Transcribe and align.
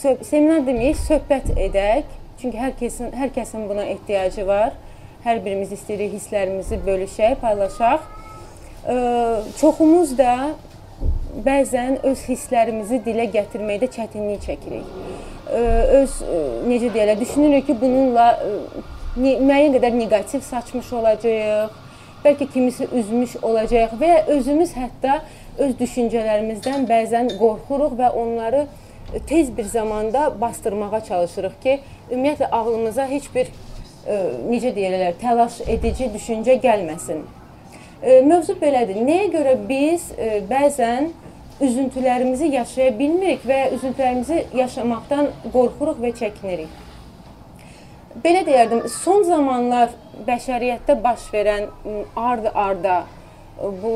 seminar 0.00 0.62
deməyək, 0.64 0.96
söhbət 1.04 1.50
edək. 1.58 2.08
Çünki 2.40 2.56
hər 2.56 2.72
kəsin 2.78 3.12
hər 3.16 3.32
kəsin 3.34 3.66
buna 3.68 3.84
ehtiyacı 3.92 4.46
var. 4.48 4.72
Hər 5.24 5.42
birimiz 5.44 5.74
istəyirik 5.76 6.14
hisslərimizi 6.16 6.78
bölüşək, 6.86 7.36
paylaşaq. 7.42 8.06
Ə, 8.88 8.94
çoxumuz 9.60 10.14
da 10.16 10.54
bəzən 11.44 12.00
öz 12.08 12.22
hisslərimizi 12.30 13.02
dilə 13.04 13.28
gətirməkdə 13.34 13.90
çətinlik 13.98 14.46
çəkirik. 14.46 14.88
Ə, 15.52 15.60
öz 16.00 16.16
ə, 16.24 16.40
necə 16.70 16.88
deyirlər, 16.94 17.20
düşünürük 17.20 17.68
ki, 17.68 17.76
bununla 17.82 18.32
ə, 18.40 18.56
müəyyən 19.20 19.76
qədər 19.76 19.96
neqativ 20.00 20.44
saçmış 20.48 20.92
olacağıq. 20.96 21.78
Bəlkə 22.24 22.46
kimisi 22.52 22.88
üzmüş 22.92 23.38
olacaq 23.44 23.92
və 24.00 24.26
özümüz 24.32 24.74
hətta 24.76 25.22
öz 25.60 25.70
düşüncələrimizdən 25.78 26.84
bəzən 26.88 27.30
qorxuruq 27.40 27.94
və 28.00 28.10
onları 28.16 28.66
tez 29.26 29.56
bir 29.56 29.64
zamanda 29.64 30.40
bastırmağa 30.40 31.00
çalışırıq 31.04 31.56
ki, 31.62 31.80
ümumiyyətlə 32.10 32.50
ağlımıza 32.50 33.06
heç 33.10 33.28
bir 33.34 33.50
e, 34.06 34.16
necə 34.50 34.74
deyirlər, 34.76 35.16
təlaş 35.20 35.60
edici 35.68 36.10
düşüncə 36.14 36.58
gəlməsin. 36.62 37.24
E, 38.02 38.20
mövzu 38.24 38.56
belədir. 38.60 39.00
Nəyə 39.04 39.30
görə 39.34 39.56
biz 39.68 40.10
e, 40.16 40.40
bəzən 40.50 41.10
üzüntülərimizi 41.60 42.52
yaşaya 42.54 42.92
bilmirik 42.98 43.42
və 43.46 43.66
üzüntülərimizi 43.76 44.44
yaşamaqdan 44.56 45.28
qorxuruq 45.52 46.00
və 46.00 46.14
çəkinirik. 46.20 46.78
Belə 48.24 48.44
deyərdim, 48.46 48.86
son 48.90 49.22
zamanlar 49.22 49.92
bəşəriyyətdə 50.26 50.96
baş 51.02 51.28
verən 51.34 51.68
ard-arda 52.18 53.04
bu 53.60 53.92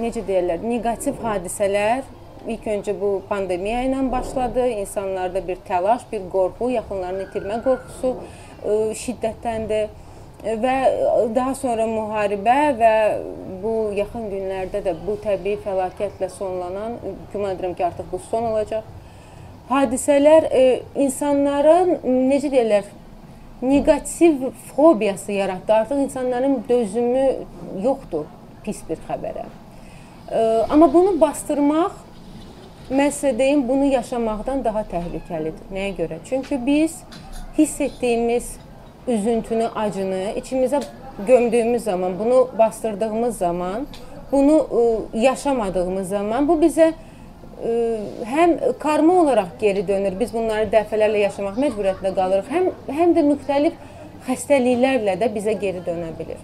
necə 0.00 0.22
deyirlər, 0.24 0.62
neqativ 0.62 1.18
hadisələr 1.24 2.04
ilk 2.48 2.66
öncə 2.72 2.94
bu 3.00 3.10
pandemiya 3.28 3.84
ilə 3.86 4.00
başladı. 4.12 4.66
İnsanlarda 4.82 5.42
bir 5.48 5.62
təlaş, 5.68 6.06
bir 6.12 6.26
qorxu, 6.32 6.70
yaxınlarını 6.74 7.26
itirmə 7.28 7.60
qorxusu 7.64 8.12
ə, 8.16 8.76
şiddətləndi 9.02 9.80
və 10.62 10.74
daha 11.34 11.54
sonra 11.58 11.86
müharibə 11.90 12.58
və 12.80 12.92
bu 13.62 13.74
yaxın 13.96 14.28
günlərdə 14.30 14.84
də 14.84 14.94
bu 15.06 15.16
təbii 15.24 15.58
fəlakətlə 15.64 16.28
sonlanan, 16.36 17.00
güman 17.32 17.56
edirəm 17.56 17.74
ki, 17.74 17.86
artıq 17.88 18.12
bu 18.12 18.20
son 18.30 18.52
olacaq. 18.52 18.86
Hadisələr 19.70 20.46
ə, 20.46 20.64
insanların 21.08 21.98
necə 22.30 22.52
deyirlər, 22.52 22.88
neqativ 23.62 24.50
fobiyası 24.76 25.32
yaratdı. 25.32 25.72
Artıq 25.72 26.02
insanların 26.06 26.64
dözümü 26.68 27.28
yoxdur 27.82 28.26
pis 28.64 28.82
bir 28.88 28.98
xəbərə. 29.08 29.46
Amma 30.70 30.92
bunu 30.94 31.20
bastırmaq 31.20 32.05
Mən 32.86 33.08
sizə 33.10 33.32
deyim, 33.34 33.64
bunu 33.66 33.88
yaşamaqdan 33.90 34.60
daha 34.62 34.84
təhlükəlidir. 34.86 35.72
Nəyə 35.74 35.94
görə? 35.96 36.20
Çünki 36.28 36.58
biz 36.66 37.00
hiss 37.58 37.80
etdiyimiz 37.80 38.52
üzüntünü, 39.08 39.66
acını 39.74 40.20
içimizə 40.38 40.82
gömdüyümüz 41.26 41.82
zaman, 41.82 42.18
bunu 42.18 42.48
bastırdığımız 42.58 43.38
zaman, 43.38 43.86
bunu 44.32 44.52
ə, 44.52 45.18
yaşamadığımız 45.18 46.08
zaman 46.08 46.48
bu 46.48 46.60
bizə 46.62 46.92
ə, 46.92 47.74
həm 48.30 48.56
karma 48.78 49.20
olaraq 49.22 49.58
geri 49.60 49.82
dönür. 49.88 50.14
Biz 50.20 50.34
bunları 50.34 50.70
dəfələrlə 50.70 51.26
yaşamaq 51.26 51.58
məcburiyyətində 51.66 52.14
qalırıq. 52.14 52.52
Həm 52.54 52.70
həm 53.00 53.16
də 53.18 53.26
müxtəlif 53.32 53.82
xəstəliklərlə 54.28 55.18
də 55.18 55.34
bizə 55.34 55.58
geri 55.58 55.82
dönə 55.82 56.14
bilir. 56.18 56.38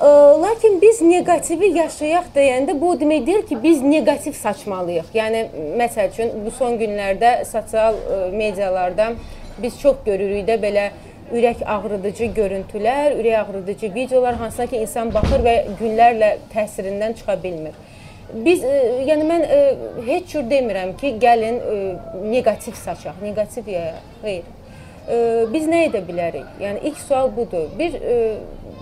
Lakin 0.00 0.80
biz 0.82 1.00
neqativi 1.02 1.72
yaşayaq 1.74 2.28
deyəndə 2.34 2.76
bu 2.80 2.92
demək 3.00 3.26
deyil 3.26 3.42
ki, 3.48 3.56
biz 3.62 3.82
neqativ 3.82 4.32
saçmalıyıq. 4.38 5.10
Yəni 5.14 5.40
məsəl 5.80 6.12
üçün 6.12 6.30
bu 6.44 6.52
son 6.54 6.78
günlərdə 6.78 7.44
sosial 7.44 7.98
medialarda 8.30 9.12
biz 9.58 9.80
çox 9.80 9.96
görürük 10.06 10.46
də 10.46 10.54
belə 10.62 10.84
ürək 11.34 11.64
ağrıdıcı 11.66 12.30
görüntülər, 12.36 13.18
ürək 13.18 13.36
ağrıdıcı 13.40 13.94
videolar 13.94 14.38
hansına 14.38 14.66
ki 14.66 14.84
insan 14.84 15.10
baxır 15.14 15.42
və 15.44 15.56
günlərlə 15.80 16.30
təsirindən 16.54 17.18
çıxa 17.18 17.36
bilmir. 17.42 17.74
Biz 18.28 18.62
yəni 19.08 19.26
mən 19.26 19.44
heç 20.06 20.30
cür 20.30 20.46
demirəm 20.46 20.94
ki, 21.00 21.16
gəlin 21.18 21.58
neqativ 22.30 22.78
saçaq, 22.78 23.18
neqativ 23.22 23.68
ya, 23.72 23.94
xeyr. 24.22 24.46
Biz 25.52 25.68
nə 25.70 25.86
edə 25.86 26.02
bilərik? 26.04 26.48
Yəni 26.60 26.82
ilk 26.90 26.98
sual 27.00 27.30
budur. 27.32 27.70
Bir 27.78 27.94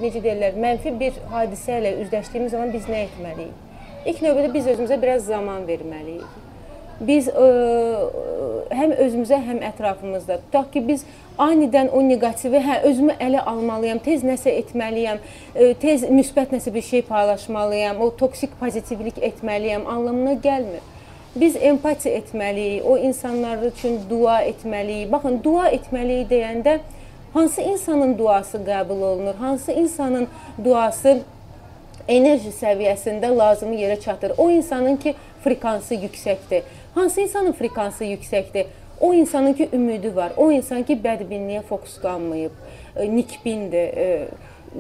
necə 0.01 0.23
deyirlər, 0.25 0.57
mənfi 0.59 0.93
bir 0.99 1.21
hadisə 1.31 1.79
ilə 1.81 1.93
üzləşdiyimiz 2.03 2.57
zaman 2.57 2.73
biz 2.75 2.89
nə 2.91 3.05
etməliyik? 3.07 3.63
İlk 4.07 4.21
növbədə 4.23 4.51
biz 4.55 4.67
özümüzə 4.71 4.99
biraz 5.03 5.25
zaman 5.27 5.65
verməliyik. 5.69 6.43
Biz 7.07 7.29
ə, 7.29 7.47
həm 8.73 8.93
özümüzə, 9.05 9.39
həm 9.45 9.59
ətrafımızda 9.69 10.39
tutaq 10.47 10.71
ki, 10.73 10.83
biz 10.89 11.03
anidən 11.43 11.91
o 11.93 12.01
neqativi, 12.07 12.63
hə 12.65 12.79
özümü 12.89 13.17
ələ 13.21 13.43
almalıyam, 13.53 14.01
tez 14.05 14.25
nəsə 14.25 14.55
etməliyəm, 14.63 15.21
ə, 15.21 15.71
tez 15.83 16.07
müsbət 16.09 16.55
nəsə 16.57 16.73
bir 16.73 16.87
şey 16.87 17.05
paylaşmalıyam, 17.11 18.01
o 18.01 18.09
toksik 18.23 18.57
pozitivlik 18.61 19.21
etməliyəm 19.31 19.85
anlamına 19.85 20.39
gəlmir. 20.47 20.87
Biz 21.41 21.57
empati 21.57 22.11
etməliyik, 22.11 22.85
o 22.85 22.99
insanlar 22.99 23.63
üçün 23.63 24.01
dua 24.11 24.43
etməliyik. 24.43 25.11
Baxın, 25.13 25.41
dua 25.45 25.69
etməliyik 25.71 26.31
deyəndə 26.31 26.79
Hansı 27.37 27.61
insanın 27.61 28.19
duası 28.19 28.59
qəbul 28.59 29.03
olunur? 29.05 29.35
Hansı 29.35 29.73
insanın 29.73 30.29
duası 30.65 31.19
enerji 32.09 32.49
səviyyəsində 32.49 33.29
lazımi 33.39 33.77
yerə 33.77 34.01
çatır? 34.01 34.33
O 34.39 34.51
insanın 34.51 34.97
ki, 34.97 35.15
frekansı 35.45 35.95
yüksəkdir. 35.95 36.63
Hansı 36.95 37.21
insanın 37.21 37.53
frekansı 37.53 38.05
yüksəkdir? 38.05 38.67
O 39.01 39.15
insanın 39.15 39.53
ki, 39.53 39.69
ümidi 39.73 40.17
var. 40.17 40.33
O 40.37 40.53
insan 40.53 40.83
ki, 40.83 40.97
bədbinliyə 41.05 41.61
fokuslanmayıb, 41.63 42.53
e, 42.97 43.17
nikbindir. 43.17 43.97
E, 43.97 44.29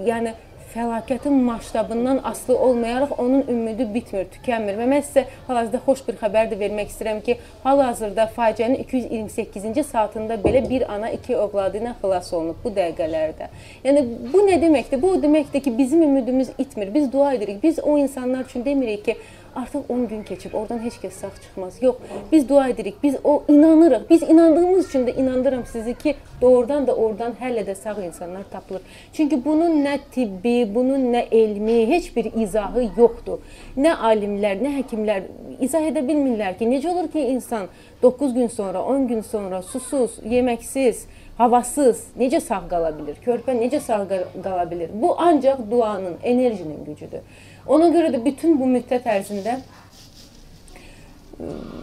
yəni 0.06 0.32
fəlakətin 0.76 1.32
masştabından 1.32 2.20
asılı 2.24 2.58
olmayaraq 2.58 3.12
onun 3.18 3.44
ümidi 3.48 3.86
bitmir, 3.94 4.26
tükənmir. 4.34 4.76
Və 4.76 4.88
mən 4.90 5.04
sizə 5.06 5.24
hal-hazırda 5.46 5.80
xoş 5.86 6.02
bir 6.08 6.18
xəbər 6.20 6.50
də 6.50 6.58
vermək 6.60 6.92
istəyirəm 6.92 7.22
ki, 7.24 7.38
hal-hazırda 7.64 8.28
faciənin 8.36 8.82
228-ci 8.84 9.84
saatında 9.84 10.36
belə 10.44 10.62
bir 10.68 10.84
ana 10.92 11.10
iki 11.16 11.36
övladı 11.36 11.80
ilə 11.80 11.94
xilas 12.02 12.32
olunub 12.32 12.60
bu 12.64 12.74
dəqiqələrdə. 12.76 13.48
Yəni 13.86 14.04
bu 14.32 14.44
nə 14.48 14.60
deməkdir? 14.62 15.02
Bu 15.02 15.14
o 15.16 15.22
deməkdir 15.22 15.64
ki, 15.64 15.78
bizim 15.78 16.02
ümidimiz 16.02 16.52
itmir. 16.58 16.94
Biz 16.94 17.12
dua 17.12 17.32
edirik. 17.32 17.62
Biz 17.62 17.78
o 17.78 17.98
insanlar 17.98 18.44
üçün 18.44 18.64
demirik 18.64 19.04
ki, 19.04 19.16
artıq 19.56 19.80
10 19.88 20.08
gün 20.08 20.22
keçib, 20.22 20.54
oradan 20.54 20.78
heç 20.84 20.94
kəs 21.02 21.10
sağ 21.10 21.30
çıxmaz. 21.42 21.82
Yox, 21.82 21.96
biz 22.32 22.48
dua 22.48 22.68
edirik, 22.68 23.02
biz 23.02 23.16
o 23.24 23.42
inanırıq. 23.48 24.10
Biz 24.10 24.22
inandığımız 24.22 24.88
üçün 24.88 25.06
də 25.06 25.16
inandırıram 25.16 25.66
sizi 25.66 25.94
ki, 25.94 26.14
doğrudan 26.40 26.86
da 26.86 26.94
oradan 26.94 27.32
hələ 27.40 27.64
də 27.66 27.74
sağ 27.74 28.04
insanlar 28.04 28.44
tapılır. 28.50 28.82
Çünki 29.12 29.44
bunun 29.44 29.84
nə 29.84 29.98
tibbi, 30.12 30.74
bunun 30.74 31.12
nə 31.12 31.24
elmi, 31.30 31.88
heç 31.88 32.16
bir 32.16 32.32
izahı 32.42 32.88
yoxdur. 32.98 33.38
Nə 33.76 33.96
alimlər, 34.10 34.60
nə 34.62 34.76
həkimlər 34.80 35.22
izah 35.60 35.88
edə 35.90 36.04
bilmirlər 36.08 36.58
ki, 36.58 36.68
necə 36.68 36.88
olur 36.92 37.10
ki, 37.12 37.20
insan 37.20 37.68
9 38.02 38.34
gün 38.34 38.46
sonra, 38.46 38.82
10 38.82 39.08
gün 39.08 39.20
sonra 39.20 39.62
susuz, 39.62 40.18
yeməksiz, 40.24 41.06
havasız 41.38 42.04
necə 42.18 42.40
sağ 42.40 42.62
qala 42.70 42.92
bilər? 42.96 43.16
Körpə 43.24 43.56
necə 43.56 43.80
sağ 43.80 44.04
qala 44.44 44.64
bilər? 44.70 44.92
Bu 45.02 45.14
ancaq 45.20 45.64
duanın, 45.70 46.16
enerjinin 46.22 46.84
gücüdür. 46.84 47.20
Ona 47.66 47.88
görə 47.90 48.12
də 48.14 48.22
bütün 48.22 48.54
bu 48.60 48.68
müddət 48.70 49.08
ərzində 49.10 49.58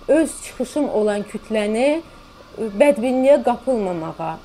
öz 0.08 0.32
çıxışım 0.46 0.88
olan 0.90 1.26
kütləni 1.28 2.02
bədbinliyə 2.80 3.42
qapılmamağa, 3.44 4.38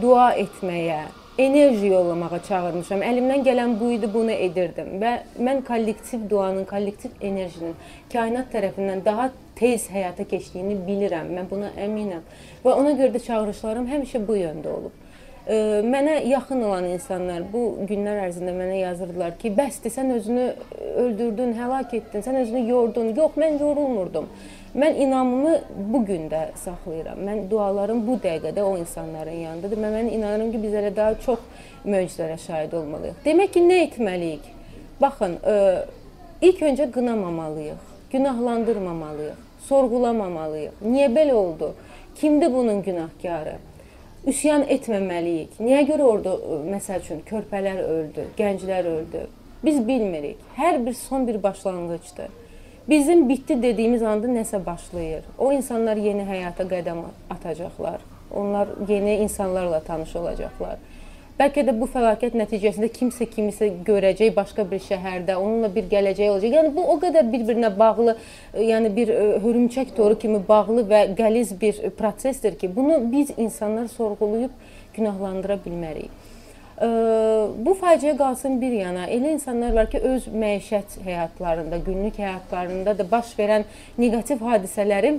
dua 0.00 0.30
etməyə, 0.38 1.02
enerji 1.38 1.90
yollamağa 1.90 2.38
çağırmışam. 2.48 3.02
Əlimdən 3.02 3.42
gələn 3.46 3.74
bu 3.80 3.90
idi, 3.96 4.08
bunu 4.14 4.32
edirdim 4.32 5.00
və 5.02 5.16
mən 5.42 5.64
kollektiv 5.66 6.28
duanın, 6.30 6.64
kollektiv 6.70 7.18
enerjinin 7.20 7.74
kainat 8.12 8.52
tərəfindən 8.54 9.04
daha 9.04 9.30
tez 9.58 9.88
həyata 9.90 10.26
keçdiyini 10.30 10.78
bilirəm. 10.86 11.32
Mən 11.34 11.50
buna 11.50 11.72
əminəm. 11.74 12.22
Və 12.64 12.74
ona 12.74 12.94
görə 12.94 13.16
də 13.16 13.24
çağırışlarım 13.26 13.90
həmişə 13.90 14.22
bu 14.28 14.38
yöndə 14.38 14.70
olub. 14.78 15.03
Mənə 15.44 16.22
yaxın 16.24 16.62
olan 16.64 16.86
insanlar 16.88 17.42
bu 17.52 17.84
günlər 17.84 18.22
ərzində 18.30 18.52
mənə 18.56 18.78
yazırdılar 18.78 19.34
ki, 19.36 19.50
bəsdir, 19.52 19.92
sən 19.92 20.14
özünü 20.14 20.44
öldürdün, 21.02 21.52
həlak 21.58 21.92
etdin, 21.98 22.24
sən 22.24 22.38
özünü 22.40 22.62
yordun. 22.70 23.10
Yox, 23.16 23.36
mən 23.36 23.58
yorulmurdum. 23.60 24.28
Mən 24.74 24.96
inamımı 25.04 25.58
bu 25.92 26.00
gün 26.04 26.30
də 26.32 26.46
saxlayıram. 26.62 27.20
Mən 27.28 27.44
dualarım 27.50 28.00
bu 28.06 28.16
dəqiqədə 28.24 28.64
o 28.64 28.78
insanların 28.78 29.36
yanındadır. 29.42 29.82
Mən, 29.84 29.92
mən 29.98 30.08
inanıram 30.16 30.54
ki, 30.54 30.62
biz 30.62 30.78
hələ 30.78 30.94
daha 30.96 31.18
çox 31.26 31.44
möcüzələrə 31.84 32.38
şahid 32.46 32.72
olmalıyıq. 32.80 33.20
Demək 33.26 33.52
ki, 33.58 33.66
nə 33.68 33.78
etməliyik? 33.90 34.48
Baxın, 35.02 35.36
ə, 35.44 35.84
ilk 36.40 36.64
öncə 36.70 36.88
qınamamalıyıq, 36.96 37.84
günahlandırmamalıyıq, 38.16 39.44
sorğulamamalıyıq. 39.68 40.82
Niyə 40.88 41.12
belə 41.12 41.36
oldu? 41.36 41.74
Kimdir 42.16 42.52
bunun 42.54 42.82
günahkarı? 42.82 43.58
Üsyan 44.26 44.64
etməməliyik. 44.72 45.58
Niyə 45.60 45.82
görə 45.88 46.06
orada 46.08 46.34
məsəl 46.70 47.02
üçün 47.04 47.20
körpələr 47.28 47.82
öldü, 47.82 48.28
gənclər 48.38 48.88
öldü? 48.88 49.26
Biz 49.64 49.82
bilmirik. 49.88 50.40
Hər 50.56 50.80
bir 50.86 50.96
son 50.96 51.28
bir 51.28 51.42
başlanğıcdır. 51.42 52.32
Bizim 52.88 53.28
bitdi 53.28 53.56
dediyimiz 53.62 54.02
anda 54.02 54.28
nəsə 54.28 54.60
başlayır. 54.66 55.24
O 55.38 55.52
insanlar 55.52 55.96
yeni 55.96 56.24
həyata 56.28 56.66
qədəm 56.68 57.04
atacaqlar. 57.30 58.00
Onlar 58.34 58.68
yeni 58.88 59.16
insanlarla 59.24 59.80
tanış 59.80 60.16
olacaqlar. 60.16 60.76
Bəlkə 61.34 61.64
də 61.66 61.72
bu 61.74 61.88
fəlakət 61.90 62.36
nəticəsində 62.38 62.86
kimsə 62.94 63.26
kimisə 63.26 63.66
görəcək 63.86 64.28
başqa 64.36 64.62
bir 64.70 64.78
şəhərdə, 64.84 65.34
onunla 65.34 65.66
bir 65.74 65.88
gələcək 65.90 66.30
olacaq. 66.30 66.52
Yəni 66.60 66.70
bu 66.76 66.84
o 66.92 66.94
qədər 67.02 67.26
bir-birinə 67.32 67.72
bağlı, 67.74 68.14
yəni 68.54 68.92
bir 68.94 69.10
e, 69.10 69.24
hörümçək 69.42 69.90
toru 69.96 70.14
kimi 70.14 70.38
bağlı 70.48 70.84
və 70.92 71.00
qəliz 71.18 71.50
bir 71.58 71.80
prosesdir 71.98 72.54
ki, 72.60 72.70
bunu 72.76 73.00
biz 73.10 73.34
insanlar 73.36 73.90
sorğulayıb 73.96 74.54
günahlandıra 74.94 75.58
bilmərik. 75.66 76.14
Bu 77.66 77.74
faciə 77.78 78.16
qalsın 78.18 78.60
bir 78.60 78.72
yana. 78.74 79.06
Elə 79.06 79.34
insanlar 79.34 79.74
var 79.74 79.90
ki, 79.90 79.98
öz 79.98 80.26
məişət 80.26 81.00
həyatlarında, 81.04 81.78
günlük 81.86 82.18
həyatlarında 82.18 82.94
da 82.98 83.06
baş 83.10 83.34
verən 83.38 83.66
neqativ 83.98 84.42
hadisələri 84.42 85.16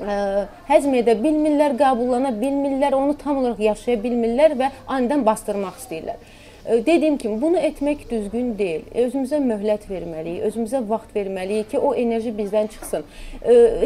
həzm 0.00 0.94
edə 1.00 1.16
bilmirlər, 1.20 1.76
qəbullana 1.80 2.32
bilmirlər, 2.38 2.96
onu 2.96 3.16
tam 3.20 3.42
olaraq 3.42 3.60
yaşaya 3.60 4.00
bilmirlər 4.02 4.56
və 4.58 4.70
anidən 4.86 5.26
bastırmaq 5.26 5.76
istəyirlər. 5.82 6.22
Dediyim 6.62 7.16
kimi 7.18 7.40
bunu 7.42 7.58
etmək 7.58 8.04
düzgün 8.06 8.52
deyil. 8.58 8.84
Özümüzə 8.94 9.40
möhlət 9.42 9.88
verməliyik, 9.90 10.44
özümüzə 10.46 10.78
vaxt 10.86 11.10
verməliyik 11.16 11.72
ki, 11.72 11.78
o 11.82 11.90
enerji 11.98 12.30
bizdən 12.36 12.70
çıxsın. 12.70 13.02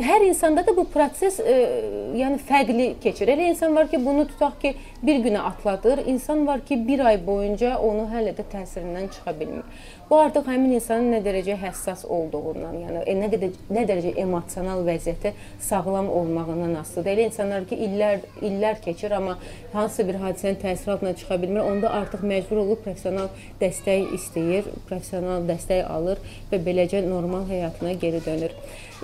Hər 0.05 0.27
insanda 0.27 0.61
da 0.67 0.75
bu 0.77 0.85
proses 0.93 1.39
yəni 1.41 2.37
fərqli 2.37 2.91
keçir. 3.01 3.33
Elə 3.33 3.49
insan 3.55 3.73
var 3.73 3.89
ki, 3.89 4.03
bunu 4.05 4.27
tutaq 4.29 4.61
ki, 4.61 4.75
bir 5.01 5.25
günə 5.25 5.47
atladır. 5.49 6.05
İnsan 6.05 6.47
var 6.47 6.61
ki, 6.69 6.83
bir 6.89 7.01
ay 7.01 7.17
boyunca 7.27 7.79
onu 7.79 8.11
hələ 8.13 8.37
də 8.37 8.45
təsirindən 8.53 9.09
çıxa 9.09 9.41
bilmir. 9.41 9.65
Bu 10.11 10.19
artıq 10.23 10.47
həmin 10.47 10.77
insanın 10.77 11.17
nə 11.17 11.19
dərəcə 11.25 11.57
həssas 11.59 12.05
olduğundan, 12.07 12.77
yəni 12.79 13.01
e, 13.11 13.15
nə 13.19 13.27
qədər 13.33 13.57
nə 13.75 13.83
dərəcə 13.89 14.13
emosional 14.23 14.85
vəziyyəti 14.87 15.33
sağlam 15.67 16.07
olmağından 16.15 16.77
asılıdır. 16.79 17.11
Elə 17.11 17.25
insanlar 17.27 17.67
ki, 17.67 17.79
illər 17.89 18.23
illər 18.39 18.79
keçir, 18.85 19.17
amma 19.17 19.35
hansısa 19.73 20.07
bir 20.07 20.21
hadisənin 20.23 20.61
təsiri 20.63 20.95
altına 20.95 21.17
çıxa 21.19 21.41
bilmir. 21.43 21.65
Onda 21.65 21.91
artıq 21.91 22.23
məcbur 22.23 22.63
olub 22.63 22.85
professional 22.85 23.33
dəstək 23.59 24.15
istəyir, 24.21 24.71
professional 24.87 25.43
dəstək 25.51 25.83
alır 25.91 26.23
və 26.53 26.63
beləcə 26.71 27.03
normal 27.09 27.51
həyatına 27.51 27.99
geri 28.07 28.23
dönür. 28.29 28.55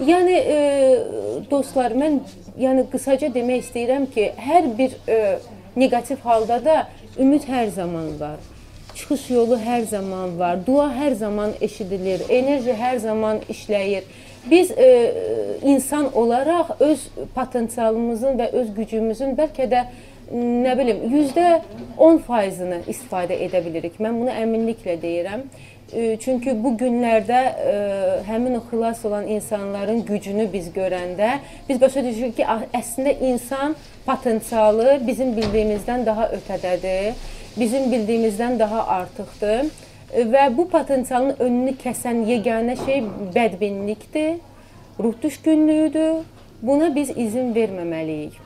Yəni 0.07 0.39
e, 0.39 0.61
dostlar, 1.51 1.99
mən 1.99 2.23
yəni 2.63 2.87
qısaca 2.95 3.35
demək 3.35 3.67
istəyirəm 3.67 4.07
ki, 4.15 4.31
hər 4.39 4.71
bir 4.79 4.95
e, 5.11 5.21
neqativ 5.75 6.23
halda 6.23 6.63
da 6.65 6.83
ümid 7.19 7.51
hər 7.51 7.75
zaman 7.75 8.13
var. 8.23 8.52
Çıxış 8.95 9.31
yolu 9.31 9.57
hər 9.57 9.87
zaman 9.89 10.39
var. 10.39 10.59
Dua 10.67 10.91
hər 10.93 11.15
zaman 11.15 11.57
eşidilir. 11.61 12.23
Enerji 12.29 12.75
hər 12.77 12.99
zaman 12.99 13.41
işləyir. 13.49 14.05
Biz 14.51 14.71
e, 14.71 15.13
insan 15.63 16.13
olaraq 16.17 16.77
öz 16.81 17.09
potensialımızın 17.35 18.39
və 18.39 18.51
öz 18.53 18.73
gücümüzün 18.75 19.37
bəlkə 19.39 19.69
də 19.71 19.85
nə 20.33 20.73
bilim, 20.79 21.05
%10%-ni 21.13 22.81
istifadə 22.89 23.37
edə 23.47 23.63
bilirik. 23.65 24.01
Mən 24.01 24.21
bunu 24.21 24.33
əminliklə 24.35 24.97
deyirəm. 25.03 25.45
E, 25.93 26.17
çünki 26.17 26.55
bu 26.65 26.73
günlərdə 26.81 27.39
ə, 27.39 27.53
e, 27.73 28.21
həmin 28.25 28.57
o 28.57 28.63
xilas 28.71 29.05
olan 29.05 29.27
insanların 29.29 30.01
gücünü 30.09 30.47
biz 30.53 30.71
görəndə 30.73 31.35
biz 31.69 31.81
başa 31.81 32.05
düşürük 32.05 32.37
ki, 32.39 32.47
əslində 32.73 33.13
insan 33.29 33.77
potensialı 34.07 34.99
bizim 35.07 35.37
bildiyimizdən 35.37 36.07
daha 36.07 36.31
ötədədir 36.39 37.13
bizim 37.57 37.91
bildiyimizdən 37.93 38.59
daha 38.59 38.87
artıqdır 38.99 39.73
və 40.13 40.47
bu 40.57 40.69
potensialın 40.69 41.35
önünü 41.39 41.75
kəsən 41.81 42.25
yeganə 42.29 42.77
şey 42.85 43.05
bədbinlikdir, 43.35 44.39
ruh 45.01 45.15
düşkünlüyüdür. 45.23 46.25
Buna 46.63 46.95
biz 46.95 47.11
izin 47.17 47.55
verməməliyik. 47.55 48.39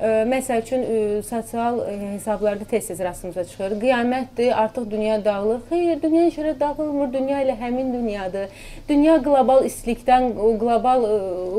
Məsəl 0.00 0.62
üçün 0.62 0.84
sosial 1.20 1.80
hesablarda 2.12 2.64
tez-tez 2.64 3.02
rastımıza 3.04 3.44
çıxır. 3.44 3.74
Qiyamətdir, 3.82 4.54
artıq 4.54 4.90
dünya 4.90 5.24
dağılır. 5.24 5.58
Xeyr, 5.68 6.02
dünya 6.02 6.22
heç 6.24 6.38
yerə 6.38 6.54
dağılmır. 6.60 7.12
Dünya 7.12 7.42
elə 7.42 7.58
həmin 7.60 7.92
dünyadır. 7.92 8.48
Dünya 8.88 9.18
qlobal 9.20 9.66
istilikdən, 9.68 10.30
qlobal 10.62 11.04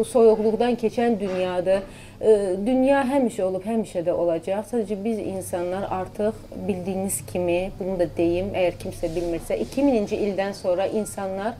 soyuqluqdan 0.04 0.74
keçən 0.82 1.20
dünyadır. 1.20 1.86
Dünya 2.66 3.02
həmişə 3.10 3.42
olub, 3.48 3.64
həmişə 3.66 4.04
də 4.06 4.14
olacaq. 4.14 4.68
Sadəcə 4.70 4.98
biz 5.04 5.18
insanlar 5.20 5.88
artıq 5.90 6.38
bildiyiniz 6.68 7.24
kimi, 7.26 7.72
bunu 7.80 7.98
da 7.98 8.06
deyim, 8.18 8.52
əgər 8.54 8.78
kimsə 8.84 9.10
bilmirsə, 9.16 9.58
2000-ci 9.58 10.20
ildən 10.28 10.54
sonra 10.54 10.86
insanlar 10.86 11.56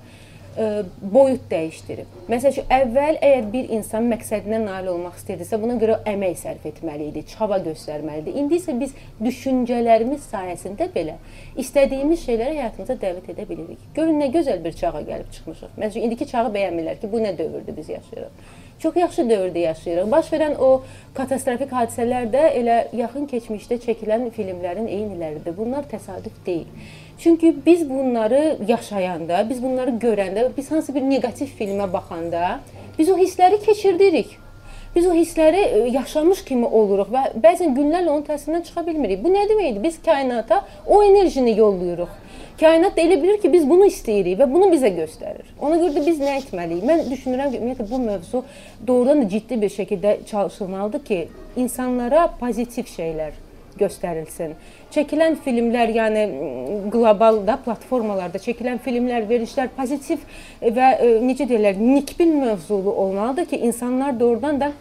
ə, 0.54 0.84
boyut 1.02 1.48
dəyişdirib. 1.50 2.13
Məsəl 2.30 2.54
üçün 2.54 2.69
əvvəl 2.78 3.18
əgər 3.18 3.50
bir 3.56 3.74
insan 3.80 4.06
məqsədinə 4.13 4.62
nail 4.68 4.94
olmaq 4.94 5.18
istəyirdisə, 5.18 5.58
buna 5.66 5.81
görə 5.81 5.98
əmək 6.13 6.38
sərf 6.44 6.69
etməli 6.69 7.10
idi, 7.10 7.25
çaba 7.34 7.58
göstərməli 7.66 8.28
idi. 8.28 8.38
İndi 8.44 8.62
isə 8.62 8.78
biz 8.78 8.94
düşüncələrimiz 9.18 10.30
sayəsində 10.30 10.92
belə 10.94 11.18
istədiyimiz 11.66 12.22
şeyləri 12.30 12.62
həyatımıza 12.62 13.02
dəvət 13.02 13.34
edə 13.34 13.50
bilirik. 13.50 13.90
Görün 13.98 14.22
nə 14.22 14.30
gözəl 14.38 14.62
bir 14.62 14.78
çağa 14.78 15.08
gəlib 15.10 15.38
çıxmışıq. 15.40 15.78
Məsələn, 15.81 16.06
indiki 16.06 16.30
çağı 16.30 16.54
bəyənmirlər 16.54 17.02
ki, 17.02 17.10
bu 17.10 17.25
nə 17.25 17.34
dövrdür 17.38 17.81
biz 17.81 17.96
yaşayırıq. 17.98 18.60
Çox 18.81 18.95
yaxşı 18.95 19.22
dövrdə 19.30 19.60
yaşayırıq. 19.60 20.12
Baş 20.12 20.31
verən 20.33 20.56
o 20.57 20.69
katastrofik 21.13 21.69
hadisələr 21.69 22.31
də 22.33 22.48
elə 22.57 22.78
yaxın 22.98 23.28
keçmişdə 23.30 23.78
çəkilən 23.83 24.31
filmlərin 24.33 24.88
eyniləridir. 24.89 25.54
Bunlar 25.57 25.86
təsadüf 25.92 26.39
deyil. 26.45 26.66
Çünki 27.19 27.56
biz 27.66 27.89
bunları 27.89 28.57
yaşayanda, 28.68 29.44
biz 29.50 29.63
bunları 29.63 29.92
görəndə, 30.01 30.48
biz 30.57 30.72
hansı 30.72 30.95
bir 30.95 31.01
neqativ 31.01 31.54
filmə 31.60 31.94
baxanda 31.94 32.60
biz 32.98 33.10
o 33.10 33.18
hissləri 33.18 33.62
keçirdirik. 33.66 34.38
Biz 34.95 35.07
o 35.07 35.13
hissləri 35.13 35.62
e, 35.62 35.77
yaşamış 35.89 36.44
kimi 36.45 36.66
oluruq 36.66 37.13
və 37.13 37.22
bəzən 37.44 37.77
günlərlə 37.77 38.10
onun 38.10 38.25
təsirindən 38.27 38.66
çıxa 38.68 38.84
bilmirik. 38.88 39.22
Bu 39.24 39.30
nə 39.31 39.45
deməkdir? 39.50 39.84
Biz 39.84 40.01
kainata 40.06 40.66
o 40.86 41.04
enerjini 41.04 41.57
yollayırıq. 41.57 42.10
Kainat 42.62 42.94
da 42.98 43.02
elə 43.02 43.16
bilir 43.18 43.40
ki, 43.42 43.50
biz 43.50 43.63
bunu 43.66 43.88
istəyirik 43.90 44.38
və 44.38 44.46
bunu 44.52 44.68
bizə 44.69 44.92
göstərir. 44.94 45.48
Ona 45.66 45.80
görə 45.81 45.96
də 45.96 46.02
biz 46.06 46.19
nə 46.22 46.36
etməliyik? 46.44 46.84
Mən 46.86 47.00
düşünürəm 47.10 47.50
ki, 47.50 47.58
ümumiyyətlə 47.58 47.88
bu 47.90 48.00
mövzu 48.04 48.44
doğrudan 48.88 49.24
da 49.24 49.30
ciddi 49.30 49.58
bir 49.63 49.74
şəkildə 49.74 50.12
çalışılmalıdır 50.30 51.02
ki, 51.08 51.18
insanlara 51.63 52.28
pozitiv 52.38 52.86
şeylər 52.92 53.34
göstərilsin. 53.81 54.54
Çəkilən 54.94 55.40
filmlər, 55.42 55.96
yəni 55.98 56.28
qlobal 56.94 57.42
da 57.50 57.58
platformalarda 57.66 58.38
çəkilən 58.46 58.78
filmlər, 58.86 59.25
verilişlər 59.25 59.74
pozitiv 59.74 60.22
və 60.62 60.94
necə 61.25 61.50
deyirlər, 61.50 61.81
nikbin 61.81 62.38
mövzulu 62.46 62.94
olmalıdır 62.94 63.50
ki, 63.56 63.63
insanlar 63.72 64.19
doğrudan 64.19 64.62
da 64.62 64.74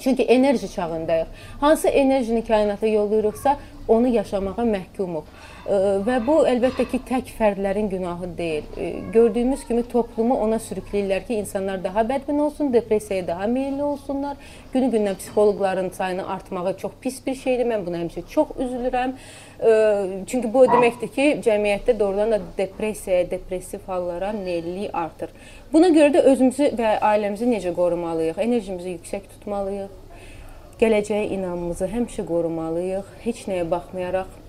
Çünki 0.00 0.22
enerji 0.22 0.72
çağındayıq. 0.72 1.26
Hansı 1.60 1.88
enerjini 1.88 2.44
kainata 2.44 2.86
yollayırıqsa, 2.86 3.56
onu 3.88 4.06
yaşamağa 4.06 4.62
məhkumuq. 4.62 5.22
Və 5.60 6.16
bu 6.24 6.38
əlbəttə 6.48 6.86
ki, 6.88 6.98
tək 7.04 7.34
fərdlərin 7.36 7.90
günahı 7.92 8.30
deyil. 8.38 8.64
Gördüyümüz 9.12 9.66
kimi 9.68 9.82
toplumu 9.92 10.38
ona 10.40 10.56
sürükləyirlər 10.56 11.26
ki, 11.26 11.36
insanlar 11.42 11.82
daha 11.84 12.00
bədbin 12.08 12.38
olsun, 12.40 12.72
depressiyaya 12.72 13.26
daha 13.28 13.46
meylli 13.46 13.82
olsunlar. 13.84 14.36
Günü-gündən 14.72 15.20
psixoloqların 15.20 15.90
sayını 15.90 16.26
artmağı 16.28 16.76
çox 16.76 16.96
pis 17.00 17.20
bir 17.26 17.34
şeydir. 17.34 17.68
Mən 17.68 17.86
buna 17.86 18.00
həmişə 18.00 18.24
çox 18.32 18.56
üzülürəm. 18.56 19.14
Çünki 20.26 20.54
bu 20.54 20.64
o 20.64 20.66
deməkdir 20.72 21.12
ki, 21.14 21.28
cəmiyyətdə 21.44 21.98
doğrudan 21.98 22.32
da 22.32 22.40
depressiyaya, 22.58 23.30
depressiv 23.30 23.84
hallara 23.86 24.32
meyllilik 24.32 24.94
artır. 24.94 25.28
Buna 25.72 25.92
görə 25.92 26.14
də 26.16 26.26
özümüzü 26.32 26.72
və 26.80 26.96
ailəmizi 27.12 27.52
necə 27.52 27.76
qorumalıyıq? 27.76 28.40
Enerjimizi 28.40 28.96
yüksək 28.96 29.28
tutmalıyıq. 29.36 29.92
Gələcəyə 30.80 31.28
inamımızı 31.36 31.92
həmişə 31.92 32.24
qorumalıyıq. 32.24 33.18
Heç 33.28 33.44
nəyə 33.50 33.70
baxmayaraq 33.70 34.39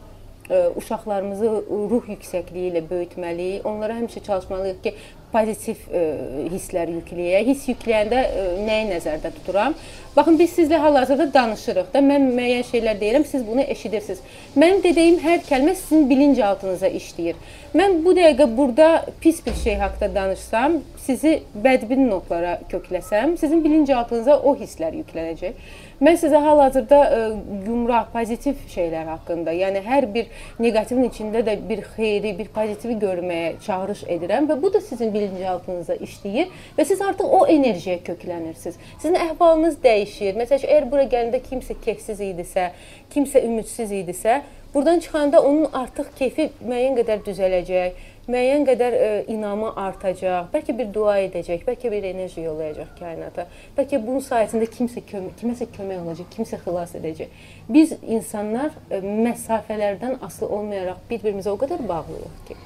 uşaqlarımızı 0.75 1.49
ruh 1.91 2.07
yüksəkliyi 2.11 2.71
ilə 2.71 2.81
böyütməliyik. 2.89 3.67
Onlara 3.67 3.99
həmişə 3.99 4.23
çalışmalıyıq 4.25 4.81
ki, 4.83 4.95
pozitiv 5.33 5.81
ə, 5.89 6.03
hisslər 6.51 6.91
yükləyək. 6.97 7.49
Hiss 7.51 7.69
yükləyəndə 7.71 8.21
ə, 8.21 8.45
nəyi 8.67 8.87
nəzərdə 8.91 9.33
tuturam? 9.39 9.75
Baxın 10.15 10.39
biz 10.39 10.51
sizlə 10.51 10.75
hal-hazırda 10.83 11.29
danışırıq 11.33 11.93
da. 11.93 11.99
Mən 12.03 12.25
müəyyən 12.35 12.65
şeylər 12.67 12.97
deyirəm, 12.99 13.25
siz 13.25 13.45
bunu 13.47 13.63
eşidirsiniz. 13.63 14.19
Mənim 14.59 14.81
dediyim 14.83 15.21
hər 15.23 15.39
kəlmə 15.47 15.75
sizin 15.79 16.09
bilinçaltınıza 16.09 16.89
işləyir. 16.99 17.37
Mən 17.71 18.01
bu 18.03 18.11
dəqiqə 18.17 18.49
burada 18.57 18.89
pis 19.21 19.39
bir 19.45 19.55
şey 19.63 19.77
haqqında 19.79 20.15
danışsam, 20.15 20.81
sizi 21.05 21.37
bədbin 21.55 22.09
notlara 22.09 22.57
kökləsəm, 22.73 23.37
sizin 23.39 23.63
bilinçaltınıza 23.63 24.35
o 24.43 24.55
hisslər 24.59 24.99
yüklənəcək. 24.99 25.63
Mən 26.01 26.17
sizə 26.17 26.41
hal-hazırda 26.41 26.99
e, 27.15 27.17
gümrah, 27.65 28.07
pozitiv 28.11 28.59
şeylər 28.73 29.05
haqqında, 29.13 29.53
yəni 29.53 29.83
hər 29.85 30.07
bir 30.11 30.27
neqativin 30.59 31.07
içində 31.07 31.43
də 31.45 31.55
bir 31.69 31.83
xeyri, 31.93 32.33
bir 32.39 32.49
pozitivi 32.55 32.97
görməyə 33.03 33.51
çağırış 33.63 34.03
edirəm 34.17 34.49
və 34.49 34.57
bu 34.63 34.73
da 34.73 34.81
sizin 34.81 35.13
bilinçaltınıza 35.21 35.99
işləyir 36.03 36.51
və 36.77 36.85
siz 36.89 37.01
artıq 37.01 37.31
o 37.39 37.45
enerjiyə 37.47 38.01
köklənirsiniz. 38.07 38.79
Sizin 38.97 39.19
əhvalınız 39.29 39.77
dəyişir. 39.83 40.35
Məsələn, 40.41 40.67
əgər 40.67 40.89
bura 40.91 41.05
gələndə 41.11 41.43
kimsə 41.45 41.77
kefsiz 41.85 42.19
idisə, 42.25 42.71
kimsə 43.13 43.45
ümidsiz 43.47 43.93
idisə, 44.01 44.41
Buradan 44.73 44.99
çıxanda 44.99 45.41
onun 45.43 45.67
artıq 45.73 46.13
keyfi 46.15 46.45
müəyyən 46.63 46.93
qədər 46.95 47.25
düzələcək, 47.25 47.97
müəyyən 48.31 48.63
qədər 48.69 48.95
ə, 48.95 49.09
inamı 49.33 49.73
artacaq. 49.75 50.47
Bəlkə 50.53 50.75
bir 50.77 50.93
dua 50.95 51.17
edəcək, 51.25 51.65
bəlkə 51.67 51.91
bir 51.91 52.07
enerji 52.07 52.45
yollayacaq 52.45 52.93
kainata. 52.99 53.49
Bəlkə 53.75 53.99
bunun 54.05 54.23
sayəsində 54.23 54.69
kimsə 54.71 55.03
kömək, 55.09 55.35
kiməsə 55.41 55.67
kömək 55.75 56.05
olacaq, 56.05 56.29
kimsə 56.37 56.61
xilas 56.63 56.95
edəcək. 57.01 57.35
Biz 57.67 57.97
insanlar 57.99 58.71
ə, 58.87 59.01
məsafələrdən 59.03 60.21
asılı 60.23 60.53
olmayaraq 60.61 61.03
bir-birimizə 61.11 61.51
o 61.51 61.59
qədər 61.59 61.83
bağlıyıq 61.91 62.39
ki, 62.47 62.59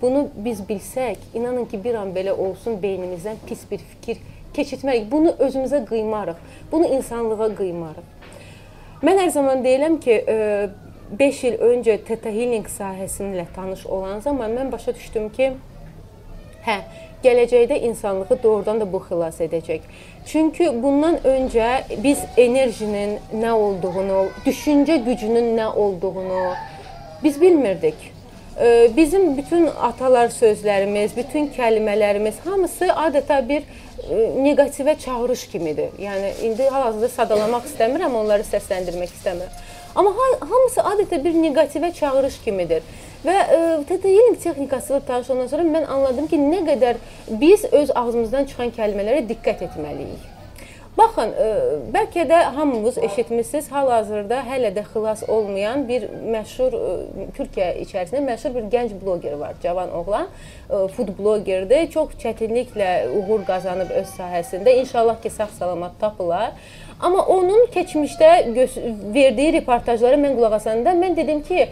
bunu 0.00 0.28
biz 0.36 0.60
bilsək, 0.68 1.16
inanın 1.34 1.64
ki, 1.64 1.84
bir 1.84 1.94
an 1.94 2.14
belə 2.14 2.32
olsun 2.32 2.80
beynimizdən 2.82 3.42
pis 3.46 3.64
bir 3.70 3.78
fikir 3.78 4.18
keçirtməliyik. 4.54 5.10
Bunu 5.10 5.34
özümüzə 5.38 5.84
qıymarıq. 5.86 6.40
Bunu 6.72 6.86
insanlığa 6.86 7.50
qıymarıq. 7.58 8.10
Mən 9.04 9.20
hər 9.20 9.30
zaman 9.30 9.64
deyirəm 9.64 10.00
ki, 10.00 10.18
5 11.18 11.44
il 11.44 11.56
öncə 11.60 11.98
Theta 12.06 12.30
Healing 12.32 12.66
sahəsində 12.70 13.44
tanış 13.54 13.86
olan 13.86 14.20
zaman 14.24 14.54
mən 14.56 14.72
başa 14.72 14.94
düşdüm 14.94 15.28
ki, 15.34 15.50
hə, 16.64 16.78
gələcəkdə 17.24 17.78
insanlığı 17.90 18.38
doğrudan 18.42 18.80
da 18.80 18.88
bu 18.92 19.02
xilas 19.04 19.40
edəcək. 19.44 19.84
Çünki 20.26 20.70
bundan 20.82 21.20
öncə 21.28 21.68
biz 22.02 22.24
enerjinin 22.36 23.18
nə 23.34 23.52
olduğunu, 23.52 24.24
düşüncə 24.46 24.96
gücünün 25.04 25.52
nə 25.58 25.68
olduğunu 25.74 26.42
biz 27.24 27.40
bilmirdik. 27.40 28.13
Bizim 28.96 29.36
bütün 29.36 29.66
atalar 29.66 30.28
sözlərimiz, 30.30 31.16
bütün 31.16 31.48
kəlmələrimiz 31.56 32.36
hamısı 32.44 32.86
adətə 32.86 33.40
bir 33.48 33.64
neqativə 34.44 34.94
çağırış 34.98 35.46
kimidir. 35.50 35.90
Yəni 35.98 36.30
indi 36.46 36.68
hal-hazırda 36.70 37.08
sadalamaq 37.16 37.66
istəmirəm, 37.70 38.14
onları 38.14 38.46
səsləndirmək 38.46 39.16
istəmirəm. 39.18 39.56
Amma 39.94 40.12
hamısı 40.40 40.84
adətə 40.92 41.18
bir 41.24 41.34
neqativə 41.38 41.92
çağırış 41.98 42.38
kimidir. 42.44 42.86
Və 43.24 43.34
e, 43.56 43.58
TT 43.88 44.04
Healing 44.04 44.38
texnikası 44.42 44.92
ilə 44.92 45.00
tanış 45.08 45.30
olandan 45.30 45.50
sonra 45.50 45.64
mən 45.64 45.86
anladım 45.96 46.28
ki, 46.28 46.38
nə 46.38 46.60
qədər 46.68 47.00
biz 47.40 47.64
öz 47.72 47.94
ağzımızdan 47.96 48.50
çıxan 48.50 48.74
kəlmələrə 48.76 49.24
diqqət 49.30 49.64
etməliyik. 49.70 50.33
Baxın, 50.94 51.32
ə, 51.34 51.44
e, 51.44 51.76
bəlkə 51.90 52.22
də 52.30 52.36
hamınız 52.54 53.00
eşitmisiniz, 53.02 53.66
hal-hazırda 53.74 54.36
hələ 54.46 54.68
də 54.76 54.84
xilas 54.92 55.24
olmayan 55.26 55.80
bir 55.88 56.04
məşhur 56.30 56.76
ə, 56.78 56.90
e, 57.02 57.24
Türkiyə 57.34 57.70
içərisində 57.82 58.20
məşhur 58.22 58.54
bir 58.54 58.68
gənc 58.70 58.94
bloger 59.00 59.34
var, 59.40 59.56
cavan 59.62 59.90
oğlan, 59.90 60.28
ə, 60.28 60.84
e, 60.84 60.92
food 60.94 61.10
blogerdir. 61.18 61.88
Çox 61.90 62.12
çətinliklə 62.22 62.90
uğur 63.10 63.42
qazanıb 63.48 63.90
öz 63.90 64.12
sahəsində. 64.20 64.76
İnşallah 64.84 65.18
ki, 65.22 65.34
sağ-salamat 65.34 65.98
tapılar. 66.00 66.52
Amma 67.00 67.26
onun 67.26 67.66
keçmişdə 67.74 68.30
verdiyi 69.14 69.56
reportajlara 69.58 70.22
mən 70.22 70.38
qulaq 70.38 70.60
asanda 70.60 70.94
mən 70.94 71.16
dedim 71.16 71.42
ki, 71.42 71.68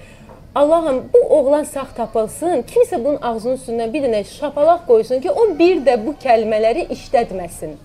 Allahım 0.55 1.05
bu 1.14 1.23
oğlan 1.38 1.62
sağ 1.64 1.87
tapılsın, 1.97 2.67
kimsə 2.75 2.99
bunun 3.05 3.23
ağzının 3.23 3.57
üstündən 3.62 3.95
bir 3.95 4.09
dənə 4.09 4.25
şapalaq 4.35 4.83
qoysun 4.91 5.23
ki, 5.23 5.31
o 5.31 5.49
bir 5.59 5.87
də 5.87 5.97
bu 6.02 6.19
kəlmələri 6.26 6.88
işlətməsin. 6.91 7.79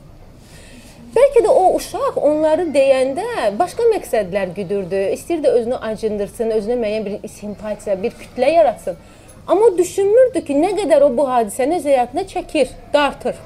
Bəlkə 1.17 1.41
də 1.41 1.49
o 1.49 1.61
uşaq 1.73 2.17
onları 2.21 2.67
deyəndə 2.75 3.23
başqa 3.57 3.85
məqsədlər 3.89 4.51
güdürdü. 4.53 4.99
İstirdi 5.15 5.49
özünü 5.49 5.77
acındırsın, 5.87 6.51
özünə 6.53 6.75
müəyyən 6.77 7.07
bir 7.07 7.31
simpatiya, 7.33 7.95
bir 8.03 8.13
kütlə 8.19 8.51
yaratsın. 8.51 8.99
Amma 9.47 9.71
düşünmürdü 9.77 10.43
ki, 10.45 10.57
nə 10.61 10.75
qədər 10.77 11.05
o 11.07 11.07
bu 11.17 11.25
hadisəni 11.25 11.79
öz 11.79 11.87
həyatına 11.89 12.25
çəkir, 12.33 12.75
dartır. 12.93 13.39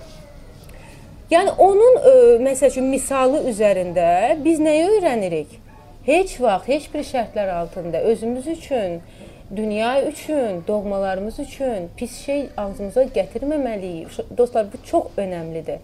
Yəni 1.31 1.53
onun 1.67 2.01
ə, 2.01 2.11
məsəl 2.49 2.73
üçün 2.73 2.91
misalı 2.91 3.45
üzərində 3.53 4.09
biz 4.43 4.59
nəyi 4.59 4.89
öyrənirik? 4.97 5.55
Heç 6.09 6.35
vaxt, 6.43 6.67
heç 6.73 6.89
bir 6.91 7.07
şərtlər 7.07 7.53
altında 7.55 8.03
özümüz 8.11 8.51
üçün, 8.57 8.99
dünya 9.55 9.93
üçün, 10.09 10.59
doğmalarımız 10.67 11.39
üçün 11.39 11.87
pis 11.95 12.19
şey 12.25 12.49
ağzımıza 12.57 13.07
gətirməməliyik. 13.15 14.19
Dostlar, 14.37 14.67
bu 14.73 14.83
çox 14.91 15.15
önəmlidir 15.17 15.79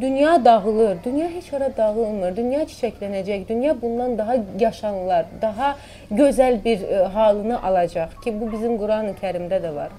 dünya 0.00 0.44
dağılır. 0.44 0.98
Dünya 1.04 1.28
heç 1.28 1.52
ara 1.52 1.76
dağılmır. 1.76 2.36
Dünya 2.36 2.62
çiçəklənəcək. 2.62 3.48
Dünya 3.48 3.82
bundan 3.82 4.18
daha 4.18 4.36
yaşanılar, 4.60 5.26
daha 5.42 5.76
gözəl 6.12 6.64
bir 6.64 6.82
e, 6.82 7.04
halını 7.04 7.62
alacaq 7.62 8.08
ki, 8.24 8.40
bu 8.40 8.52
bizim 8.52 8.76
Qurani-Kərimdə 8.76 9.60
də 9.62 9.74
var. 9.74 9.90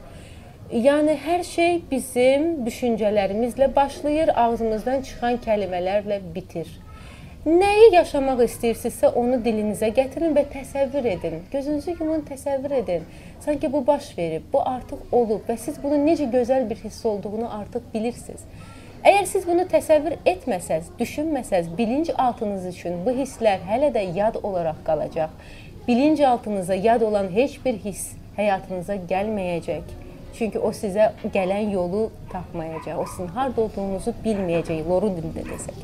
Yəni 0.74 1.14
hər 1.22 1.44
şey 1.46 1.84
bizim 1.92 2.66
düşüncələrimizlə 2.66 3.76
başlayır, 3.76 4.32
ağzımızdan 4.36 5.02
çıxan 5.02 5.38
kəlmələrlə 5.46 6.20
bitir. 6.36 6.68
Nəyi 7.46 7.92
yaşamaq 7.94 8.40
istəyirsinizsə 8.48 9.12
onu 9.22 9.38
dilinizə 9.46 9.92
gətirin 9.94 10.32
və 10.34 10.48
təsəvvür 10.50 11.06
edin. 11.12 11.36
Gözünüzü 11.52 11.94
yumun, 12.00 12.24
təsəvvür 12.26 12.74
edin. 12.80 13.04
Sanki 13.40 13.74
bu 13.74 13.88
baş 13.88 14.08
verib, 14.18 14.48
bu 14.54 14.64
artıq 14.66 15.14
olub 15.14 15.46
və 15.46 15.58
siz 15.62 15.78
bunun 15.84 16.08
necə 16.08 16.26
gözəl 16.34 16.66
bir 16.70 16.82
hiss 16.82 17.06
olduğunu 17.06 17.52
artıq 17.60 17.86
bilirsiniz. 17.94 18.42
Əgər 19.06 19.28
siz 19.30 19.44
bunu 19.46 19.68
təsəvvür 19.70 20.16
etməsəz, 20.26 20.88
düşünməsəz, 20.98 21.68
bilinc 21.78 22.08
altınız 22.18 22.64
üçün 22.72 23.04
bu 23.06 23.12
hisslər 23.14 23.60
hələ 23.68 23.92
də 23.94 24.02
yad 24.16 24.40
olaraq 24.42 24.80
qalacaq. 24.88 25.36
Bilinc 25.86 26.24
altınıza 26.26 26.74
yad 26.74 27.06
olan 27.06 27.30
heç 27.36 27.60
bir 27.66 27.78
hiss 27.84 28.16
həyatınıza 28.40 28.96
gəlməyəcək. 29.12 29.94
Çünki 30.40 30.58
o 30.58 30.72
sizə 30.74 31.12
gələn 31.36 31.70
yolu 31.76 32.08
tapmayacaq. 32.32 32.98
O 32.98 33.06
sizin 33.12 33.30
harda 33.38 33.68
olduğunuzu 33.68 34.16
bilməyəcək, 34.26 34.82
loru 34.90 35.14
dilində 35.20 35.46
desək. 35.52 35.78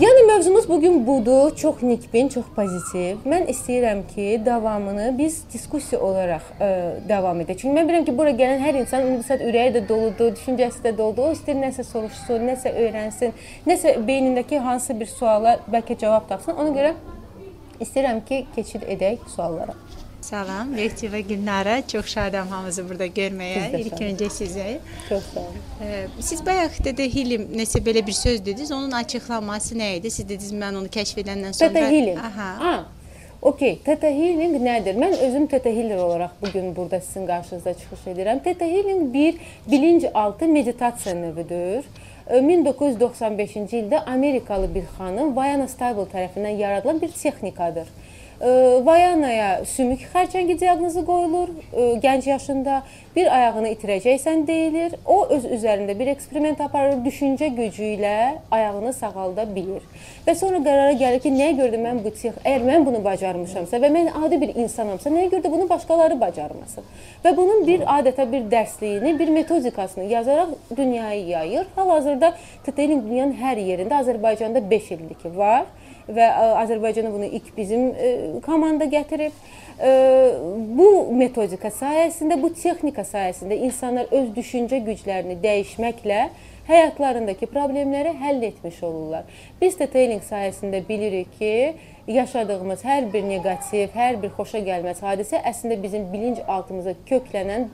Yəni 0.00 0.22
mövzumuz 0.26 0.68
bu 0.68 0.80
gün 0.80 1.06
budur. 1.06 1.56
Çox 1.56 1.82
nikbin, 1.82 2.28
çox 2.28 2.44
pozitiv. 2.56 3.20
Mən 3.30 3.44
istəyirəm 3.46 4.00
ki, 4.14 4.40
davamını 4.46 5.12
biz 5.18 5.36
diskussiya 5.52 6.00
olaraq 6.02 6.48
ə, 6.58 6.66
e, 6.66 6.96
davam 7.08 7.38
edək. 7.44 7.60
Çünki 7.60 7.76
mən 7.76 7.86
bilirəm 7.86 8.08
ki, 8.08 8.16
bura 8.18 8.32
gələn 8.34 8.58
hər 8.58 8.80
insan 8.80 9.06
saat 9.22 9.44
ürəyi 9.46 9.76
də 9.76 9.84
doludur, 9.88 10.34
düşüncəsi 10.34 10.82
də 10.88 10.96
doludur. 10.98 11.28
O 11.30 11.36
istəyir 11.38 11.62
nəsə 11.62 11.86
soruşsun, 11.86 12.42
nəsə 12.50 12.74
öyrənsin, 12.74 13.38
nəsə 13.70 13.94
beynindəki 14.08 14.58
hansısa 14.66 14.98
bir 14.98 15.14
suala 15.14 15.60
bəlkə 15.70 16.00
cavab 16.02 16.26
tapsın. 16.32 16.58
Ona 16.58 16.74
görə 16.74 16.94
istəyirəm 17.78 18.24
ki, 18.26 18.46
keçid 18.56 18.90
edək 18.96 19.22
suallara. 19.36 19.78
Salam, 20.24 20.70
Lehti 20.76 21.10
və 21.12 21.20
Gülnara. 21.28 21.82
Çox 21.86 22.06
şadam 22.14 22.48
hamınızı 22.48 22.88
burada 22.88 23.06
görməyə. 23.06 23.64
İlk 23.76 24.00
öncə 24.06 24.28
sizə. 24.32 24.66
Çox 25.08 25.24
sağ 25.34 25.40
olun. 25.40 26.14
Siz 26.20 26.40
bayaq 26.46 26.78
Dede 26.84 27.08
Hilim 27.14 27.50
nəsə 27.58 27.82
belə 27.84 28.06
bir 28.06 28.16
söz 28.16 28.40
dediniz. 28.46 28.72
Onun 28.72 28.90
açıqlaması 28.90 29.76
nə 29.76 29.96
idi? 29.98 30.10
Siz 30.10 30.28
dediniz 30.28 30.52
mən 30.52 30.78
onu 30.80 30.88
kəşf 30.88 31.20
edəndən 31.20 31.52
sonra. 31.52 31.72
Teta 31.72 31.90
Hilim. 31.90 32.18
Aha. 32.18 32.50
Ha. 32.64 32.76
Okey, 33.44 33.74
Teta 33.84 34.08
Healing 34.08 34.56
nədir? 34.64 34.96
Mən 34.96 35.18
özüm 35.26 35.46
Teta 35.52 35.68
Healer 35.68 35.96
olaraq 36.00 36.30
bu 36.42 36.52
gün 36.52 36.76
burada 36.76 37.00
sizin 37.00 37.26
qarşınızda 37.26 37.74
çıxış 37.74 38.06
edirəm. 38.14 38.42
Teta 38.42 38.64
Healing 38.64 39.14
bir 39.14 39.36
bilinc-altı 39.70 40.48
meditasiya 40.48 41.14
növüdür. 41.14 41.84
1995-ci 42.30 43.82
ildə 43.82 44.00
Amerikalı 44.06 44.74
bir 44.74 44.88
xanım 44.96 45.36
Vayana 45.36 45.68
Stable 45.68 46.08
tərəfindən 46.14 46.56
yaradılan 46.56 47.00
bir 47.00 47.12
texnikadır. 47.12 47.88
Vayanaya 48.84 49.64
sümük 49.64 50.02
xərçəngi 50.12 50.58
diaqnozu 50.60 51.00
qoyulur. 51.06 51.48
Gənc 52.02 52.26
yaşında 52.28 52.82
bir 53.14 53.28
ayağını 53.32 53.70
itirəcəksən 53.72 54.42
deyilir. 54.46 54.96
O 55.08 55.22
öz 55.32 55.46
üzərində 55.56 55.94
bir 55.96 56.10
eksperiment 56.12 56.60
aparır, 56.60 56.98
düşüncə 57.06 57.48
gücü 57.56 57.94
ilə 57.94 58.16
ayağını 58.52 58.92
sağalda 58.92 59.46
bilir. 59.54 59.86
Və 60.26 60.34
sonra 60.36 60.60
qərara 60.66 60.92
gəlir 61.00 61.22
ki, 61.24 61.32
nəyə 61.32 61.54
görə 61.56 61.80
mən 61.80 62.02
bu 62.04 62.12
tex, 62.12 62.36
əgər 62.42 62.66
mən 62.68 62.84
bunu 62.84 63.00
bacarmışamsa 63.04 63.80
və 63.80 63.90
mən 63.94 64.10
adi 64.26 64.40
bir 64.42 64.52
insanamsa, 64.60 65.12
nəyə 65.14 65.30
görə 65.32 65.52
bunu 65.54 65.68
başqaları 65.70 66.20
bacarmasın? 66.20 66.84
Və 67.24 67.32
bunun 67.38 67.64
bir 67.64 67.86
adətə 67.96 68.28
bir 68.32 68.44
dərsliyini, 68.52 69.14
bir 69.18 69.32
metodikasını 69.38 70.04
yazaraq 70.12 70.52
dünyaya 70.76 71.24
yayır. 71.38 71.72
Hal-hazırda 71.76 72.34
TTL-in 72.66 73.06
dünyanın 73.08 73.34
hər 73.40 73.62
yerində 73.70 74.02
Azərbaycanda 74.02 74.60
5 74.70 74.92
ildir 74.98 75.20
ki, 75.22 75.32
var 75.36 75.64
və 76.08 76.30
Azərbaycana 76.62 77.12
bunu 77.12 77.28
ilk 77.38 77.52
bizim 77.56 77.86
e, 77.92 78.08
komanda 78.44 78.84
gətirib. 78.90 79.36
E, 79.80 79.92
bu 80.78 80.88
metodika 81.16 81.70
sayəsində, 81.72 82.38
bu 82.42 82.52
texnika 82.54 83.04
sayəsində 83.08 83.58
insanlar 83.68 84.10
öz 84.12 84.32
düşüncə 84.36 84.82
güclərini 84.86 85.38
dəyişməklə 85.42 86.26
həyatlarındakı 86.68 87.48
problemləri 87.52 88.14
həll 88.20 88.42
etmiş 88.48 88.82
olurlar. 88.82 89.24
Biz 89.60 89.80
də 89.80 89.88
treyning 89.92 90.24
sayəsində 90.24 90.80
bilirik 90.88 91.32
ki, 91.38 91.54
yaşadığımız 92.08 92.84
hər 92.84 93.08
bir 93.12 93.24
neqativ, 93.28 93.88
hər 93.96 94.20
bir 94.22 94.32
xoşa 94.36 94.60
gəlməz 94.64 95.00
hadisə 95.04 95.40
əslində 95.40 95.80
bizim 95.82 96.10
bilinc 96.12 96.44
altımıza 96.48 96.96
köklənən 97.08 97.70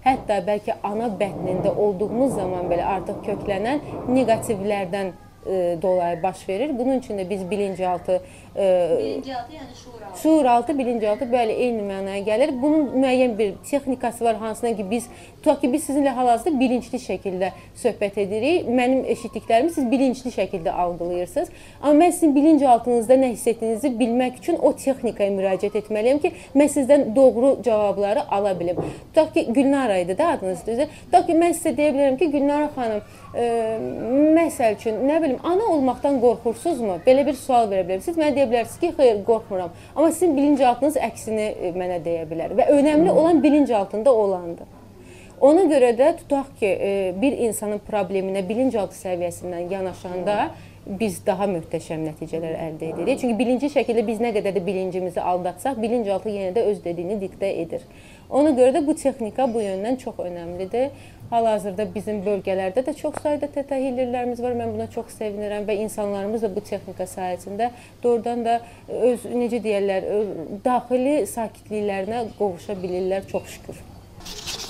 Hətta 0.00 0.38
bəlkə 0.46 0.78
ana 0.86 1.10
bətnində 1.20 1.74
olduğumuz 1.76 2.32
zaman 2.38 2.70
belə 2.72 2.86
artıq 2.88 3.18
köklənən 3.26 3.82
neqativlərdən 4.08 5.10
e, 5.46 5.76
dolayı 5.82 6.22
baş 6.22 6.48
verir. 6.48 6.78
Bunun 6.78 6.98
üçün 6.98 7.18
də 7.18 7.30
biz 7.30 7.50
bilinçaltı 7.50 8.22
e, 8.56 8.96
Birinci 8.98 9.36
adı 9.36 9.52
yəni 9.52 9.74
şuur 9.84 10.02
altı. 10.02 10.20
Şuuraltı, 10.22 10.78
bilinçaltı 10.78 11.24
bəli 11.24 11.52
eyni 11.52 11.82
mənaya 11.82 12.22
gəlir. 12.26 12.62
Bunun 12.62 12.86
müəyyən 13.02 13.38
bir 13.38 13.54
texnikası 13.70 14.24
var 14.24 14.36
hansına 14.36 14.76
ki 14.76 14.90
biz 14.90 15.06
tutaq 15.36 15.60
ki 15.60 15.72
biz 15.72 15.88
sizinlə 15.88 16.14
hal-hazırda 16.16 16.60
bilinçli 16.60 16.98
şəkildə 16.98 17.52
söhbət 17.82 18.18
edirik. 18.20 18.68
Mənim 18.68 19.04
eşitdiklərimi 19.14 19.70
siz 19.70 19.90
bilinçli 19.90 20.30
şəkildə 20.34 20.70
algılayırsınız. 20.70 21.48
Amma 21.82 22.04
mən 22.04 22.12
sizin 22.12 22.34
bilinçaltınızda 22.36 23.14
nə 23.14 23.32
hiss 23.32 23.46
etdiyinizi 23.46 23.94
bilmək 24.00 24.42
üçün 24.42 24.58
o 24.58 24.72
texnikaya 24.76 25.30
müraciət 25.30 25.78
etməliyəm 25.82 26.20
ki, 26.20 26.32
mən 26.54 26.72
sizdən 26.74 27.14
doğru 27.16 27.56
cavabları 27.62 28.26
ala 28.30 28.60
bilim. 28.60 28.76
Tutaq 29.08 29.34
ki 29.34 29.46
Gülnara 29.52 29.98
idi 29.98 30.18
da 30.18 30.28
adınız 30.28 30.66
düzdür. 30.66 30.86
Tutaq 31.04 31.26
ki 31.26 31.38
mən 31.38 31.56
sizə 31.56 31.76
deyə 31.76 31.94
bilərəm 31.94 32.18
ki, 32.18 32.30
Gülnara 32.30 32.70
xanım, 32.74 33.02
e, 33.34 33.46
məsəl 34.36 34.76
üçün 34.78 35.00
nə 35.08 35.20
bilim 35.22 35.38
ana 35.46 35.70
olmaqdan 35.74 36.20
qorxursunuzmu? 36.22 37.00
Belə 37.06 37.24
bir 37.28 37.38
sual 37.38 37.70
verə 37.70 37.86
bilərəm. 37.86 38.04
Siz 38.04 38.18
mənə 38.20 38.34
deyə 38.36 38.48
bilərsiniz 38.50 38.80
ki, 38.82 38.92
xeyr, 38.98 39.22
qorxmuram. 39.26 39.72
Amma 39.94 40.10
sizin 40.12 40.36
bilinçaltınız 40.38 40.98
əksini 41.10 41.48
mənə 41.78 42.00
deyə 42.04 42.26
bilər 42.30 42.56
və 42.58 42.70
önəmli 42.76 43.10
olan 43.10 43.42
bilinçaltında 43.42 44.14
olandır. 44.24 44.76
Ona 45.40 45.62
görə 45.70 45.94
də 45.96 46.10
tutaq 46.18 46.50
ki, 46.60 46.70
bir 47.20 47.38
insanın 47.46 47.80
probleminə 47.86 48.42
bilinçaltı 48.48 48.98
səviyyəsindən 48.98 49.70
yanaşanda 49.72 50.50
biz 50.86 51.20
daha 51.26 51.46
möhtəşəm 51.50 52.02
nəticələr 52.08 52.56
əldə 52.66 52.90
edirik. 52.94 53.20
Çünki 53.20 53.36
bilinci 53.38 53.68
şəkildə 53.72 54.04
biz 54.06 54.20
nə 54.22 54.32
qədər 54.36 54.56
də 54.56 54.62
bilincimizi 54.66 55.20
aldatsaq, 55.20 55.76
bilinçaltı 55.82 56.32
yenə 56.32 56.54
də 56.56 56.64
öz 56.70 56.80
dediyini 56.84 57.18
diktə 57.20 57.50
edir. 57.62 57.84
Ona 58.30 58.54
görə 58.56 58.74
də 58.78 58.84
bu 58.86 58.94
texnika 58.96 59.46
bu 59.52 59.62
yöndən 59.64 59.98
çox 60.00 60.18
önəmlidir. 60.24 60.90
Hal-hazırda 61.30 61.86
bizim 61.94 62.24
bölgələrdə 62.26 62.82
də 62.86 62.94
çox 62.98 63.20
sayda 63.22 63.46
teta 63.54 63.78
healerlərimiz 63.78 64.42
var. 64.42 64.56
Mən 64.58 64.72
buna 64.74 64.88
çox 64.90 65.12
sevinirəm 65.18 65.68
və 65.68 65.76
insanlarımız 65.84 66.42
da 66.42 66.50
bu 66.56 66.64
texnika 66.66 67.06
sayəsində 67.06 67.70
doğrudan 68.02 68.42
da 68.46 68.56
öz 68.88 69.28
necə 69.30 69.62
deyirlər, 69.62 70.08
daxili 70.64 71.20
sakitliklərinə 71.30 72.24
qovuşa 72.38 72.76
bilirlər 72.82 73.30
çox 73.30 73.54
şükür. 73.54 73.86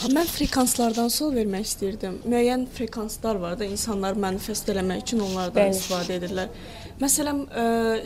Mən 0.09 0.29
frekanslardan 0.33 1.11
sual 1.12 1.35
vermək 1.37 1.67
istəyirdim. 1.67 2.21
Müəyyən 2.29 2.62
frekanslar 2.73 3.37
var 3.40 3.59
da, 3.61 3.67
insanlar 3.69 4.17
manifest 4.17 4.69
eləmək 4.73 5.02
üçün 5.05 5.21
onlardan 5.26 5.67
Bəli. 5.67 5.76
istifadə 5.76 6.17
edirlər. 6.17 6.55
Məsələn, 7.00 7.43
ə, 7.49 7.64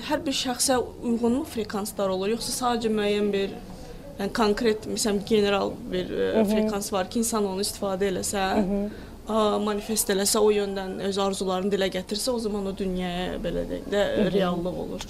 hər 0.09 0.25
bir 0.27 0.35
şəxsə 0.35 0.81
uyğunmu 0.81 1.45
frekanslar 1.51 2.11
olur, 2.15 2.33
yoxsa 2.35 2.55
sadəcə 2.57 2.91
müəyyən 2.95 3.31
bir 3.35 3.55
yəni 4.19 4.33
konkret, 4.37 4.87
məsələn, 4.91 5.23
general 5.29 5.73
bir 5.91 6.07
ə, 6.13 6.45
frekans 6.51 6.93
var 6.95 7.09
ki, 7.11 7.23
insan 7.25 7.47
onu 7.51 7.65
istifadə 7.65 8.09
eləsə, 8.13 8.45
ə, 9.27 9.43
manifest 9.65 10.11
eləsə, 10.15 10.39
o 10.39 10.51
yöndən 10.55 10.99
öz 11.09 11.19
arzularını 11.27 11.73
dilə 11.73 11.89
gətirsə, 11.95 12.31
o 12.31 12.39
zaman 12.39 12.67
o 12.71 12.75
dünyaya 12.77 13.39
belə 13.43 13.65
deyək 13.71 13.87
də 13.95 14.03
reallıq 14.35 14.81
olur. 14.87 15.07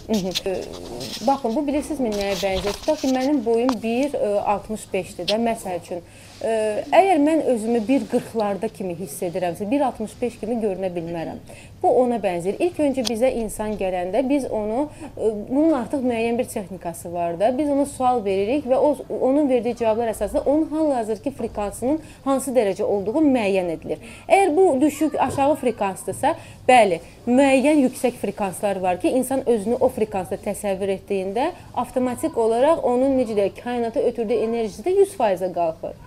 Baxın, 1.27 1.57
bu 1.57 1.67
bilirsinizmi 1.67 2.13
nəyə 2.15 2.37
bənzər? 2.43 2.79
Tutaq 2.81 3.03
ki, 3.03 3.13
mənim 3.17 3.43
boyum 3.45 3.75
1.65-dir 3.83 5.29
də 5.33 5.41
məsəl 5.49 5.83
üçün. 5.83 6.07
Əgər 6.45 7.21
mən 7.25 7.41
özümü 7.55 7.79
1.40-larda 7.89 8.69
kimi 8.69 8.93
hiss 8.99 9.23
edirəmsə, 9.25 9.65
1.65 9.71 10.35
kimi 10.43 10.59
görünə 10.61 10.91
bilmərəm. 10.93 11.39
Bu 11.81 11.89
ona 12.03 12.19
bənzər. 12.21 12.59
İlk 12.61 12.83
öncə 12.85 13.05
bizə 13.09 13.31
insan 13.41 13.73
gələndə 13.81 14.21
biz 14.29 14.45
onu 14.53 14.83
bunun 15.17 15.73
artıq 15.79 16.05
müəyyən 16.05 16.37
bir 16.37 16.49
texnikası 16.51 17.13
var 17.13 17.39
da. 17.41 17.49
Biz 17.57 17.71
ona 17.73 17.87
sual 17.89 18.21
veririk 18.25 18.69
və 18.69 18.77
o 18.77 18.93
onun 19.21 19.49
verdiyi 19.49 19.79
cavablar 19.81 20.13
əsasında 20.13 20.45
onun 20.45 20.69
hal-hazırki 20.69 21.33
frekansının 21.33 22.01
hansı 22.29 22.53
dərəcə 22.53 22.85
olduğu 22.85 23.25
müəyyən 23.25 23.73
edilir. 23.79 24.05
Əgər 24.29 24.57
bu 24.57 24.69
düşük 24.81 25.17
aşağı 25.29 25.57
frekansdırsa, 25.65 26.37
bəli, 26.69 27.01
müəyyən 27.27 27.87
yüksək 27.87 28.21
frekanslar 28.21 28.83
var 28.85 29.01
ki, 29.01 29.15
insan 29.17 29.49
özünü 29.49 29.81
o 29.81 29.89
frekansda 29.89 30.37
təsəvvür 30.45 30.99
etdiyində 30.99 31.53
avtomatik 31.73 32.37
olaraq 32.37 32.85
onun 32.85 33.17
necə 33.17 33.39
deyək, 33.39 33.63
kainata 33.65 34.05
ötürdüyü 34.13 34.51
enerjisi 34.51 34.85
də 34.85 34.99
100%-ə 35.05 35.55
qalxır. 35.55 36.04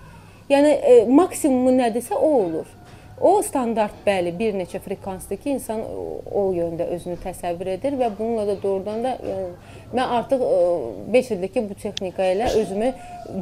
Yəni 0.48 0.68
e, 0.68 0.92
maksimumu 1.12 1.74
nədirsə 1.76 2.16
o 2.16 2.28
olur. 2.40 2.68
O 3.20 3.40
standart 3.42 3.96
bəli 4.06 4.30
bir 4.38 4.54
neçə 4.54 4.78
frekansdır 4.78 5.40
ki, 5.42 5.56
insan 5.56 5.80
o, 5.82 6.04
o 6.30 6.42
yöndə 6.54 6.86
özünü 6.94 7.16
təsəvvür 7.24 7.72
edir 7.72 7.96
və 7.98 8.12
bununla 8.14 8.44
da 8.46 8.54
doğrudan 8.62 9.02
da 9.02 9.14
yəni, 9.18 9.48
mən 9.90 10.14
artıq 10.18 10.44
5 11.12 11.30
ildir 11.34 11.52
ki, 11.56 11.64
bu 11.68 11.74
texnika 11.82 12.28
ilə 12.32 12.52
özümü 12.60 12.92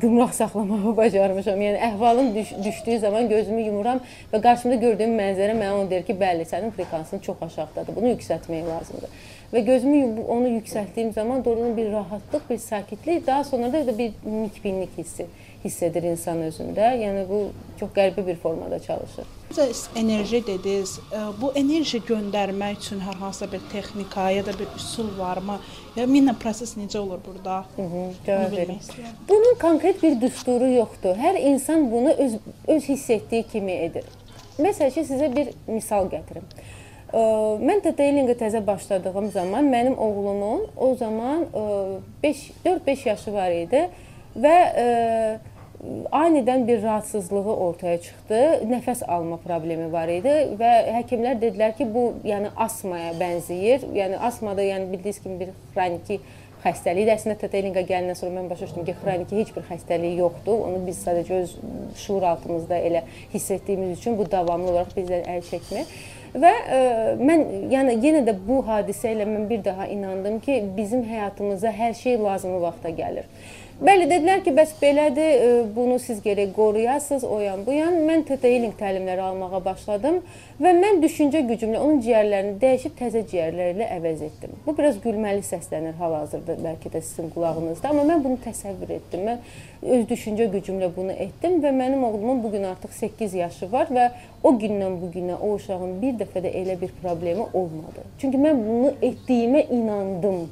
gümrah 0.01 0.33
saxlamağı 0.33 0.97
bacarmışam. 1.03 1.61
Yəni 1.61 1.83
əhvalım 1.91 2.33
düş, 2.35 2.55
düşdüyü 2.65 2.99
zaman 3.05 3.29
gözümü 3.29 3.67
yumuram 3.69 4.01
və 4.33 4.41
qarşımda 4.43 4.81
gördüyüm 4.83 5.15
mənzərə 5.21 5.55
mənə 5.61 5.79
onu 5.79 5.91
deyir 5.93 6.07
ki, 6.09 6.17
bəli, 6.21 6.49
sənin 6.49 6.73
frekansın 6.75 7.21
çox 7.27 7.43
aşağıdadır. 7.51 7.97
Bunu 8.01 8.15
yüksəltmək 8.17 8.71
lazımdır. 8.71 9.19
Və 9.53 9.63
gözümü 9.67 10.25
onu 10.25 10.49
yüksəltdiyim 10.57 11.13
zaman 11.13 11.45
doğrudan 11.45 11.77
bir 11.77 11.93
rahatlıq, 11.93 12.49
bir 12.51 12.59
sakitlik, 12.59 13.27
daha 13.27 13.45
sonra 13.45 13.73
da 13.73 13.99
bir 13.99 14.13
nikbinlik 14.25 14.99
hissi 14.99 15.27
hiss 15.67 15.83
edir 15.83 16.07
insan 16.15 16.41
özündə. 16.47 16.93
Yəni 17.03 17.27
bu 17.29 17.41
çox 17.81 17.91
qəribə 17.97 18.25
bir 18.27 18.37
formada 18.41 18.79
çalışır. 18.79 19.27
Siz 19.53 19.89
enerji 19.97 20.41
dediniz. 20.47 20.99
E, 21.13 21.19
Bu 21.41 21.53
enerji 21.55 22.01
göndərmək 22.09 22.79
üçün 22.81 23.01
hər 23.05 23.15
hansısa 23.21 23.47
bir 23.53 23.61
texnika 23.73 24.31
ya 24.31 24.47
da 24.47 24.53
bir 24.59 24.69
üsul 24.77 25.11
varmı? 25.19 25.59
Ya 25.97 26.05
minə 26.11 26.35
proses 26.39 26.77
necə 26.77 26.99
olur 26.99 27.21
burada? 27.27 27.65
Onu 27.79 28.13
cavab 28.27 28.53
verim. 28.57 28.79
Bunun 29.29 29.55
konkret 29.61 30.03
bir 30.03 30.21
düsturu 30.21 30.71
yoxdur. 30.73 31.15
Hər 31.17 31.39
insan 31.41 31.91
bunu 31.93 32.13
öz 32.13 32.39
öz 32.69 32.89
hiss 32.89 33.11
etdiyi 33.11 33.43
kimi 33.53 33.73
edir. 33.73 34.05
Məsəl 34.59 34.89
üçün 34.91 35.05
sizə 35.05 35.31
bir 35.37 35.53
misal 35.69 36.09
gətirim. 36.11 36.45
Ə, 37.13 37.21
Mən 37.63 37.85
detailinqə 37.85 38.35
təzə 38.41 38.61
başladığım 38.67 39.31
zaman 39.31 39.69
mənim 39.73 39.97
oğlumun 39.97 40.67
o 40.77 40.95
zaman 40.95 41.47
5 42.23 42.51
4-5 42.65 43.09
yaşı 43.09 43.33
var 43.33 43.51
idi 43.55 43.85
və 44.37 44.57
ə, 44.85 44.87
anidən 46.13 46.67
bir 46.69 46.83
rahatsızlığı 46.83 47.57
ortaya 47.57 48.01
çıxdı. 48.01 48.41
Nəfəs 48.71 49.05
alma 49.05 49.37
problemi 49.43 49.91
var 49.93 50.09
idi 50.09 50.35
və 50.61 50.73
həkimlər 51.01 51.39
dedilər 51.43 51.77
ki, 51.77 51.87
bu 51.95 52.09
yəni 52.27 52.51
asmaya 52.57 53.13
bənzəyir. 53.21 53.87
Yəni 53.95 54.19
asmada 54.29 54.65
yəni 54.65 54.91
bildiyiniz 54.93 55.23
kimi 55.23 55.41
bir 55.41 55.55
xroniki 55.75 56.21
xəstəliyi. 56.65 57.09
Əslində 57.15 57.39
teterinqa 57.43 57.85
gələndən 57.87 58.19
sonra 58.19 58.41
mən 58.41 58.51
başa 58.51 58.67
düşdüm 58.67 58.87
ki, 58.89 58.97
xroniki 59.03 59.41
heç 59.41 59.55
bir 59.57 59.67
xəstəliyi 59.71 60.21
yoxdur. 60.23 60.63
Onu 60.69 60.83
biz 60.87 61.03
sadəcə 61.07 61.41
öz 61.43 61.57
şuur 62.07 62.29
altımızda 62.33 62.79
elə 62.89 63.05
hiss 63.35 63.51
etdiyimiz 63.51 63.99
üçün 63.99 64.19
bu 64.19 64.31
davamlı 64.31 64.73
olaraq 64.73 64.97
bizdən 64.97 65.29
əl 65.37 65.45
çəkmir. 65.51 65.93
Və 66.37 66.53
ə, 66.53 66.81
mən 67.21 67.45
yəni 67.73 67.95
yenə 68.03 68.25
də 68.27 68.35
bu 68.49 68.59
hadisə 68.67 69.15
ilə 69.15 69.29
mən 69.29 69.47
bir 69.49 69.63
daha 69.65 69.87
inandım 69.93 70.41
ki, 70.45 70.59
bizim 70.77 71.05
həyatımıza 71.09 71.71
hər 71.73 71.95
şey 71.97 72.19
lazımi 72.25 72.61
vaxta 72.65 72.93
gəlir. 72.97 73.31
Bəli, 73.77 74.07
dedilər 74.09 74.39
ki, 74.41 74.55
bəs 74.57 74.71
belədir, 74.81 75.35
ə, 75.37 75.49
bunu 75.77 75.99
siz 76.01 76.23
gərək 76.25 76.55
qoruyasınız, 76.57 77.27
o 77.29 77.43
yan 77.43 77.61
bu 77.67 77.75
yan. 77.77 77.99
Mən 78.09 78.23
TT 78.25 78.49
healing 78.49 78.73
təlimləri 78.79 79.21
almağa 79.21 79.59
başladım 79.67 80.23
və 80.65 80.71
mən 80.79 81.03
düşüncə 81.03 81.43
gücümlə 81.45 81.83
onun 81.85 81.99
ciyərlərini 82.07 82.55
dəyişib 82.63 82.95
təzə 82.97 83.21
ciyərlərlə 83.29 83.91
əvəz 83.99 84.23
etdim. 84.31 84.55
Bu 84.65 84.73
biraz 84.79 84.97
gülməli 85.05 85.45
səslənir 85.45 85.93
hal-hazırda 85.99 86.57
bəlkə 86.65 86.95
də 86.95 87.03
sizin 87.05 87.29
qulağınızda, 87.35 87.91
amma 87.91 88.07
mən 88.15 88.25
bunu 88.25 88.39
təsəvvür 88.47 88.95
etdim. 88.97 89.29
Mən 89.29 89.45
öz 89.99 90.09
düşüncə 90.09 90.49
gücümlə 90.57 90.89
bunu 90.97 91.13
etdim 91.27 91.61
və 91.61 91.75
mənim 91.77 92.09
oğlumun 92.09 92.41
bu 92.47 92.55
gün 92.57 92.65
artıq 92.71 92.97
8 92.97 93.37
yaşı 93.43 93.69
var 93.77 93.93
və 93.93 94.09
o 94.41 94.55
gündən 94.57 94.97
bu 95.03 95.13
günə 95.19 95.37
o 95.37 95.53
uşağın 95.59 95.99
bir 96.01 96.17
dəfə 96.25 96.47
də 96.49 96.55
elə 96.63 96.81
bir 96.81 96.97
problemi 97.05 97.45
olmadı. 97.53 98.09
Çünki 98.25 98.41
mən 98.41 98.65
bunu 98.65 98.97
etdiyimə 99.03 99.67
inandım. 99.69 100.43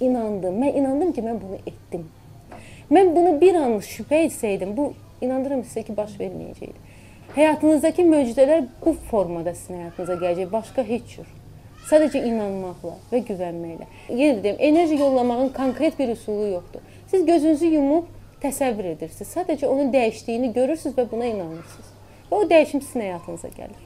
İnandım. 0.00 0.62
Mən 0.64 0.82
inandım 0.82 1.14
ki, 1.14 1.22
mən 1.22 1.38
bunu 1.46 1.62
etdim. 1.70 2.10
Mən 2.90 3.14
bunu 3.16 3.38
bir 3.40 3.54
an 3.56 3.78
şübhə 3.80 4.24
etsəydim, 4.26 4.74
bu 4.76 4.92
inandırım 5.24 5.62
sizə 5.64 5.84
ki, 5.86 5.96
baş 5.96 6.18
verməyəcəkdi. 6.20 6.92
Həyatınızdakı 7.34 8.04
möcüzələr 8.10 8.66
bu 8.84 8.92
formada 9.10 9.54
sizin 9.54 9.80
həyatınıza 9.80 10.18
gələcək, 10.20 10.50
başqa 10.52 10.84
heç 10.88 11.16
cür. 11.16 11.30
Sadəcə 11.88 12.20
inanmaqla 12.28 12.98
və 13.12 13.22
güvənməklə. 13.30 13.88
Yenə 14.08 14.42
deyim, 14.44 14.60
enerji 14.68 15.00
yollamağın 15.00 15.48
konkret 15.56 15.98
bir 15.98 16.12
üsulu 16.12 16.46
yoxdur. 16.52 16.84
Siz 17.06 17.26
gözünüzü 17.26 17.72
yumub 17.74 18.12
təsəvvür 18.44 18.92
edirsiniz. 18.94 19.32
Sadəcə 19.36 19.66
onun 19.66 19.92
dəyişdiyini 19.92 20.52
görürsüz 20.52 20.96
və 20.96 21.08
buna 21.10 21.28
inanırsınız. 21.32 21.90
Və 22.30 22.38
o 22.40 22.48
dəyişim 22.50 22.84
sizin 22.84 23.08
həyatınıza 23.08 23.52
gəlir. 23.56 23.83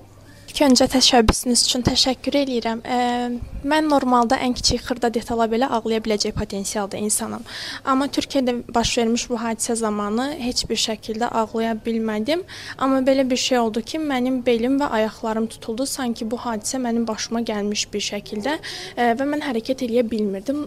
İlk 0.58 0.72
öncə 0.72 0.86
təşəbbüsünüz 0.90 1.60
üçün 1.68 1.84
təşəkkür 1.86 2.34
eləyirəm. 2.34 2.80
Ə, 2.82 2.96
mən 3.70 3.86
normalda 3.86 4.40
ən 4.42 4.56
kiçik 4.58 4.80
xırda 4.88 5.06
detala 5.14 5.44
belə 5.46 5.68
ağlaya 5.70 6.00
biləcək 6.02 6.32
potensialda 6.34 6.98
insanam. 6.98 7.44
Amma 7.86 8.08
Türkiyədə 8.10 8.56
baş 8.74 8.96
vermiş 8.98 9.28
bu 9.30 9.36
hadisə 9.38 9.76
zamanı 9.78 10.24
heç 10.40 10.64
bir 10.66 10.80
şəkildə 10.82 11.28
ağlaya 11.30 11.76
bilmədim. 11.84 12.42
Amma 12.74 12.98
belə 13.06 13.22
bir 13.30 13.38
şey 13.38 13.58
oldu 13.58 13.84
ki, 13.86 14.00
mənim 14.02 14.40
belim 14.46 14.80
və 14.80 14.88
ayaqlarım 14.98 15.46
tutuldu, 15.52 15.86
sanki 15.86 16.26
bu 16.26 16.40
hadisə 16.42 16.80
mənim 16.82 17.06
başıma 17.06 17.44
gəlmiş 17.52 17.84
bir 17.92 18.02
şəkildə 18.08 18.56
ə, 18.58 19.12
və 19.20 19.28
mən 19.30 19.44
hərəkət 19.46 19.86
eləyə 19.86 20.02
bilmirdim. 20.10 20.64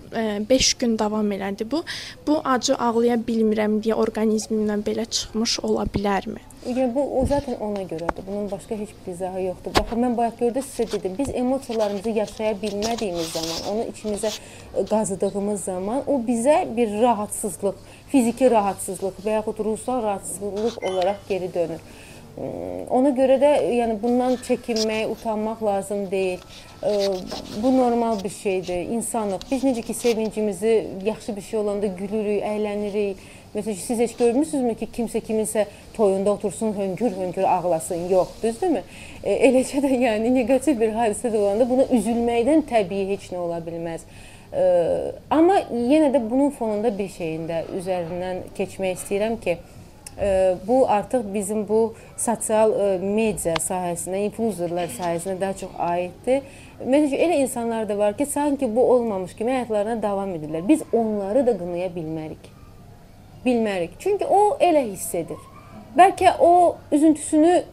5 0.54 0.72
gün 0.86 0.96
davam 1.04 1.36
elədi 1.36 1.68
bu. 1.72 1.84
Bu 2.28 2.40
acı 2.54 2.80
ağlaya 2.80 3.20
bilmirəm 3.28 3.82
deyə 3.84 4.00
orqanizmimdən 4.06 4.88
belə 4.88 5.10
çıxmış 5.18 5.60
ola 5.68 5.84
bilərmi? 5.92 6.51
Yəni 6.62 6.92
bu 6.96 7.02
o 7.20 7.26
zaten 7.26 7.56
ona 7.58 7.82
görədir. 7.90 8.22
Bunun 8.28 8.52
başqa 8.52 8.76
heç 8.78 8.90
bir 9.06 9.12
izahı 9.12 9.42
yoxdur. 9.42 9.74
Baxın 9.80 10.04
mən 10.04 10.18
bayaq 10.18 10.36
gördüm 10.40 10.66
sizə 10.68 10.86
dedim. 10.92 11.16
Biz 11.18 11.30
emosiyalarımızı 11.34 12.10
yaşaya 12.10 12.52
bilmədiyimiz 12.62 13.32
zaman, 13.34 13.64
onu 13.72 13.88
içimizə 13.90 14.30
ə, 14.30 14.84
qazıdığımız 14.92 15.64
zaman 15.64 16.04
o 16.08 16.20
bizə 16.28 16.60
bir 16.78 16.94
rahatsızlıq, 17.02 17.82
fiziki 18.14 18.52
rahatsızlıq 18.52 19.24
və 19.26 19.40
yaxud 19.40 19.64
ruhsal 19.66 20.04
rahatsızlıq 20.04 20.78
olaraq 20.92 21.26
geri 21.30 21.54
dönür. 21.54 21.82
Hmm, 22.36 22.86
Ona 22.94 23.10
görə 23.18 23.42
də 23.42 23.52
yəni 23.80 23.98
bundan 24.04 24.38
çəkinmək, 24.46 25.10
utanmaq 25.18 25.66
lazım 25.66 26.06
deyil. 26.12 26.46
Ə, 26.86 26.94
Bu 27.64 27.78
normal 27.78 28.24
bir 28.24 28.30
şeydir. 28.30 28.86
İnsanlıq. 29.00 29.50
Biz 29.52 29.64
necə 29.64 29.82
ki 29.82 29.94
sevincimizi 29.94 30.88
yaxşı 31.06 31.36
bir 31.36 31.42
şey 31.42 31.60
olanda 31.60 31.88
gülürük, 31.88 32.44
əylənirik. 32.44 33.30
Məsələn, 33.52 33.76
siz 33.76 34.00
heç 34.00 34.14
görmüsünüzmü 34.16 34.78
ki, 34.80 34.88
kimsə 34.96 35.20
kiminsə 35.28 35.66
toyunda 35.94 36.32
otursun, 36.32 36.72
hönkür-hönkür 36.74 37.44
ağlasın? 37.44 38.06
Yox, 38.10 38.30
düzdürmü? 38.44 38.80
E, 39.24 39.34
eləcə 39.50 39.82
də 39.84 39.90
yəni 39.92 40.30
neqativ 40.38 40.78
bir 40.80 40.94
hadisə 40.96 41.28
də 41.34 41.36
olanda 41.36 41.68
buna 41.68 41.84
üzülməkdən 41.92 42.64
təbii 42.70 43.10
heç 43.10 43.26
nə 43.34 43.42
ola 43.44 43.58
bilməz. 43.66 44.06
E, 44.56 44.64
amma 45.36 45.58
yenə 45.68 46.14
də 46.14 46.22
bunun 46.30 46.54
fonunda 46.56 46.94
bir 46.96 47.10
şeyin 47.12 47.44
də 47.50 47.66
üzərindən 47.82 48.40
keçmək 48.56 48.96
istəyirəm 49.02 49.36
ki, 49.44 49.58
e, 50.16 50.32
bu 50.68 50.80
artıq 50.88 51.28
bizim 51.34 51.68
bu 51.68 51.82
sosial 52.16 52.72
e, 52.72 52.90
media 53.04 53.58
sahəsinə, 53.68 54.24
influencerlar 54.30 54.96
sahəsinə 54.96 55.36
daha 55.44 55.60
çox 55.66 55.76
aiddir. 55.90 56.48
Məsələn, 56.86 57.20
elə 57.28 57.44
insanlar 57.44 57.92
da 57.92 58.00
var 58.00 58.16
ki, 58.18 58.32
sanki 58.32 58.72
bu 58.76 58.88
olmamış 58.96 59.36
kimi 59.36 59.52
həyatlarına 59.58 60.00
davam 60.02 60.34
edirlər. 60.40 60.64
Biz 60.72 60.88
onları 60.94 61.48
da 61.52 61.60
qınaya 61.60 61.92
bilmərik 62.00 62.61
bilmərik. 63.46 64.00
Çünki 64.00 64.26
o 64.26 64.58
elə 64.60 64.86
hiss 64.92 65.16
edir. 65.16 65.40
Bəlkə 65.98 66.38
o 66.40 66.78
üzüntüsünü 66.92 67.64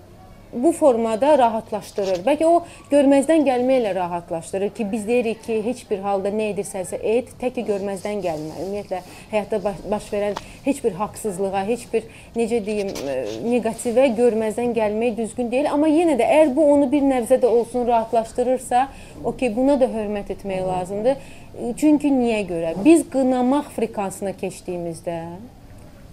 bu 0.52 0.72
formada 0.72 1.38
rahatlaşdırır. 1.38 2.22
Bəlkə 2.26 2.46
o 2.48 2.62
görməzdən 2.90 3.44
gəlməklə 3.46 3.94
rahatlaşdırır 3.94 4.70
ki, 4.76 4.86
biz 4.92 5.06
deyirik 5.08 5.42
ki, 5.44 5.58
heç 5.64 5.82
bir 5.90 6.00
halda 6.04 6.32
nə 6.32 6.50
edirsənsə 6.54 7.00
et, 7.02 7.28
tək 7.40 7.58
ki 7.58 7.64
görməzdən 7.68 8.22
gəlmə. 8.24 8.54
Ümumiyyətlə 8.64 9.00
həyatda 9.32 9.60
baş, 9.64 9.82
baş 9.90 10.08
verən 10.12 10.40
heç 10.64 10.80
bir 10.84 10.96
haqsızlığa, 11.00 11.64
heç 11.68 11.84
bir 11.92 12.08
necə 12.36 12.62
deyim, 12.66 12.94
e, 13.04 13.18
neqativə 13.44 14.08
görməzdən 14.16 14.72
gəlmək 14.78 15.18
düzgün 15.20 15.52
deyil, 15.52 15.68
amma 15.72 15.90
yenə 15.92 16.16
də 16.20 16.30
əgər 16.38 16.54
bu 16.56 16.64
onu 16.72 16.88
bir 16.92 17.04
nəvzə 17.04 17.40
də 17.42 17.52
olsun 17.52 17.86
rahatlaşdırırsa, 17.88 18.88
okey, 19.24 19.52
buna 19.56 19.76
da 19.80 19.90
hörmət 19.92 20.32
etmək 20.38 20.64
lazımdır. 20.64 21.30
Çünki 21.76 22.10
niyə 22.14 22.42
görə? 22.48 22.74
Biz 22.84 23.08
qınamaq 23.12 23.72
frekansına 23.76 24.32
keçdiyimizdə 24.40 25.20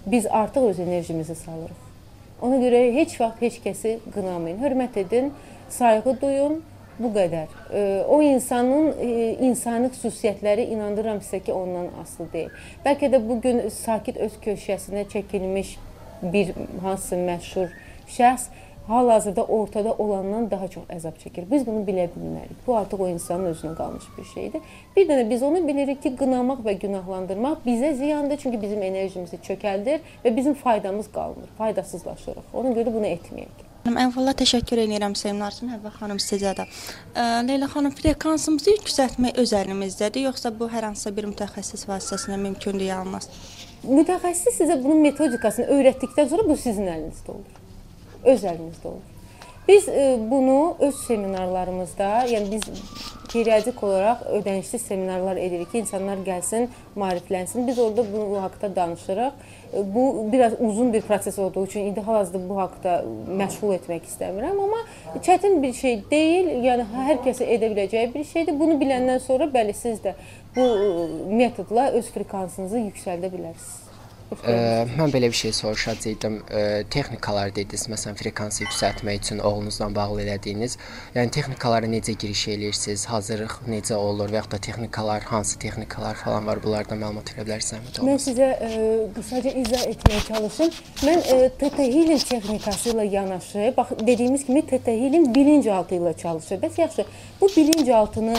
biz 0.06 0.28
artıq 0.28 0.70
öz 0.70 0.80
enerjimizi 0.80 1.36
salırıq. 1.36 1.82
Ona 2.42 2.56
görə 2.62 2.80
heç 2.94 3.20
vaxt 3.22 3.42
heç 3.42 3.60
kəsi 3.64 3.98
qınamayın. 4.14 4.60
Hörmət 4.64 5.00
edin, 5.00 5.34
sayğı 5.70 6.18
duyun. 6.22 6.64
Bu 7.00 7.10
qədər. 7.12 7.52
O 8.08 8.22
insanın 8.24 8.94
e, 9.04 9.08
insani 9.44 9.90
xüsusiyyətləri 9.92 10.70
inandırıram 10.72 11.18
sizə 11.20 11.42
ki, 11.44 11.52
ondan 11.54 11.90
asılı 12.02 12.28
deyil. 12.34 12.54
Bəlkə 12.86 13.10
də 13.12 13.20
bu 13.20 13.36
gün 13.44 13.60
sakit 13.68 14.18
öz 14.18 14.38
köşəsində 14.46 15.04
çəkilmiş 15.12 15.74
bir 16.22 16.54
hansısa 16.84 17.20
məşhur 17.20 17.74
şəxs 18.08 18.48
hal-hazırda 18.88 19.44
ortada 19.44 19.94
olandan 19.94 20.50
daha 20.52 20.68
çox 20.68 20.84
əzab 20.90 21.18
çəkir. 21.24 21.46
Biz 21.52 21.68
bunu 21.68 21.84
bilə 21.88 22.08
bilmərik. 22.16 22.58
Bu 22.68 22.78
artıq 22.78 23.02
o 23.02 23.08
insanın 23.08 23.54
özünə 23.54 23.76
qalmış 23.78 24.06
bir 24.18 24.24
şeydir. 24.34 24.62
Bir 24.96 25.10
dənə 25.10 25.30
biz 25.30 25.44
onu 25.44 25.68
bilirik 25.68 26.04
ki, 26.04 26.16
qınamaq 26.20 26.62
və 26.66 26.78
günahlandırmaq 26.86 27.66
bizə 27.66 27.94
ziyandır, 27.98 28.38
çünki 28.38 28.62
bizim 28.62 28.84
enerjimizi 28.84 29.42
çökəldir 29.48 30.00
və 30.26 30.36
bizim 30.36 30.54
faydamız 30.54 31.12
qalmır. 31.12 31.50
Faydasızlaşırıq. 31.58 32.54
Ona 32.54 32.76
görə 32.78 32.94
bunu 32.94 33.10
etməyək. 33.16 33.66
Əvvəla 33.86 34.34
təşəkkür 34.34 34.80
edirəm 34.82 35.14
seminar 35.14 35.54
üçün. 35.54 35.70
Həvva 35.76 35.92
xanım 36.00 36.18
sizə 36.18 36.56
də. 36.58 36.66
Leyla 37.46 37.68
xanım, 37.70 37.94
frekansımızı 37.94 38.72
yüksəltmək 38.80 39.38
öz 39.42 39.54
əlimizdədir, 39.60 40.26
yoxsa 40.26 40.50
bu 40.60 40.70
hər 40.74 40.90
hansısa 40.90 41.14
bir 41.14 41.30
mütəxəssis 41.30 41.86
vasitəsilə 41.90 42.40
mümkündür 42.48 42.90
yalnız? 42.90 43.30
Mütəxəssis 43.86 44.58
sizə 44.58 44.80
bunun 44.82 45.06
metodikasını 45.06 45.70
öyrətdikdən 45.78 46.34
sonra 46.34 46.48
bu 46.50 46.58
sizin 46.58 46.90
əlinizdə 46.96 47.36
olur. 47.36 47.62
Öz 48.26 48.44
əlinizdə 48.44 48.88
olur. 48.88 49.12
Biz 49.68 49.90
e, 49.90 50.18
bunu 50.32 50.76
öz 50.80 50.96
seminarlarımızda, 50.96 52.10
yəni 52.30 52.52
biz 52.52 52.62
periyodik 53.34 53.84
olaraq 53.84 54.22
ödənişli 54.38 54.80
seminarlar 54.80 55.38
edirik 55.42 55.72
ki, 55.72 55.80
insanlar 55.80 56.18
gəlsin, 56.28 56.68
maariflənsin. 56.96 57.68
Biz 57.68 57.80
orada 57.80 58.06
bu, 58.14 58.30
bu 58.30 58.42
haqqda 58.42 58.76
danışırıq. 58.76 59.32
E, 59.74 59.96
Bu 59.96 60.28
biraz 60.32 60.54
uzun 60.60 60.94
bir 60.94 61.02
proses 61.02 61.40
olduğu 61.40 61.66
üçün 61.66 61.80
indi 61.80 62.02
hal-hazırda 62.02 62.50
bu 62.50 62.58
haqqda 62.58 62.94
məşğul 63.42 63.74
etmək 63.80 64.06
istəmirəm, 64.12 64.62
amma 64.64 64.84
çətin 65.22 65.64
bir 65.64 65.74
şey 65.74 66.04
deyil. 66.12 66.52
Yəni 66.68 66.86
hər 66.94 67.18
kəsə 67.26 67.50
edə 67.58 67.72
biləcəyi 67.74 68.14
bir 68.14 68.24
şeydir. 68.24 68.60
Bunu 68.60 68.78
biləndən 68.82 69.20
sonra 69.20 69.50
bəli 69.58 69.74
siz 69.74 70.00
də 70.06 70.14
bu 70.56 70.62
e, 70.62 71.34
metodla 71.42 71.90
öz 71.90 72.14
frekansınızı 72.14 72.86
yüksəldə 72.86 73.34
bilərsiniz. 73.34 73.85
Ə, 74.34 74.86
mən 74.98 75.12
belə 75.14 75.28
bir 75.30 75.38
şey 75.38 75.52
soruşacaqdım. 75.54 76.40
Ə, 76.50 76.62
texnikalar 76.90 77.52
dediniz, 77.54 77.86
məsələn, 77.92 78.18
frekansı 78.18 78.64
yüksəltmək 78.64 79.20
üçün 79.22 79.42
oğlunuzla 79.46 79.92
bağlı 79.96 80.24
elədiyiniz. 80.24 80.78
Yəni 81.14 81.30
texnikalara 81.36 81.86
necə 81.92 82.16
giriş 82.18 82.48
eləyirsiniz? 82.56 83.06
Hazırlıq 83.12 83.60
necə 83.70 83.94
olur 84.00 84.34
və 84.34 84.40
yaxud 84.40 84.56
da 84.56 84.60
texnikalar, 84.66 85.28
hansı 85.30 85.60
texnikalar 85.62 86.18
falan 86.24 86.48
var? 86.50 86.62
Bunlardan 86.64 87.00
məlumat 87.04 87.30
verə 87.36 87.46
bilərsənmi? 87.46 87.94
Mən 88.08 88.22
sizə 88.24 88.50
ə, 88.56 88.72
qısaca 89.14 89.54
izah 89.62 89.86
etməyə 89.92 90.26
çalışım. 90.32 90.74
Mən 91.06 91.22
ə, 91.22 91.38
TT 91.62 91.86
Healing 91.86 92.26
texnikası 92.32 92.96
ilə 92.96 93.06
yanaşı, 93.14 93.74
bax 93.78 93.94
dediyimiz 94.02 94.48
kimi 94.50 94.66
TT 94.66 94.98
Healing 95.04 95.30
bilinçaltı 95.36 96.00
ilə 96.00 96.16
çalışır. 96.18 96.64
Bəs 96.66 96.82
yaxşı, 96.82 97.06
bu 97.42 97.52
bilinçaltını 97.58 98.36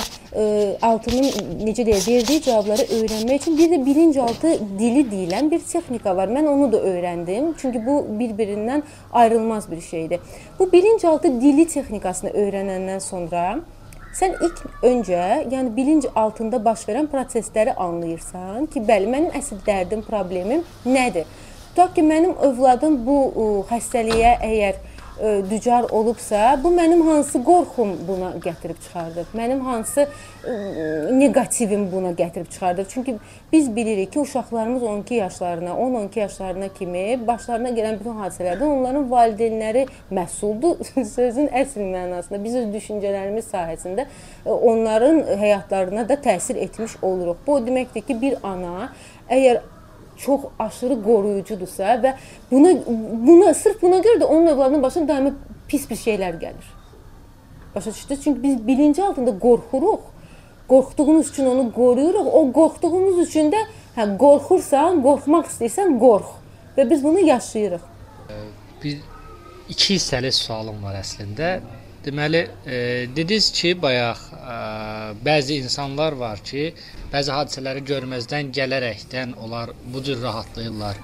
altının 0.83 1.31
necə 1.65 1.87
deyək, 1.87 2.09
verdiyi 2.11 2.43
cavabları 2.43 2.85
öyrənmək 2.99 3.41
üçün 3.41 3.59
bir 3.59 3.71
də 3.73 3.79
bilinçaltı 3.87 4.53
dili 4.79 5.07
deyilən 5.09 5.51
bir 5.51 5.63
texnika 5.77 6.17
var. 6.17 6.33
Mən 6.33 6.49
onu 6.49 6.73
da 6.73 6.83
öyrəndim. 6.91 7.55
Çünki 7.61 7.87
bu 7.87 8.01
bir-birindən 8.19 8.83
ayrılmaz 9.13 9.71
bir 9.71 9.81
şeydir. 9.81 10.21
Bu 10.59 10.73
bilinçaltı 10.73 11.41
dili 11.41 11.69
texnikasını 11.69 12.31
öyrənəndən 12.31 13.01
sonra 13.01 13.47
Sən 14.17 14.33
ilk 14.41 14.61
öncə, 14.89 15.25
yəni 15.53 15.75
bilinc 15.77 16.07
altında 16.17 16.57
baş 16.65 16.87
verən 16.89 17.05
prosesləri 17.13 17.75
anlayırsan 17.77 18.65
ki, 18.73 18.81
bəli, 18.89 19.11
mənim 19.13 19.35
əsl 19.37 19.59
dərdim, 19.67 20.01
problemim 20.07 20.63
nədir? 20.89 21.27
Tutaq 21.75 21.93
ki, 21.99 22.05
mənim 22.07 22.33
övladım 22.49 22.97
bu 23.05 23.17
ə, 23.27 23.49
xəstəliyə 23.75 24.31
əgər 24.47 24.79
ə, 24.79 24.96
dücar 25.51 25.83
olubsa, 25.91 26.61
bu 26.65 26.69
mənim 26.69 27.01
hansı 27.07 27.45
qorxum 27.45 27.95
buna 28.09 28.31
gətirib 28.45 28.79
çıxardır? 28.85 29.27
Mənim 29.35 29.61
hansı 29.65 30.05
ə, 30.05 30.57
neqativim 31.19 31.87
buna 31.93 32.11
gətirib 32.11 32.51
çıxardır? 32.51 32.87
Çünki 32.89 33.17
biz 33.53 33.77
bilirik 33.77 34.13
ki, 34.13 34.21
uşaqlarımız 34.21 34.83
12 34.83 35.15
yaşlarına, 35.15 35.71
10-12 35.71 36.19
yaşlarına 36.19 36.69
kimi 36.69 37.27
başlarına 37.27 37.69
gələn 37.69 37.99
bütün 38.01 38.19
hadisələrdən 38.21 38.65
onların 38.65 39.11
valideynləri 39.11 39.87
məsuldur. 40.11 40.85
Sözün 41.17 41.49
əsl 41.49 41.87
mənasında 41.95 42.43
biz 42.45 42.57
öz 42.63 42.69
düşüncələrimiz 42.75 43.49
sahəsində 43.53 44.05
ə, 44.45 44.51
onların 44.51 45.23
həyatlarına 45.41 46.09
da 46.09 46.15
təsir 46.15 46.61
etmiş 46.61 47.01
oluruq. 47.03 47.41
Bu 47.47 47.57
o 47.57 47.65
deməkdir 47.65 48.05
ki, 48.05 48.21
bir 48.21 48.37
ana 48.45 48.91
əgər 49.31 49.63
çox 50.19 50.41
aşırı 50.59 51.03
qoruyucudursa 51.03 51.97
və 52.05 52.15
buna 52.51 52.73
buna 53.27 53.55
sırf 53.55 53.83
buna 53.83 53.99
görə 54.05 54.21
də 54.21 54.25
onun 54.25 54.47
övladının 54.47 54.83
başına 54.83 55.09
daimi 55.09 55.33
pis 55.69 55.91
bir 55.91 55.97
şeylər 55.97 56.39
gəlir. 56.41 56.69
Başa 57.75 57.91
düşdünüz? 57.91 58.25
Çünki 58.25 58.43
biz 58.43 58.67
bilinci 58.67 59.03
altında 59.03 59.39
qorxuruq. 59.39 60.01
Qorxduğumuz 60.69 61.31
üçün 61.31 61.47
onu 61.47 61.73
qoruyuruq. 61.73 62.27
O 62.27 62.53
qorxduğumuz 62.53 63.19
üçün 63.29 63.53
də 63.53 63.61
hə 63.97 64.07
qorxursan, 64.19 65.03
qorxmaq 65.03 65.51
istəyirsən, 65.53 65.99
qorx. 65.99 66.33
Və 66.77 66.91
biz 66.91 67.05
bunu 67.05 67.21
yaşayırıq. 67.21 67.85
bir 68.85 69.01
iki 69.69 69.97
hissəli 69.97 70.33
sualım 70.33 70.83
var 70.85 70.97
əslində. 71.01 71.61
Deməli, 72.07 72.41
e, 72.67 72.77
dediniz 73.17 73.49
ki, 73.51 73.73
bayaq 73.83 74.19
e, 74.39 74.57
bəzi 75.27 75.57
insanlar 75.59 76.15
var 76.21 76.39
ki, 76.47 76.69
bəzi 77.11 77.33
hadisələri 77.35 77.83
görməzdən 77.89 78.53
gələrəkdən 78.55 79.33
onlar 79.43 79.73
bu 79.95 80.03
cür 80.07 80.21
rahatlayırlar. 80.23 81.01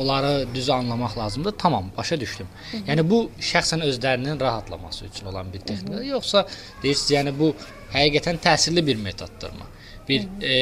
Onları 0.00 0.46
düz 0.54 0.70
anlamaq 0.70 1.18
lazımdır. 1.18 1.54
Tamam, 1.58 1.90
başa 1.96 2.16
düşdüm. 2.20 2.48
Yəni 2.86 3.04
bu 3.10 3.18
şəxsən 3.50 3.84
özlərinin 3.84 4.40
rahatlaması 4.40 5.04
üçün 5.06 5.26
olan 5.26 5.52
bir 5.52 5.60
texnika, 5.60 6.02
yoxsa 6.04 6.46
deyirsiniz, 6.82 7.10
yəni 7.18 7.34
bu 7.38 7.50
həqiqətən 7.92 8.40
təsirli 8.40 8.86
bir 8.86 8.96
metoddur 8.96 9.52
mu? 9.58 9.66
Bir 10.08 10.24
e, 10.40 10.54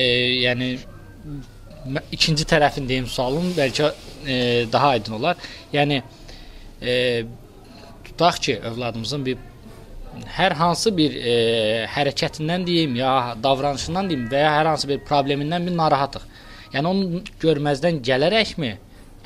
yəni 0.42 0.72
ikinci 2.12 2.48
tərəfin 2.50 2.88
deyim 2.88 3.06
sualım 3.06 3.52
bəlkə 3.56 3.92
e, 4.26 4.38
daha 4.72 4.88
aydın 4.96 5.20
olar. 5.20 5.36
Yəni 5.72 6.02
e, 6.82 6.96
tutaq 8.04 8.42
ki, 8.42 8.58
övladımızın 8.72 9.26
bir 9.26 9.38
hər 10.38 10.56
hansı 10.58 10.92
bir 10.96 11.14
e, 11.16 11.36
hərəkətindən 11.94 12.66
deyim, 12.66 12.96
ya 12.98 13.36
davranışından 13.42 14.10
deyim 14.10 14.26
və 14.32 14.42
ya 14.44 14.52
hər 14.58 14.72
hansı 14.72 14.90
bir 14.90 15.00
problemindən 15.08 15.66
bir 15.68 15.76
narahatıq. 15.78 16.26
Yəni 16.74 16.90
onu 16.90 17.22
görməzdən 17.40 18.02
gələrəkmi 18.04 18.74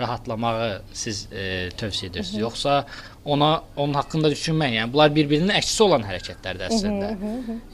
rahatlamağı 0.01 0.69
siz 0.97 1.27
e, 1.33 1.71
tövsiyə 1.79 2.11
edirsiniz, 2.11 2.41
yoxsa 2.41 2.85
ona 3.25 3.51
onun 3.77 3.95
haqqında 3.95 4.31
düşünmək, 4.33 4.77
yəni 4.79 4.93
bunlar 4.93 5.13
bir-birinin 5.15 5.53
əksi 5.59 5.83
olan 5.85 6.07
hərəkətlərdir 6.07 6.71
əslində. 6.71 7.11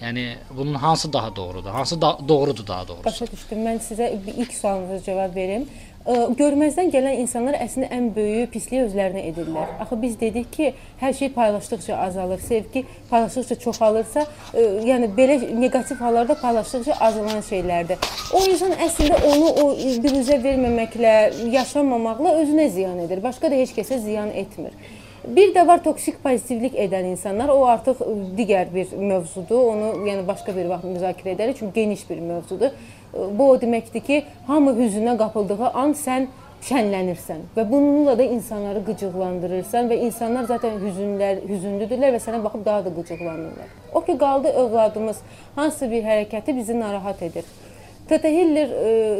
Yəni 0.02 0.24
bunun 0.50 0.74
hansı 0.82 1.12
daha 1.12 1.30
doğrudur? 1.36 1.70
Hansı 1.70 2.00
da 2.00 2.16
doğrudur 2.28 2.66
daha 2.66 2.88
doğrusu? 2.88 3.04
Başa 3.04 3.30
düşdüm. 3.32 3.62
Mən 3.64 3.80
sizə 3.84 4.10
ilk 4.34 4.54
sualınıza 4.54 5.04
cavab 5.06 5.36
verim. 5.36 5.68
Görməzdən 6.06 6.88
gələn 6.88 7.18
insanlar 7.20 7.58
əslində 7.60 7.90
ən 7.92 8.06
böyük 8.16 8.52
pisliyi 8.54 8.84
özlərinə 8.86 9.26
edirlər. 9.28 9.74
Axı 9.82 9.98
biz 10.00 10.14
dedik 10.20 10.46
ki, 10.54 10.70
hər 11.00 11.12
şey 11.18 11.32
paylaşdıqca 11.34 11.98
azalır, 12.00 12.40
sevgi 12.40 12.84
paylaşdıqca 13.10 13.58
çoxalırsa, 13.64 14.24
ə, 14.54 14.64
yəni 14.88 15.10
belə 15.18 15.36
neqativ 15.60 16.00
hallarda 16.00 16.38
paylaşdıqca 16.40 16.96
azalan 17.08 17.42
şeylərdir. 17.50 18.08
O 18.32 18.40
insan 18.48 18.72
əslində 18.86 19.20
onu 19.28 19.50
o 19.64 19.66
büruzə 20.06 20.38
verməməklə, 20.46 21.12
yaşamamaqla 21.52 22.38
özünə 22.40 22.70
ziyan 22.72 23.04
edir. 23.04 23.20
Başqa 23.24 23.52
da 23.52 23.60
heç 23.60 23.76
kəsə 23.76 24.00
ziyan 24.06 24.32
etmir. 24.32 24.72
Bir 25.36 25.50
də 25.52 25.66
var 25.68 25.82
toksik 25.84 26.22
pozitivlik 26.22 26.76
edən 26.80 27.10
insanlar. 27.10 27.50
O 27.52 27.66
artıq 27.68 28.00
digər 28.36 28.70
bir 28.72 28.92
mövzudur. 28.96 29.66
Onu 29.74 30.08
yəni 30.08 30.24
başqa 30.28 30.54
bir 30.56 30.70
vaxt 30.70 30.88
müzakirə 30.88 31.34
edərik 31.36 31.58
çünki 31.58 31.82
geniş 31.82 32.04
bir 32.10 32.22
mövzudur. 32.24 32.70
Bu 33.12 33.50
o 33.50 33.56
deməkdir 33.60 34.04
ki, 34.06 34.22
hamı 34.46 34.72
hüznə 34.78 35.18
qapıldığı 35.20 35.68
an 35.68 35.92
sən 35.96 36.30
şənlənirsən 36.64 37.44
və 37.56 37.66
bununla 37.70 38.16
da 38.18 38.24
insanları 38.24 38.82
qıcıqlandırırsan 38.88 39.92
və 39.92 40.00
insanlar 40.08 40.48
zaten 40.48 40.80
hüzünlər, 40.82 41.44
hüzünlüdürlər 41.48 42.16
və 42.16 42.22
sənə 42.24 42.42
baxıb 42.44 42.64
daha 42.66 42.84
da 42.88 42.94
qıcıqlanırlar. 42.96 43.76
O 43.94 44.04
ki 44.04 44.18
qaldı 44.18 44.48
övladımız 44.64 45.22
hansı 45.54 45.90
bir 45.90 46.08
hərəkəti 46.08 46.56
bizi 46.56 46.80
narahat 46.80 47.22
edir. 47.22 47.44
Tete 48.08 48.32
Hiller 48.32 48.74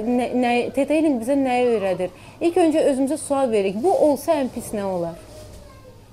nə, 0.09 0.33
nə 0.33 0.53
Tete 0.73 0.97
Hiller 0.97 1.21
bizə 1.21 1.37
nəyi 1.37 1.73
öyrədir? 1.77 2.12
İlk 2.40 2.61
öncə 2.64 2.90
özümüzə 2.90 3.21
sual 3.21 3.53
veririk. 3.53 3.83
Bu 3.83 3.92
olsa 3.92 4.40
ən 4.40 4.49
pis 4.55 4.73
nə 4.73 4.88
olar? 4.88 5.28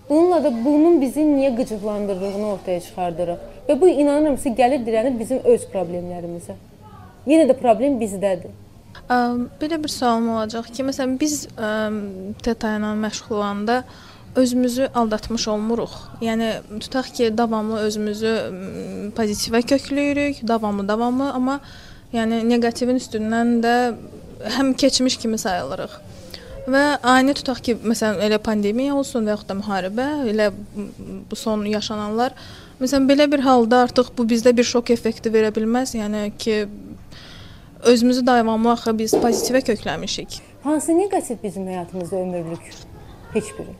Bununla 0.09 0.43
da 0.43 0.51
bunun 0.65 0.99
bizi 1.01 1.23
niyə 1.25 1.55
qıcıqlandırdığını 1.57 2.47
ortaya 2.53 2.81
çıxardırıq. 2.81 3.45
Və 3.67 3.77
bu 3.81 3.89
inanıram 3.89 4.35
ki, 4.37 4.51
gəlir 4.59 4.83
dirənir 4.85 5.15
bizim 5.19 5.39
öz 5.53 5.63
problemlərimizə. 5.73 6.53
Yenə 7.25 7.47
də 7.49 7.55
problem 7.57 7.97
bizdədir. 8.01 8.53
Ə, 9.09 9.17
Belə 9.61 9.79
bir 9.81 9.89
sualım 9.89 10.29
olacaq 10.35 10.69
ki, 10.69 10.85
məsələn 10.85 11.17
biz 11.21 11.47
ə, 11.57 11.71
teta 12.45 12.75
ilə 12.77 12.93
məşğul 13.01 13.39
olanda 13.39 13.81
özümüzü 14.35 14.91
aldatmış 14.93 15.47
olmuruq. 15.47 15.93
Yəni 16.21 16.51
tutaq 16.79 17.09
ki, 17.17 17.31
davamlı 17.37 17.81
özümüzü 17.87 18.33
pozitivə 19.17 19.63
kökləyirik, 19.65 20.43
davamlı 20.47 20.87
davamlı, 20.87 21.31
amma 21.33 21.59
yəni 22.13 22.43
neqativin 22.49 22.99
üstündən 23.01 23.57
də 23.65 23.75
həm 24.57 24.73
keçmiş 24.77 25.17
kimi 25.17 25.37
sayılırıq. 25.41 25.95
Və 26.65 26.83
ani 27.05 27.35
tutaq 27.37 27.59
ki, 27.61 27.75
məsələn 27.85 28.23
elə 28.25 28.39
pandemiya 28.41 28.95
olsun 28.97 29.27
və 29.27 29.35
yaxud 29.35 29.51
da 29.51 29.57
müharibə, 29.59 30.05
elə 30.31 30.47
bu 31.29 31.37
son 31.37 31.61
yaşananlar, 31.69 32.33
məsələn 32.79 33.05
belə 33.09 33.27
bir 33.29 33.43
halda 33.45 33.83
artıq 33.85 34.09
bu 34.17 34.25
bizdə 34.31 34.55
bir 34.57 34.65
şok 34.65 34.89
effekti 34.95 35.29
verə 35.33 35.51
bilməz. 35.53 35.93
Yəni 35.99 36.31
ki, 36.41 36.55
özümüzü 37.85 38.25
davamlı 38.25 38.71
axı 38.71 38.97
biz 38.97 39.13
pozitivə 39.13 39.61
kökləmişik. 39.67 40.39
Hansı 40.63 40.97
neqativ 40.97 41.37
bizim 41.43 41.67
həyatımızda 41.69 42.23
ömürlük? 42.23 42.71
Heç 43.35 43.51
biri. 43.59 43.75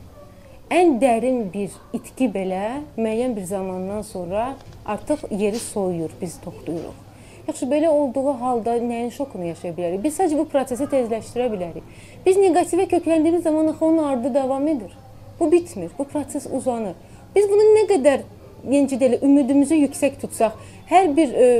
Ən 0.70 0.96
dərin 1.02 1.44
bir 1.50 1.74
itki 1.94 2.30
belə 2.30 2.84
müəyyən 2.98 3.34
bir 3.36 3.44
zamandan 3.50 4.02
sonra 4.02 4.54
artıq 4.86 5.26
yeri 5.30 5.58
soyuyur, 5.58 6.14
biz 6.20 6.38
toxtuyuruq. 6.44 7.05
Yaxşı, 7.48 7.66
belə 7.70 7.88
olduğu 7.88 8.32
halda 8.40 8.76
nəyin 8.82 9.10
şokunu 9.14 9.44
yaşaya 9.52 9.74
bilərik? 9.74 10.00
Biz 10.04 10.16
sadəcə 10.18 10.38
bu 10.38 10.46
prosesi 10.50 10.86
tezləşdirə 10.90 11.50
bilərik. 11.52 11.84
Biz 12.26 12.40
neqativə 12.42 12.88
kökləndiyimiz 12.90 13.42
zaman 13.42 13.68
axı 13.70 13.84
onun 13.84 14.02
ardı 14.04 14.34
davam 14.34 14.68
edir. 14.68 14.96
Bu 15.40 15.52
bitmir, 15.52 15.90
bu 15.98 16.04
proses 16.04 16.46
uzanır. 16.52 16.96
Biz 17.36 17.46
bunu 17.50 17.68
nə 17.76 17.84
qədər 17.92 18.24
yenə 18.70 18.98
də 18.98 19.08
elə 19.10 19.20
ümidimizi 19.22 19.78
yüksək 19.84 20.18
tutsaq, 20.22 20.56
hər 20.90 21.12
bir 21.16 21.34
ə, 21.34 21.50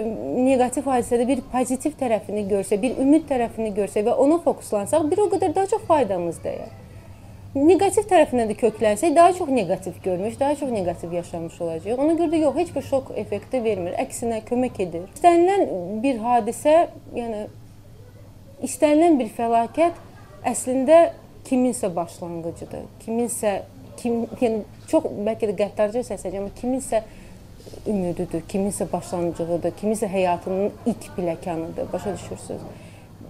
neqativ 0.48 0.88
hadisədə 0.90 1.26
bir 1.28 1.44
pozitiv 1.52 1.94
tərəfini 2.00 2.46
görsə, 2.50 2.80
bir 2.82 2.98
ümid 3.02 3.28
tərəfini 3.30 3.70
görsə 3.76 4.02
və 4.06 4.16
ona 4.26 4.40
fokuslansaq, 4.42 5.06
bir 5.10 5.22
o 5.22 5.28
qədər 5.36 5.54
daha 5.54 5.70
çox 5.70 5.86
faydamız 5.86 6.42
dəyər. 6.44 6.85
Neqativ 7.56 8.04
tərəfinə 8.10 8.44
də 8.50 8.54
köklənsək, 8.60 9.14
daha 9.16 9.32
çox 9.32 9.48
neqativ 9.48 9.94
görmüş, 10.04 10.34
daha 10.40 10.56
çox 10.60 10.70
neqativ 10.70 11.12
yaşamış 11.16 11.60
olacağıq. 11.64 12.00
Ona 12.04 12.12
görə 12.18 12.34
də 12.34 12.40
yox, 12.42 12.56
heç 12.56 12.72
bir 12.74 12.84
şok 12.84 13.12
effekti 13.16 13.62
vermir. 13.64 13.94
Əksinə 14.02 14.42
kömək 14.44 14.80
edir. 14.84 15.06
İstənilən 15.16 16.02
bir 16.02 16.20
hadisə, 16.20 16.74
yəni 17.16 17.46
istənilən 18.66 19.16
bir 19.22 19.32
fəlakət 19.38 19.96
əslində 20.52 20.98
kiminsə 21.48 21.88
başlanğıcıdır. 21.96 22.84
Kiminsə 23.06 23.54
kim 24.02 24.26
yəni 24.42 24.64
çox 24.90 25.08
bəlkə 25.08 25.48
də 25.48 25.56
qəddarca 25.62 26.04
səsləyəcəm, 26.10 26.50
kiminsə 26.60 27.06
ümididir, 27.88 28.44
kiminsə 28.52 28.84
başlanğıcıdır, 28.92 29.72
kiminsə 29.80 30.12
həyatının 30.12 30.76
ilk 30.92 31.08
pilləkənıdır. 31.16 31.88
Başa 31.92 32.14
düşürsüz? 32.18 32.68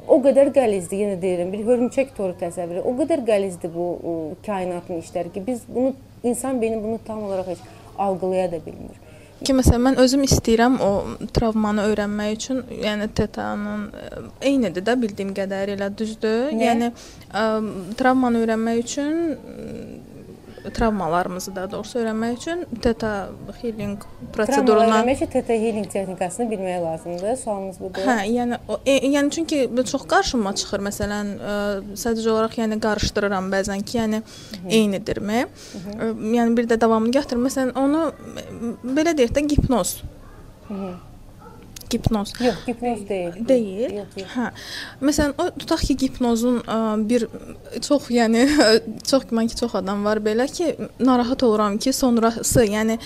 O 0.07 0.21
qədər 0.23 0.53
qəlizdir, 0.55 1.01
yenə 1.03 1.17
deyirəm, 1.23 1.51
bir 1.51 1.65
hörümçək 1.67 2.13
toru 2.17 2.37
təsəvvürü. 2.39 2.85
O 2.87 2.93
qədər 3.01 3.25
qəlizdir 3.27 3.73
bu 3.75 3.87
o, 3.97 4.13
kainatın 4.47 5.03
işləri 5.03 5.33
ki, 5.35 5.43
biz 5.47 5.65
bunu 5.69 5.95
insan 6.23 6.61
beyni 6.63 6.79
bunu 6.83 7.01
tam 7.07 7.25
olaraq 7.27 7.51
heç 7.55 7.65
algılaya 7.99 8.53
da 8.53 8.61
bilmir. 8.67 9.03
Ki 9.45 9.53
məsələn 9.53 9.83
mən 9.85 9.99
özüm 10.01 10.23
istəyirəm 10.25 10.79
o 10.81 10.91
travmanı 11.37 11.83
öyrənmək 11.91 12.37
üçün, 12.39 12.63
yəni 12.85 13.11
tetanın 13.19 13.91
eynidir 14.41 14.87
də 14.87 14.95
bildiyim 15.03 15.35
qədərilə 15.37 15.91
düzdür. 15.99 16.55
Nə? 16.55 16.63
Yəni 16.71 16.89
ə, 16.89 17.43
travmanı 17.99 18.41
öyrənmək 18.47 18.81
üçün 18.81 19.19
travmalarımızı 20.75 21.55
da 21.57 21.71
doğrusu 21.71 21.99
öyrənmək 21.99 22.37
üçün 22.37 22.65
teta 22.83 23.29
healing 23.63 24.03
prosedurundan 24.33 25.07
demək 25.07 25.23
ki, 25.23 25.29
TT 25.35 25.49
healing 25.63 25.89
texnikasını 25.93 26.51
bilmək 26.51 26.83
lazımdır. 26.83 27.37
Sualınız 27.43 27.81
budur. 27.81 28.07
Hə, 28.07 28.19
yəni 28.31 28.59
o 28.69 28.79
e, 28.87 28.97
yəni 29.15 29.31
çünki 29.31 29.61
çox 29.91 30.07
qarşıma 30.11 30.55
çıxır 30.61 30.85
məsələn, 30.89 31.33
ə, 31.37 31.57
sadəcə 31.95 32.31
olaraq 32.35 32.59
yəni 32.63 32.81
qarışdırıram 32.83 33.51
bəzən 33.53 33.85
ki, 33.87 33.99
yəni 34.03 34.23
eynidirmi? 34.69 35.47
Ə, 35.47 36.13
Yəni 36.37 36.57
bir 36.57 36.69
də 36.69 36.81
davamını 36.81 37.15
gətir. 37.17 37.41
Məsələn, 37.41 37.75
onu 37.79 38.09
belə 38.97 39.17
deyək 39.17 39.37
də 39.37 39.47
hipnoz. 39.57 39.99
Hipnoz. 41.93 42.33
Yox, 42.41 42.59
hipnoz 42.67 43.05
deyil. 43.09 43.39
Deyil. 43.49 43.95
Yox, 44.01 44.19
yox. 44.21 44.35
Hə. 44.35 44.49
Məsələn, 45.07 45.35
o 45.39 45.49
tutaq 45.61 45.85
ki, 45.87 45.97
hipnozun 46.03 46.61
ə, 46.67 46.79
bir 47.09 47.29
çox, 47.87 48.11
yəni 48.15 48.45
çox 49.11 49.29
güman 49.31 49.51
ki, 49.51 49.59
çox 49.63 49.79
adam 49.81 50.05
var 50.07 50.21
belə 50.25 50.49
ki, 50.51 50.73
narahat 50.99 51.47
oluram 51.47 51.79
ki, 51.79 51.95
sonrası, 51.97 52.67
yəni 52.67 52.99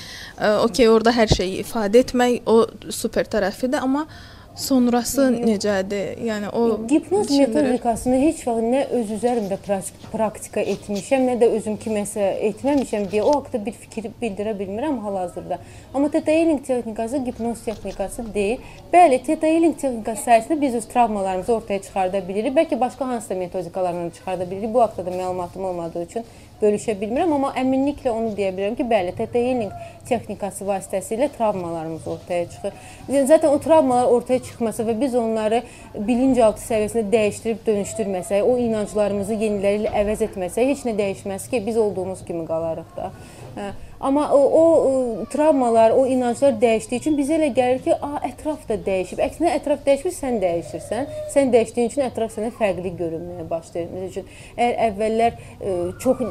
okey, 0.66 0.88
orada 0.88 1.12
hər 1.14 1.30
şeyi 1.36 1.60
ifadə 1.64 2.04
etmək 2.04 2.48
o 2.48 2.62
super 2.94 3.28
tərəfidir, 3.30 3.82
amma 3.84 4.06
sonrası 4.54 5.22
necədir? 5.32 6.18
Yəni 6.26 6.48
o 6.52 6.62
Hipnoz 6.90 7.30
metodikasını 7.30 8.18
heç 8.20 8.42
vaxt 8.46 8.66
nə 8.72 8.82
öz 8.98 9.12
üzərimdə 9.16 9.56
prak- 9.66 10.08
praktika 10.12 10.60
etmişəm, 10.60 11.26
nə 11.30 11.36
də 11.40 11.48
özüm 11.56 11.78
kiməsə 11.80 12.26
etməmişəm 12.50 13.06
deyə 13.12 13.22
o 13.22 13.36
haqqda 13.38 13.62
bir 13.66 13.78
fikir 13.84 14.10
bildirə 14.22 14.56
bilmirəm 14.58 14.98
hal-hazırda. 15.04 15.58
Amma 15.94 16.10
Theta 16.10 16.32
Healing 16.32 16.64
texnikası 16.66 17.22
hipnoz 17.26 17.64
texnikası 17.64 18.34
deyil. 18.34 18.58
Bəli, 18.92 19.22
Theta 19.22 19.46
Healing 19.46 19.78
texnikası 19.78 20.30
sayəsində 20.30 20.60
biz 20.60 20.74
öz 20.74 20.88
travmalarımızı 20.92 21.52
ortaya 21.54 21.82
çıxarda 21.82 22.28
bilirik. 22.28 22.56
Bəlkə 22.56 22.80
başqa 22.80 23.08
hansısa 23.08 23.34
metodikalarla 23.34 24.10
çıxarda 24.10 24.50
bilirik. 24.50 24.74
Bu 24.74 24.82
haqqda 24.82 25.06
da 25.06 25.10
məlumatım 25.10 25.64
olmadığı 25.64 26.02
üçün 26.02 26.24
bölüşə 26.60 26.94
bilmirəm, 27.00 27.32
amma 27.36 27.50
əminliklə 27.60 28.12
onu 28.12 28.32
deyə 28.36 28.52
bilərəm 28.56 28.76
ki, 28.78 28.86
bəli, 28.90 29.14
Theta 29.16 29.40
Healing 29.40 29.72
texnikası 30.08 30.64
vasitəsilə 30.68 31.30
travmalarımız 31.36 32.06
ortaya 32.08 32.48
çıxır. 32.50 32.78
Yəni 33.08 33.26
zaten 33.26 33.48
o 33.48 33.58
travmalar 33.62 34.10
ortaya 34.14 34.42
çıxmasa 34.42 34.86
və 34.88 34.96
biz 35.00 35.14
onları 35.18 35.62
bilinçaltı 35.94 36.64
səviyyəsində 36.64 37.12
dəyişdirib 37.12 37.62
dönüşdürməsək, 37.66 38.42
o 38.42 38.56
inanclarımızı 38.64 39.38
yeniləri 39.44 39.84
ilə 39.84 39.94
əvəz 40.02 40.26
etməsək, 40.30 40.74
heç 40.74 40.88
nə 40.88 40.96
dəyişməz 40.98 41.48
ki, 41.50 41.62
biz 41.66 41.78
olduğumuz 41.80 42.24
kimi 42.26 42.46
qalarıq 42.48 42.96
da. 42.96 43.12
Hə. 43.58 43.70
Amma 44.00 44.30
o, 44.32 44.40
o 44.60 45.24
travmalar, 45.26 45.90
o 45.90 46.06
inanclar 46.06 46.54
dəyişdiyi 46.60 47.00
üçün 47.02 47.16
bizə 47.18 47.34
elə 47.36 47.50
gəlir 47.52 47.82
ki, 47.84 47.92
a 48.00 48.22
ətraf 48.30 48.62
da 48.68 48.78
dəyişib. 48.86 49.20
Əksinə 49.20 49.50
ətraf 49.58 49.82
dəyişmir, 49.84 50.14
sən 50.16 50.38
dəyişirsən. 50.40 51.10
Sən 51.34 51.52
dəyişdiyin 51.52 51.90
üçün 51.92 52.04
ətraf 52.06 52.32
sənə 52.32 52.48
fərqli 52.56 52.94
görünməyə 52.96 53.44
başlayır. 53.50 53.90
Məsəl 53.92 54.08
üçün, 54.08 54.30
əgər 54.56 54.80
əvvəllər 54.86 55.36
ə, 55.36 55.74
çox 56.00 56.22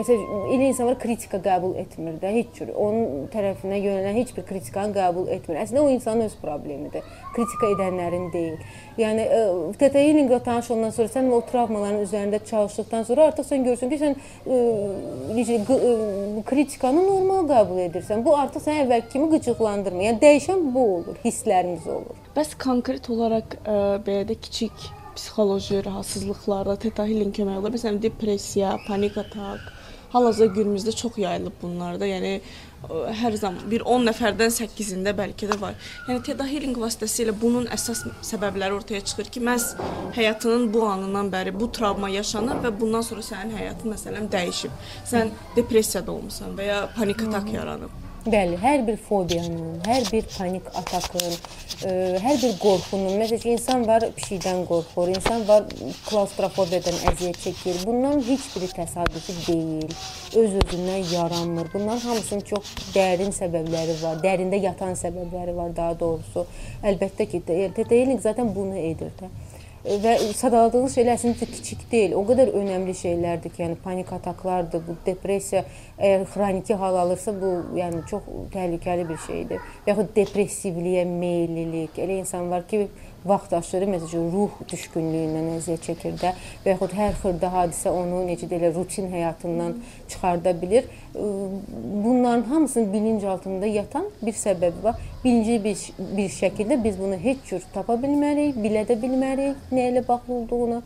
məsələn 0.00 0.50
elə 0.56 0.72
insanlar 0.72 0.98
kritika 1.04 1.38
qəbul 1.44 1.76
etmir 1.84 2.18
də 2.18 2.34
heç 2.40 2.50
cür. 2.58 2.74
Onun 2.74 3.28
tərəfinə 3.30 3.78
yönələn 3.78 4.18
heç 4.18 4.34
bir 4.34 4.48
kritikanı 4.50 4.96
qəbul 4.98 5.30
etmir. 5.36 5.60
Əslində 5.62 5.86
o 5.86 5.92
insanın 5.94 6.26
öz 6.26 6.36
problemidir. 6.42 7.06
Kritika 7.36 7.70
edənlərin 7.74 8.28
deyil. 8.32 8.56
Yəni 9.00 9.26
ə, 9.26 9.42
Teta 9.80 10.00
Healing-la 10.02 10.38
tanış 10.44 10.70
olandan 10.74 10.94
sonra 10.96 11.12
sən 11.14 11.30
o 11.32 11.40
travmaların 11.48 12.04
üzərində 12.04 12.40
çalışdıqdan 12.50 13.06
sonra 13.08 13.28
artıq 13.30 13.48
sən 13.48 13.66
görürsən 13.66 13.92
ki, 13.92 14.00
sən 14.02 14.16
ə, 14.16 14.62
necə 15.36 15.60
qı- 15.68 15.80
ə, 15.90 15.92
kritikanı 16.48 17.04
normal 17.06 17.46
qəbul 17.50 17.84
edirsən. 17.88 18.24
Bu 18.26 18.36
artıq 18.36 18.66
səni 18.66 18.84
əvvəlki 18.86 19.12
kimi 19.16 19.30
qıcıqlandırmır. 19.36 20.08
Yəni 20.10 20.22
dəyişən 20.24 20.66
bu 20.74 20.88
olur, 20.96 21.20
hisslərimiz 21.24 21.86
olur. 21.98 22.24
Bəs 22.36 22.56
konkret 22.60 23.08
olaraq 23.12 23.56
ə, 23.62 23.78
belə 24.06 24.26
də 24.28 24.38
kiçik 24.40 24.90
psixoloji 25.16 25.82
rahatsızlıqlarda 25.84 26.76
teta 26.80 27.06
healing 27.08 27.32
kömək 27.36 27.60
olur. 27.60 27.74
Məsələn, 27.76 28.00
depressiya, 28.02 28.76
panik 28.86 29.18
atak. 29.20 29.72
Hal-hazırda 30.12 30.54
günümüzdə 30.60 30.92
çox 30.96 31.18
yayılıb 31.18 31.56
bunlar 31.62 32.00
da. 32.00 32.06
Yəni 32.08 32.40
hər 32.90 33.36
zaman 33.38 33.70
bir 33.70 33.84
10 33.86 34.06
nəfərdən 34.08 34.52
8-ində 34.54 35.14
bəlkə 35.16 35.48
də 35.52 35.58
var. 35.60 35.76
Yəni 36.08 36.24
teta 36.26 36.46
healing 36.48 36.76
vasitəsilə 36.82 37.34
bunun 37.44 37.68
əsas 37.74 38.04
səbəbləri 38.26 38.78
ortaya 38.78 39.00
çıxır 39.06 39.30
ki, 39.34 39.44
məhz 39.48 39.72
həyatının 40.18 40.68
bu 40.74 40.84
anından 40.88 41.30
bəri 41.32 41.54
bu 41.54 41.70
travma 41.72 42.10
yaşanıb 42.12 42.64
və 42.66 42.74
bundan 42.80 43.06
sonra 43.06 43.24
sənin 43.26 43.56
həyatın 43.58 43.94
məsələn 43.94 44.30
dəyişib. 44.32 44.78
Sən 45.08 45.34
depressiyada 45.56 46.12
olmusan 46.12 46.56
və 46.58 46.70
ya 46.72 46.86
panik 46.96 47.22
atak 47.28 47.52
yaranıb. 47.54 48.01
Bəli, 48.22 48.54
hər 48.62 48.84
bir 48.86 49.00
fobiyanın, 49.02 49.80
hər 49.82 50.04
bir 50.12 50.26
panik 50.30 50.68
atakın, 50.78 51.32
ə, 51.82 51.94
hər 52.22 52.36
bir 52.38 52.52
qorxunun, 52.62 53.16
məsələn, 53.18 53.48
insan 53.56 53.82
var 53.88 54.06
pişikdən 54.14 54.60
qorxur, 54.68 55.10
insan 55.10 55.42
var 55.48 55.66
klaustrofobiyadan 56.06 57.00
əziyyət 57.10 57.40
çəkir. 57.42 57.80
Bunların 57.82 58.22
heç 58.28 58.44
biri 58.54 58.68
təsadüfi 58.76 59.34
deyil. 59.48 59.96
Öz-özündən 60.38 61.10
yaranmır. 61.10 61.72
Bunların 61.74 62.04
hamısının 62.06 62.46
çox 62.52 62.70
dərin 62.94 63.34
səbəbləri 63.34 63.98
var, 64.04 64.22
dərində 64.22 64.62
yatan 64.68 64.94
səbəbləri 65.02 65.56
var 65.58 65.74
daha 65.74 65.98
doğrusu. 66.04 66.46
Əlbəttə 66.92 67.26
ki, 67.26 67.42
TTL 67.74 68.20
zaten 68.22 68.54
bunu 68.54 68.78
edir 68.78 69.10
də 69.18 69.32
və 69.82 70.12
sadaladığınız 70.38 70.94
şeylər 70.96 71.16
əslində 71.18 71.46
kiçik 71.50 71.86
deyil. 71.90 72.14
O 72.14 72.22
qədər 72.26 72.52
önəmli 72.54 72.94
şeylərdir 72.94 73.50
ki, 73.54 73.62
yəni 73.64 73.78
panik 73.82 74.12
ataklardır, 74.14 74.84
bu 74.86 74.94
depressiya 75.06 75.64
əgər 75.98 76.26
xroniki 76.30 76.76
hal 76.78 76.98
alırsa 77.02 77.34
bu 77.34 77.52
yəni 77.78 78.04
çox 78.10 78.28
təhlükəli 78.54 79.08
bir 79.08 79.18
şeydir. 79.26 79.64
Və 79.86 79.94
yaxud 79.94 80.12
depressivliyə 80.16 81.02
meyllilik. 81.08 81.98
Elə 81.98 82.20
insan 82.22 82.50
var 82.52 82.66
ki, 82.70 82.86
vaxt 83.24 83.52
aşırı 83.58 83.88
məsələn 83.92 84.30
ruh 84.32 84.56
düşkünlüyündən 84.70 85.50
əziyyət 85.56 85.84
çəkir 85.88 86.16
də 86.20 86.32
və 86.64 86.74
yaxud 86.74 86.96
hər 86.98 87.14
xırda 87.20 87.52
hadisə 87.56 87.92
onu 87.94 88.22
necə 88.26 88.48
deyirlər 88.50 88.74
rutin 88.74 89.10
həyatından 89.12 89.76
çıxarda 90.08 90.54
bilir. 90.62 90.88
Bunların 91.14 92.42
hamısının 92.42 92.92
bilinc 92.92 93.24
altında 93.24 93.66
yatan 93.66 94.10
bir 94.22 94.32
səbəbi 94.32 94.82
var. 94.82 94.98
Birinci 95.24 95.60
bir, 95.64 95.86
bir 96.16 96.28
şəkildə 96.40 96.82
biz 96.84 96.98
bunu 96.98 97.16
heç 97.16 97.46
cür 97.50 97.62
tapa 97.74 97.94
bilmərik, 98.02 98.58
bilə 98.58 98.86
də 98.88 98.98
bilmərik 99.02 99.72
nə 99.72 99.88
ilə 99.92 100.06
bağlı 100.08 100.34
olduğunu. 100.40 100.82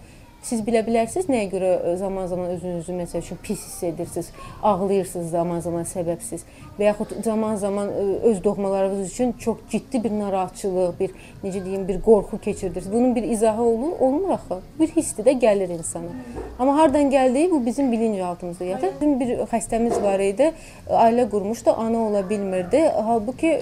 Siz 0.46 0.60
bilə 0.62 0.84
bilərsiniz 0.86 1.26
nəyə 1.26 1.46
görə 1.50 1.70
zaman-zaman 1.98 2.52
özünüzü 2.54 2.94
məsəl 2.94 3.24
üçün 3.24 3.38
pis 3.42 3.64
hiss 3.66 3.82
edirsiniz, 3.88 4.28
ağlayırsınız 4.62 5.30
zaman-zaman 5.30 5.88
səbəbsiz 5.90 6.44
və 6.78 6.84
yaxud 6.90 7.12
zaman-zaman 7.24 7.88
öz 8.22 8.44
doğmalarınız 8.44 9.12
üçün 9.12 9.32
çox 9.32 9.56
ciddi 9.70 10.04
bir 10.04 10.10
narahatçılıq, 10.10 10.92
bir 11.00 11.10
necə 11.44 11.64
deyim, 11.64 11.88
bir 11.88 12.00
qorxu 12.00 12.38
keçirirsiniz. 12.38 12.92
Bunun 12.92 13.14
bir 13.16 13.22
izahı 13.22 13.62
olur, 13.62 13.92
olmur 14.00 14.30
axı. 14.30 14.60
Bir 14.80 14.88
hissi 14.88 15.22
də 15.22 15.36
gəlir 15.40 15.72
insana. 15.78 16.12
Amma 16.58 16.76
hardan 16.76 17.10
gəldiyi 17.10 17.50
bu 17.50 17.66
bizim 17.66 17.92
bilinc 17.92 18.20
altımızda 18.20 18.64
yatır. 18.64 18.88
Bizim 19.00 19.20
bir 19.20 19.32
xəstəmiz 19.52 20.02
var 20.02 20.20
idi, 20.20 20.52
ailə 20.90 21.28
qurmuşdu, 21.30 21.70
ana 21.70 21.98
ola 21.98 22.30
bilmirdi. 22.30 22.82
Halbuki 23.06 23.60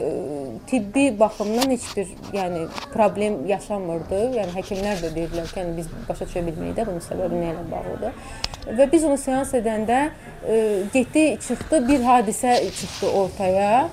tibbi 0.66 1.20
baxımdan 1.20 1.70
heç 1.70 1.96
bir 1.96 2.08
yəni 2.32 2.66
problem 2.94 3.46
yaşamırdı. 3.46 4.20
Yəni 4.38 4.58
həkimlər 4.58 5.02
də 5.04 5.14
deyirlər 5.14 5.54
ki, 5.54 5.60
yəni 5.60 5.76
biz 5.76 5.86
başa 6.08 6.24
düşə 6.24 6.46
bilmirik 6.46 6.78
də 6.78 6.86
bunun 6.90 7.04
səbəbi 7.10 7.42
nə 7.42 7.54
ilə 7.54 7.64
bağlıdır. 7.70 8.12
Və 8.64 8.86
biz 8.92 9.04
onu 9.04 9.18
seans 9.20 9.52
edəndə 9.54 10.06
e, 10.48 10.56
getdi, 10.92 11.26
çıxdı, 11.48 11.82
bir 11.88 12.00
hadisə 12.00 12.56
çıxdı 12.70 13.10
ortaya 13.12 13.88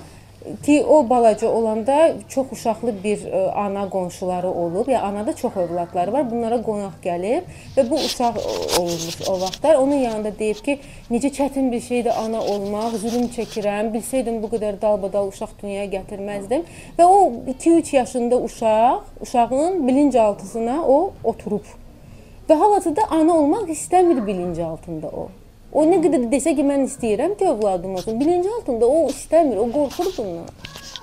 ki 0.62 0.84
o 0.84 1.10
balaca 1.10 1.48
olanda 1.48 2.14
çox 2.28 2.52
uşaqlı 2.52 2.94
bir 3.04 3.18
ə, 3.18 3.50
ana 3.50 3.88
qonşuları 3.90 4.50
olub, 4.50 4.88
ya 4.88 5.02
anada 5.02 5.36
çox 5.36 5.56
övladları 5.56 6.12
var. 6.12 6.30
Bunlara 6.30 6.58
qonaq 6.62 6.96
gəlib 7.04 7.50
və 7.76 7.84
bu 7.90 7.94
uşaq 7.94 8.38
olmuş 8.80 9.28
o 9.28 9.40
vaxtlar 9.40 9.74
onun 9.74 10.00
yanında 10.02 10.32
deyib 10.38 10.64
ki, 10.64 10.78
necə 11.10 11.32
çətin 11.36 11.70
bir 11.72 11.80
şeydir 11.80 12.12
ana 12.24 12.40
olmaq, 12.40 12.96
zülm 13.04 13.28
çəkirəm. 13.36 13.92
Bilsəydim 13.94 14.40
bu 14.42 14.50
qədər 14.56 14.80
dalbadal 14.82 15.30
uşaq 15.32 15.54
dünyaya 15.62 15.90
gətirməzdim. 15.98 16.66
Və 16.98 17.06
o 17.06 17.30
2-3 17.52 17.96
yaşında 17.96 18.40
uşaq, 18.48 19.04
uşağın 19.20 19.88
bilinc 19.88 20.16
altısına 20.16 20.82
o 20.86 21.12
oturub. 21.24 21.81
Və 22.52 22.56
hal-hazırda 22.60 23.06
ana 23.16 23.32
olmaq 23.32 23.70
istəmir 23.72 24.18
bilinc 24.26 24.58
altında 24.60 25.08
o. 25.08 25.22
O 25.72 25.84
nə 25.88 26.02
qədər 26.02 26.26
desə 26.28 26.52
ki, 26.52 26.64
mən 26.68 26.82
istəyirəm 26.84 27.32
ki, 27.40 27.46
övladım 27.48 27.94
olsun. 27.96 28.18
Bilinci 28.20 28.50
altında 28.58 28.88
o 28.92 29.06
istəmir, 29.08 29.56
o 29.56 29.70
qorxur 29.72 30.10
bundan. 30.18 30.50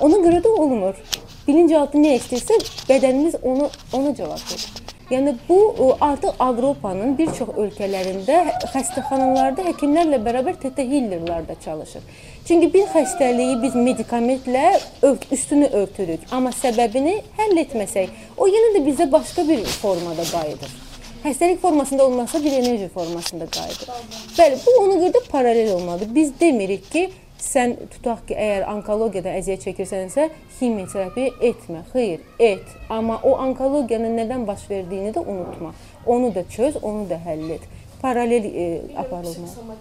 Ona 0.05 0.19
görə 0.25 0.43
də 0.45 0.51
olmur. 0.61 0.99
Bilinci 1.47 1.73
altı 1.79 1.97
nə 2.03 2.11
istəyirsə, 2.19 2.59
bədənimiz 2.89 3.39
ona 3.41 3.69
ona 3.97 4.11
cavab 4.19 4.43
verir. 4.51 4.67
Yəni 5.09 5.33
bu 5.47 5.57
artıq 6.05 6.37
Avropanın 6.45 7.15
bir 7.17 7.31
çox 7.39 7.49
ölkələrində 7.63 8.43
xəstəxanalarda 8.75 9.65
həkimlərlə 9.71 10.19
bərabər 10.27 10.59
tete 10.61 10.85
healerlər 10.91 11.47
də 11.47 11.55
çalışır. 11.63 12.03
Çünki 12.45 12.69
bir 12.75 12.85
xəstəliyi 12.91 13.55
biz 13.63 13.79
medikamentlə 13.87 14.67
ört, 15.01 15.25
üstünü 15.33 15.71
örtürük, 15.81 16.29
amma 16.29 16.53
səbəbini 16.59 17.15
həll 17.41 17.63
etməsək, 17.63 18.13
o 18.37 18.51
yenə 18.53 18.75
də 18.77 18.83
bizə 18.91 19.09
başqa 19.17 19.47
bir 19.49 19.65
formada 19.79 20.27
qayıdır. 20.29 20.77
Xəstəlik 21.23 21.57
formasında 21.57 22.05
olmasa 22.05 22.43
bir 22.43 22.51
enerji 22.51 22.87
formasında 22.89 23.45
qayıdır. 23.45 23.89
Bəli, 24.37 24.59
bu 24.65 24.71
ona 24.83 24.93
görə 25.01 25.13
də 25.17 25.21
paralel 25.31 25.71
olmalıdır. 25.73 26.15
Biz 26.15 26.31
demirik 26.39 26.91
ki, 26.91 27.09
sən 27.43 27.75
tutaq 27.91 28.21
ki, 28.29 28.37
əgər 28.39 28.67
onkologiyada 28.73 29.33
əziyyət 29.39 29.65
çəkirsənsə, 29.67 30.29
ximioterapiya 30.59 31.33
etmə. 31.49 31.83
Xeyr, 31.91 32.23
et. 32.39 32.71
Amma 32.89 33.19
o 33.23 33.35
onkologiyanın 33.35 34.15
nədən 34.21 34.47
baş 34.47 34.63
verdiyini 34.69 35.11
də 35.15 35.25
unutma. 35.25 35.73
Onu 36.05 36.31
da 36.35 36.43
çöz, 36.49 36.79
onu 36.83 37.09
da 37.09 37.19
həll 37.25 37.51
et. 37.57 37.67
Paralel 38.01 38.45
e, 38.47 38.81
aparılmalı. 38.97 39.75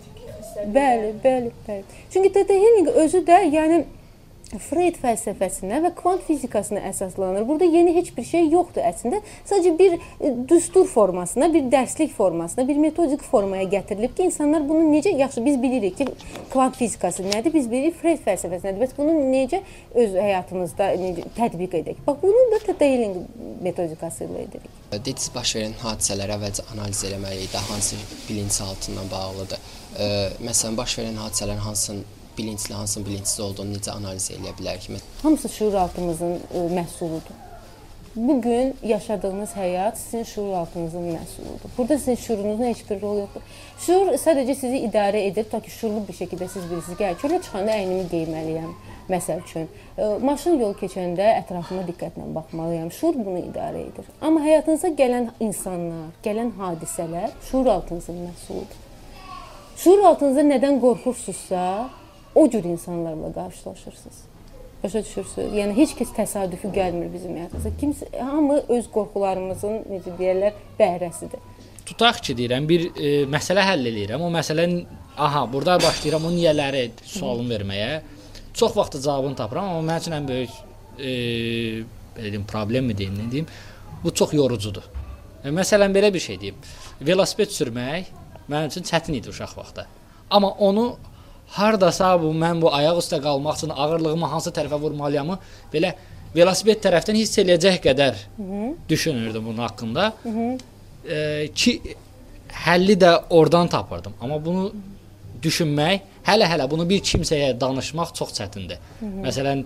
Bəli, 0.75 1.13
bəli, 1.25 1.53
bəli. 1.69 1.83
Çünki 2.11 2.33
TT 2.33 2.51
Healing 2.51 2.89
özü 2.89 3.23
də, 3.27 3.45
yəni 3.55 3.85
Freud 4.57 4.97
fəlsəfəsinə 5.03 5.83
və 5.85 5.91
kvant 5.99 6.23
fizikasına 6.25 6.81
əsaslanır. 6.89 7.45
Burada 7.49 7.67
yeni 7.69 7.93
heç 7.97 8.15
bir 8.17 8.25
şey 8.25 8.49
yoxdur 8.49 8.81
əslində. 8.89 9.21
Sadəcə 9.49 9.75
bir 9.77 9.97
e, 9.99 10.31
düstur 10.49 10.89
formasına, 10.89 11.51
bir 11.53 11.69
dərslik 11.73 12.15
formasına, 12.17 12.65
bir 12.69 12.81
metodik 12.81 13.23
formaya 13.23 13.69
gətirilib 13.69 14.15
ki, 14.17 14.31
insanlar 14.31 14.65
bunu 14.69 14.87
necə 14.89 15.13
yaxşı 15.19 15.45
biz 15.45 15.61
bilirik 15.63 15.99
ki, 16.01 16.09
kvant 16.53 16.81
fizikası 16.81 17.27
nədir? 17.29 17.53
Biz 17.55 17.71
bilirik 17.71 18.01
Freud 18.01 18.25
fəlsəfəsi 18.25 18.71
nədir? 18.71 18.81
Bəs 18.87 18.97
bunu 18.97 19.19
necə 19.29 19.61
öz 19.95 20.17
həyatımızda 20.17 20.91
necə 21.05 21.29
tətbiq 21.37 21.81
edək? 21.83 22.03
Bax, 22.09 22.23
bunu 22.25 22.49
da 22.55 22.65
Taylor 22.73 23.21
metodikası 23.63 24.25
ilə 24.25 24.47
edirik. 24.47 24.77
Dediniz 24.93 25.29
baş 25.35 25.57
verən 25.59 25.75
hadisələri 25.83 26.39
əvvəlcə 26.39 26.71
analiz 26.73 27.05
etməliyik 27.05 27.53
də, 27.53 27.61
hansı 27.69 27.99
bilinç 28.29 28.63
altından 28.65 29.11
bağlıdır. 29.13 29.67
Ə, 29.99 30.07
məsələn, 30.41 30.79
baş 30.79 30.95
verən 31.03 31.21
hadisələrin 31.21 31.61
hansının 31.67 32.07
bilincli, 32.39 32.75
hansının 32.75 33.07
bilinçsiz 33.07 33.41
olduğunu 33.41 33.77
necə 33.77 33.91
analiz 33.91 34.31
edə 34.31 34.55
bilərik? 34.61 35.03
Hamısı 35.23 35.49
şuur 35.49 35.75
altımızın 35.75 36.35
ə, 36.39 36.65
məhsuludur. 36.79 37.45
Bu 38.17 38.41
gün 38.43 38.75
yaşadığınız 38.83 39.51
həyat 39.55 39.97
sizin 39.97 40.23
şuur 40.23 40.53
altınızın 40.53 41.03
məhsuludur. 41.03 41.71
Burada 41.79 41.99
sizin 41.99 42.15
şuurunuzun 42.15 42.65
heç 42.65 42.91
bir 42.91 43.03
rolu 43.03 43.19
yoxdur. 43.19 43.43
Şuur 43.87 44.13
sadəcə 44.19 44.55
sizi 44.55 44.81
idarə 44.89 45.21
edir, 45.29 45.45
ta 45.51 45.61
ki 45.61 45.71
şuurlu 45.71 46.03
bir 46.09 46.17
şəkildə 46.21 46.49
siz 46.49 46.65
bilirsiniz. 46.71 46.99
Gəl, 46.99 47.15
çölə 47.23 47.43
çıxanda 47.43 47.77
əynimi 47.77 48.09
geyməliyəm. 48.15 48.73
Məsəl 49.13 49.45
üçün, 49.45 49.69
ə, 49.99 50.09
maşın 50.25 50.59
yol 50.61 50.75
keçəndə 50.81 51.29
ətrafıma 51.45 51.85
diqqətlə 51.93 52.27
baxmalıyam. 52.35 52.91
Şuur 52.93 53.15
bunu 53.21 53.39
idarə 53.39 53.85
edir. 53.87 54.11
Amma 54.21 54.43
həyatınıza 54.45 54.91
gələn 54.99 55.31
insanlar, 55.41 56.11
gələn 56.25 56.51
hadisələr 56.59 57.31
şuur 57.51 57.67
altınızın 57.77 58.19
məhsuludur. 58.27 58.85
Şuur 59.79 60.05
altınızda 60.11 60.43
nədən 60.43 60.81
qorxursunuzsa, 60.83 61.63
o 62.35 62.51
cür 62.51 62.65
insanlarla 62.65 63.33
qarşılaşırsınız. 63.33 64.19
Başa 64.83 65.03
düşürsüz? 65.05 65.53
Yəni 65.59 65.75
heç 65.75 65.97
kəs 65.99 66.13
təsadüfi 66.15 66.71
gəlmir 66.71 67.09
bizim 67.11 67.35
həyatımıza. 67.35 67.73
Kimsə 67.81 68.07
hamı 68.23 68.61
öz 68.71 68.91
qorxularımızın 68.95 69.81
necə 69.91 70.13
deyirlər, 70.21 70.55
bəhrəsidir. 70.79 71.43
Tutaq 71.89 72.21
ki, 72.23 72.37
deyirəm 72.39 72.69
bir 72.69 72.85
e, 72.95 73.11
məsələ 73.27 73.65
həll 73.67 73.89
eləyirəm. 73.91 74.23
O 74.23 74.31
məsələnin 74.31 74.85
aha, 75.19 75.43
burada 75.53 75.81
başlayıram 75.83 76.29
o 76.29 76.31
niyələri 76.31 76.85
sualını 77.03 77.57
verməyə. 77.57 77.91
Çox 78.55 78.77
vaxt 78.77 79.01
cavabını 79.03 79.37
tapıram, 79.37 79.73
amma 79.73 79.83
mənim 79.91 80.05
üçün 80.05 80.15
ən 80.21 80.29
böyük 80.29 80.55
e, 80.99 81.11
belə 82.15 82.31
deyim, 82.31 82.47
problemmi 82.47 82.99
deyim, 82.99 83.19
nə 83.19 83.31
deyim, 83.33 83.51
bu 84.05 84.15
çox 84.15 84.35
yorucudur. 84.39 84.87
E, 85.43 85.51
məsələn 85.59 85.95
belə 85.97 86.13
bir 86.15 86.23
şey 86.23 86.41
deyim. 86.41 86.63
Velosiped 87.03 87.51
sürmək 87.55 88.15
mənim 88.47 88.71
üçün 88.71 88.87
çətin 88.87 89.19
idi 89.19 89.35
uşaq 89.35 89.59
vaxtı. 89.59 89.87
Amma 90.31 90.51
onu 90.51 90.93
hardasa 91.57 92.13
bu 92.23 92.33
mən 92.37 92.61
bu 92.63 92.73
ayaq 92.75 93.01
üstə 93.03 93.21
qalmaq 93.23 93.57
üçün 93.61 93.73
ağırlığımı 93.75 94.27
hansı 94.27 94.51
tərəfə 94.51 94.81
vurmalıyamı 94.81 95.39
belə 95.73 95.95
velosiped 96.35 96.83
tərəfdən 96.85 97.17
hiss 97.19 97.39
eləyəcək 97.39 97.81
qədər 97.87 98.15
Hı 98.37 98.43
-hı. 98.43 98.75
düşünürdüm 98.89 99.47
bunun 99.47 99.63
haqqında. 99.67 100.13
Hı 100.23 100.29
-hı. 100.29 100.59
E, 101.09 101.49
ki 101.55 101.81
həlli 102.67 102.99
də 103.01 103.23
oradan 103.31 103.69
tapırdım. 103.69 104.13
Amma 104.21 104.45
bunu 104.45 104.73
düşünmək, 105.43 106.01
hələ-hələ 106.27 106.71
bunu 106.71 106.89
bir 106.89 107.01
kimsəyə 107.01 107.61
danışmaq 107.61 108.15
çox 108.15 108.33
çətindir. 108.41 108.79
Hı 109.01 109.07
-hı. 109.07 109.23
Məsələn, 109.27 109.65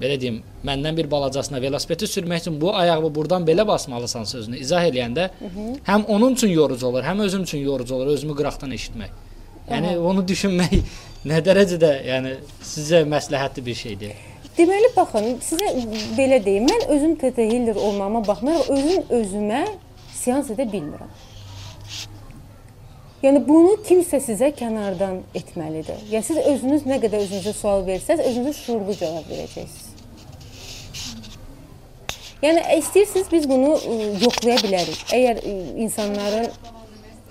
belə 0.00 0.20
deyim, 0.20 0.42
məndən 0.64 0.96
bir 0.96 1.10
balacasına 1.10 1.60
velosipedi 1.62 2.04
sürmək 2.04 2.40
üçün 2.40 2.60
bu 2.60 2.76
ayağımı 2.76 3.14
burdan 3.14 3.46
belə 3.46 3.66
basmalısan 3.66 4.24
sözünü 4.24 4.58
izah 4.58 4.84
eləyəndə 4.84 5.30
həm 5.86 6.04
onun 6.04 6.34
üçün 6.34 6.48
yorucu 6.48 6.86
olur, 6.86 7.02
həm 7.02 7.22
özüm 7.22 7.42
üçün 7.42 7.58
yorucu 7.58 7.94
olur, 7.94 8.06
özümü 8.06 8.36
qıraqdan 8.36 8.70
eşitmək. 8.70 9.10
Yəni 9.70 9.98
onu 9.98 10.28
düşünmək 10.28 10.80
nə 11.26 11.40
dərəcədə, 11.42 11.92
yəni 12.06 12.34
sizə 12.62 13.02
məsləhətli 13.08 13.64
bir 13.66 13.78
şeydir. 13.78 14.26
Deməli 14.58 14.90
baxın, 14.94 15.38
sizə 15.42 15.72
belə 16.18 16.38
deyim, 16.44 16.66
mən 16.66 16.86
özüm 16.94 17.16
TT 17.18 17.46
Hiller 17.50 17.76
olmağıma 17.78 18.24
baxmayaraq 18.26 18.70
özüm 18.74 19.10
özümə 19.20 19.64
seans 20.14 20.50
edə 20.54 20.66
bilmirəm. 20.70 21.10
Yəni 23.22 23.42
bunu 23.48 23.74
kimsə 23.86 24.20
sizə 24.22 24.52
kənardan 24.54 25.20
etməlidir. 25.34 26.04
Ya 26.10 26.22
siz 26.22 26.38
özünüz 26.38 26.86
nə 26.86 27.00
qədər 27.02 27.24
özünüzə 27.24 27.54
sual 27.54 27.82
versəz, 27.86 28.22
özünüz 28.22 28.60
şuurlu 28.62 28.94
cavab 28.98 29.26
verəcəksiniz. 29.26 29.86
Yəni 32.42 32.62
istəyirsiniz 32.78 33.30
biz 33.32 33.48
bunu 33.50 33.72
ə, 33.74 33.94
yoxlaya 34.22 34.60
bilərik. 34.62 35.00
Əgər 35.10 35.40
ə, 35.42 35.54
insanların 35.82 36.46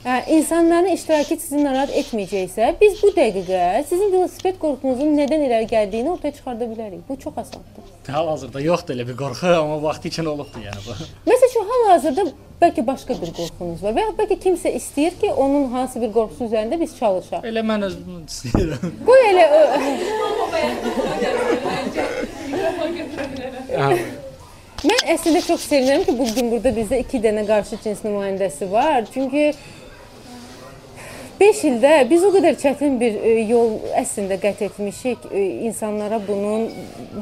insanların 0.08 0.88
iştirakı 0.94 1.36
sizi 1.42 1.60
narahat 1.64 1.90
etməyəcəksə, 2.02 2.70
biz 2.82 3.02
bu 3.02 3.10
dəqiqə 3.16 3.84
sizin 3.90 4.12
velosiped 4.14 4.56
qorxunuzun 4.62 5.16
nədən 5.20 5.42
irəli 5.48 5.68
gəldiyini 5.72 6.12
ortaya 6.14 6.34
çıxarda 6.38 6.66
bilərik. 6.72 7.02
Bu 7.10 7.18
çox 7.20 7.34
asandır. 7.44 7.90
Hal-hazırda 8.08 8.62
yoxdur 8.62 8.96
elə 8.96 9.08
bir 9.08 9.18
qorxu, 9.20 9.48
amma 9.60 9.82
vaxtı 9.84 10.08
üçün 10.08 10.26
olubdu 10.34 10.64
yəni 10.64 10.82
bu. 10.86 10.96
Məsələn, 11.32 11.50
üçün 11.50 11.66
hal-hazırda 11.72 12.24
bəlkə 12.62 12.86
başqa 12.88 13.18
bir 13.22 13.34
qorxunuz 13.40 13.84
var 13.84 13.98
və 13.98 14.06
ya 14.06 14.14
bəlkə 14.22 14.38
kimsə 14.46 14.72
istəyir 14.80 15.18
ki, 15.22 15.34
onun 15.34 15.68
hansı 15.74 16.02
bir 16.02 16.14
qorxusu 16.16 16.48
üzərində 16.48 16.80
biz 16.80 16.96
çalışaq. 17.00 17.44
Elə 17.52 17.66
mən 17.72 17.90
özüm 17.90 18.24
istəyirəm. 18.24 18.96
Qoy 19.10 19.22
elə 19.34 19.46
o 19.58 19.60
Mən 24.86 25.08
əslində 25.10 25.40
çox 25.42 25.64
sevinirəm 25.66 26.04
ki, 26.06 26.14
bu 26.20 26.26
gün 26.36 26.52
burada 26.52 26.70
bizdə 26.76 27.00
2 27.02 27.20
dənə 27.24 27.44
qarşı 27.48 27.80
cins 27.82 28.04
nümayəndəsi 28.06 28.68
var. 28.70 29.08
Çünki 29.14 29.48
5 31.40 31.60
ildə 31.70 31.92
biz 32.10 32.24
o 32.26 32.32
qədər 32.34 32.56
çətin 32.58 32.96
bir 32.98 33.18
e, 33.22 33.34
yol 33.46 33.76
əslində 34.00 34.40
qət 34.42 34.64
etmişik. 34.68 35.28
E, 35.30 35.44
insanlara 35.68 36.18
bunun 36.26 36.64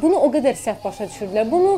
bunu 0.01 0.21
o 0.23 0.29
qədər 0.31 0.55
səhv 0.55 0.85
başa 0.85 1.09
düşürdülər. 1.09 1.49
Bunu 1.51 1.73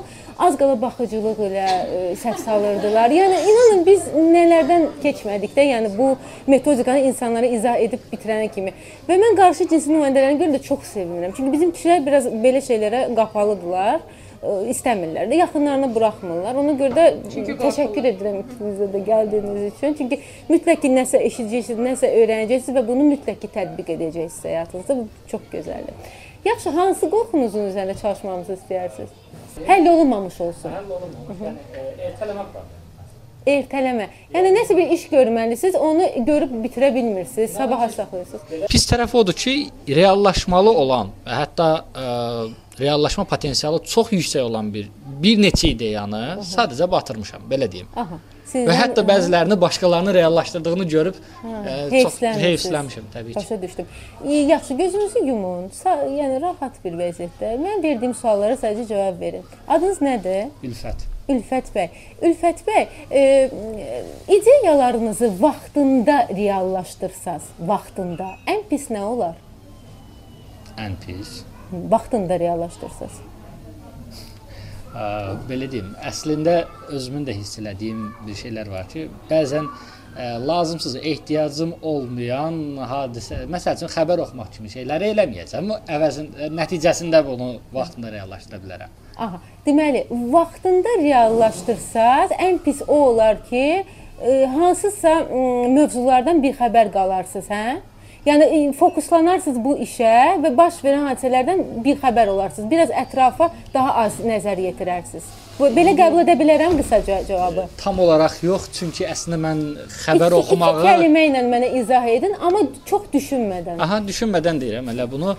az 0.45 0.57
qala 0.59 0.75
baxıcılıq 0.81 1.41
ilə 1.47 1.63
e, 1.65 2.03
səhv 2.21 2.37
salırdılar. 2.43 3.15
Yəni 3.17 3.39
inanın 3.51 3.81
biz 3.87 4.05
nələrdən 4.13 4.85
keçmədik 5.01 5.57
də, 5.57 5.65
yəni 5.71 5.91
bu 5.97 6.11
metodikanı 6.51 7.07
insanlara 7.09 7.49
izah 7.57 7.81
edib 7.81 8.05
bitirənə 8.11 8.51
kimi. 8.53 8.75
Və 9.09 9.17
mən 9.17 9.39
qarşı 9.39 9.65
cins 9.73 9.89
nümayəndələrinə 9.89 10.41
görə 10.43 10.59
də 10.59 10.63
çox 10.69 10.85
sevinirəm. 10.93 11.33
Çünki 11.37 11.55
bizim 11.57 11.73
kişilər 11.73 12.05
biraz 12.05 12.29
belə 12.45 12.61
şeylərə 12.69 13.07
qapalıdılar 13.17 14.05
istəmirlər 14.43 15.29
də, 15.31 15.39
yaxınlarına 15.41 15.89
buraxmırlar. 15.95 16.59
Ona 16.61 16.75
görə 16.79 16.93
də 16.97 17.55
təşəkkür 17.61 18.09
edirəm 18.11 18.39
ikinizə 18.43 18.87
də 18.93 19.01
gəldiyiniz 19.07 19.67
üçün. 19.71 19.97
Çünki 19.97 20.19
mütləq 20.49 20.81
ki, 20.83 20.93
nəsə 20.93 21.21
eşidəcəksiniz, 21.29 21.83
nəsə 21.89 22.11
öyrənəcəksiniz 22.21 22.77
və 22.77 22.85
bunu 22.87 23.09
mütləq 23.11 23.41
ki, 23.43 23.51
tətbiq 23.55 23.93
edəcəksiniz 23.97 24.39
həyatınızda. 24.51 24.97
Bu 25.01 25.31
çox 25.33 25.45
gözəldir. 25.53 26.15
Yaxşı, 26.45 26.69
hansı 26.69 27.09
qorxunuzun 27.11 27.71
üzərində 27.71 27.97
çalışmamızı 28.01 28.57
istəyirsiniz? 28.59 29.15
Həll 29.67 29.89
olunmamış 29.89 30.41
olsun. 30.41 30.75
Həll 30.75 30.91
olunmamış. 30.99 31.39
Yəni 31.47 32.11
ertələmək 32.11 32.51
var. 32.55 32.67
Ertələmə. 33.47 34.05
Yəni 34.35 34.51
nəsə 34.57 34.75
bir 34.77 34.89
iş 34.91 35.07
görməlisiniz, 35.09 35.75
onu 35.79 36.07
görüb 36.27 36.51
bitirə 36.65 36.91
bilmirsiniz, 36.95 37.53
sabaha 37.55 37.87
saxlayırsınız. 37.89 38.67
Pis 38.69 38.85
tərəfi 38.89 39.17
odur 39.17 39.37
ki, 39.39 39.53
reallaşmalı 39.87 40.73
olan 40.83 41.13
və 41.25 41.37
hətta 41.41 41.69
ə, 41.95 42.09
reallaşma 42.79 43.23
potensialı 43.25 43.83
çox 43.83 44.11
yüksək 44.11 44.41
olan 44.41 44.73
bir 44.73 44.89
bir 45.21 45.39
neçə 45.41 45.71
ideyanı 45.73 46.39
sadəcə 46.45 46.91
batırmışam, 46.91 47.41
belə 47.49 47.71
deyim. 47.71 47.87
Aha. 47.95 48.19
Və 48.53 48.75
hətta 48.77 49.03
bəzilərini 49.03 49.57
başqalarının 49.59 50.13
reallaşdırdığını 50.13 50.85
görüb 50.87 51.15
ə, 51.17 51.23
çox 51.43 51.89
heyfslənmisiniz. 51.91 52.43
heyfslənmişəm 52.43 53.09
təbii 53.13 53.33
ki. 53.33 53.39
Başa 53.39 53.61
düşdüm. 53.61 53.85
İyi, 54.25 54.45
yaxşı, 54.47 54.73
gözünüzü 54.73 55.23
yumun. 55.25 55.67
Sa 55.75 55.95
yəni 56.05 56.39
rahat 56.41 56.77
bir 56.85 56.95
vəziyyətdə. 57.01 57.49
Mən 57.65 57.83
verdiyim 57.83 58.13
suallara 58.15 58.55
sadəcə 58.61 58.87
cavab 58.87 59.19
verin. 59.19 59.43
Adınız 59.67 59.99
nədir? 60.05 60.47
Ülfət. 60.63 61.03
Ülfət 61.27 61.73
bəy. 61.75 61.89
Ülfət 62.23 62.63
bəy, 62.69 62.87
e, 63.11 63.49
ideyalarınızı 64.37 65.33
vaxtında 65.41 66.27
reallaşdırsaz, 66.31 67.51
vaxtında 67.59 68.29
ən 68.47 68.63
pis 68.69 68.87
nə 68.93 69.03
olar? 69.03 69.35
Ən 70.77 70.95
pis. 71.03 71.41
Vaxtında 71.71 72.39
reallaşdırsaz. 72.39 73.19
Ə, 74.95 75.03
belə 75.49 75.67
deyim, 75.71 75.91
əslində 76.05 76.61
özümün 76.95 77.27
də 77.27 77.35
hiss 77.37 77.59
elədiyim 77.61 78.05
bir 78.25 78.37
şeylər 78.39 78.71
var 78.71 78.87
ki, 78.89 79.07
bəzən 79.29 79.67
ə, 79.67 80.29
lazımsız 80.47 80.95
ehtiyacım 81.01 81.75
olmayan 81.81 82.55
hadisə, 82.89 83.43
məsəl 83.51 83.77
üçün 83.77 83.91
xəbər 83.93 84.23
oxumaq 84.23 84.53
kimi 84.55 84.71
şeyləri 84.73 85.11
eləməyəcəm. 85.13 85.69
Əvəzin 85.97 86.31
ə, 86.31 86.49
nəticəsində 86.55 87.21
bunu 87.27 87.57
vaxtında 87.75 88.13
reallaşdıra 88.15 88.63
bilərəm. 88.63 88.95
Aha. 89.17 89.41
Deməli, 89.65 90.05
vaxtında 90.33 90.97
reallaşdırsaz, 91.01 92.33
ən 92.47 92.59
pis 92.63 92.83
o 92.87 92.97
olar 93.11 93.39
ki, 93.49 93.83
e, 94.21 94.45
hansısa 94.45 95.13
m, 95.25 95.67
mövzulardan 95.73 96.41
bir 96.43 96.53
xəbər 96.57 96.91
qalarsınız, 96.93 97.49
hə? 97.49 97.79
Yəni 98.27 98.43
e, 98.43 98.71
fokuslanarsınız 98.75 99.59
bu 99.63 99.77
işə 99.85 100.13
və 100.43 100.51
baş 100.57 100.81
verən 100.83 101.05
hadisələrdən 101.07 101.61
bir 101.85 101.99
xəbər 102.01 102.33
olarsınız. 102.33 102.69
Biraz 102.71 102.91
ətrafa 103.03 103.53
daha 103.73 103.93
az 104.03 104.19
nəzər 104.19 104.59
yetirərsiniz. 104.67 105.46
Bu 105.57 105.65
belə 105.73 105.93
qəbul 105.97 106.19
edə 106.21 106.35
bilərəm 106.37 106.75
qısaca 106.77 107.15
cavabı. 107.27 107.63
Tam 107.81 107.97
olaraq 108.03 108.35
yox, 108.45 108.67
çünki 108.77 109.07
əslində 109.09 109.39
mən 109.41 109.61
xəbər 110.03 110.29
İki- 110.29 110.37
oxumağı 110.39 110.75
iki 110.83 110.87
kəlmə 110.87 111.23
ilə 111.29 111.41
mənə 111.53 111.69
izah 111.79 112.05
edin, 112.11 112.35
amma 112.45 112.59
çox 112.85 113.07
düşünmədən. 113.15 113.79
Aha, 113.81 113.97
düşünmədən 114.09 114.59
deyirəm 114.61 114.91
elə 114.93 115.07
bunu. 115.11 115.33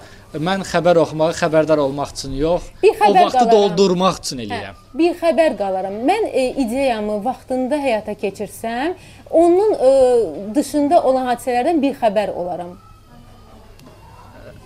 Mən 0.48 0.64
xəbər 0.72 0.98
oxumağı 1.04 1.36
xəbərdar 1.38 1.78
olmaq 1.84 2.10
üçün 2.16 2.34
yox, 2.40 2.62
o 2.82 2.90
vaxtı 2.90 3.38
qalaram. 3.38 3.52
doldurmaq 3.54 4.18
üçün 4.24 4.38
Hə, 4.42 4.48
eləyirəm. 4.48 4.74
bir 4.98 5.14
xəbər 5.22 5.56
qalaram. 5.62 5.94
Mən 6.10 6.26
e, 6.32 6.44
ideyamı 6.64 7.20
vaxtında 7.24 7.76
həyata 7.86 8.14
keçirsəm, 8.24 8.94
onun 9.30 9.72
e, 9.88 9.90
dışında 10.54 11.02
olan 11.02 11.26
hadisələrdən 11.30 11.80
bir 11.82 11.94
xəbər 12.02 12.34
olaram. 12.34 12.74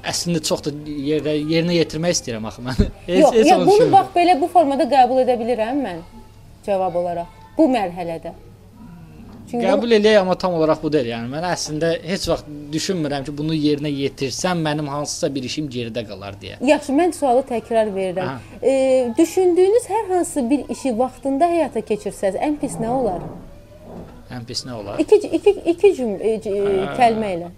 Əslində 0.03 0.40
çox 0.42 0.64
da 0.66 0.72
yerdə 0.86 1.36
yerinə 1.38 1.76
yetirmək 1.78 2.16
istəyirəm 2.16 2.46
axı 2.50 2.64
mən. 2.66 2.80
Yox, 3.22 3.36
ya, 3.46 3.59
onu 3.59 3.68
bunu 3.70 3.90
bax 3.92 4.09
belə 4.16 4.38
bu 4.40 4.48
formada 4.50 4.88
qəbul 4.90 5.22
edə 5.22 5.36
bilirəm 5.38 5.82
mən 5.84 6.00
cavab 6.66 6.96
olaraq 7.03 7.42
bu 7.59 7.68
mərhələdə. 7.70 8.32
Çünki 9.50 9.66
Qəbul 9.66 9.92
eləyək, 9.98 10.20
amma 10.22 10.34
tam 10.38 10.55
olaraq 10.57 10.80
bu 10.80 10.88
deyil. 10.94 11.11
Yəni 11.12 11.28
mən 11.28 11.44
əslində 11.44 11.90
heç 12.07 12.24
vaxt 12.30 12.46
düşünmürəm 12.72 13.26
ki, 13.26 13.34
bunu 13.36 13.53
yerinə 13.53 13.90
yetirsəm 13.92 14.62
mənim 14.64 14.88
hansısa 14.88 15.28
bir 15.34 15.44
işim 15.48 15.66
geridə 15.72 16.07
qalar 16.09 16.38
deyə. 16.40 16.57
Yaxşı, 16.64 16.94
mən 16.96 17.12
sualı 17.16 17.42
təkrar 17.50 17.90
verirəm. 17.92 18.38
Aha. 18.38 18.61
E, 18.62 19.12
düşündüyünüz 19.18 19.88
hər 19.92 20.09
hansı 20.14 20.46
bir 20.50 20.64
işi 20.72 20.94
vaxtında 20.98 21.50
həyata 21.53 21.82
keçirsəz, 21.90 22.38
ən 22.40 22.57
pis 22.62 22.78
nə 22.80 22.88
olar? 22.94 23.26
Ən 24.32 24.46
pis 24.48 24.64
nə 24.64 24.78
olar? 24.78 25.03
İki 25.03 25.20
iki 25.36 25.57
iki 25.74 25.92
cümlə 25.98 26.32
e, 26.32 26.55
kəlmə 26.96 27.34
ilə. 27.36 27.53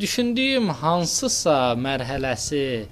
Düşündüyüm 0.00 0.68
hansısa 0.68 1.74
mərhələsi 1.78 2.84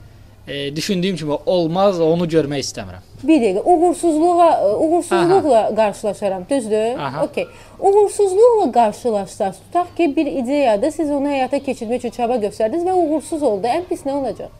e, 0.48 0.76
düşündüyüm 0.76 1.16
kimi 1.16 1.32
olmaz, 1.46 2.00
onu 2.00 2.26
görmək 2.26 2.62
istəmirəm. 2.62 3.04
Bir 3.22 3.40
dəqiqə, 3.42 3.62
uğursuzluğa, 3.64 4.50
e, 4.60 4.74
uğursuzluqla 4.74 5.74
qarşılaşaram, 5.76 6.44
düzdür? 6.50 6.98
Aha. 6.98 7.24
Okay. 7.24 7.46
Uğursuzluqla 7.80 8.72
qarşılaşsaz, 8.72 9.56
tutaq 9.58 9.96
ki, 9.96 10.16
bir 10.16 10.26
ideyada 10.26 10.90
siz 10.90 11.10
onu 11.10 11.28
həyata 11.28 11.58
keçirmək 11.58 11.98
üçün 11.98 12.10
çaba 12.18 12.36
göstərdiniz 12.36 12.84
və 12.86 12.92
uğursuz 12.92 13.42
oldu. 13.42 13.66
Ən 13.66 13.88
pis 13.88 14.06
nə 14.06 14.12
olacaq? 14.12 14.50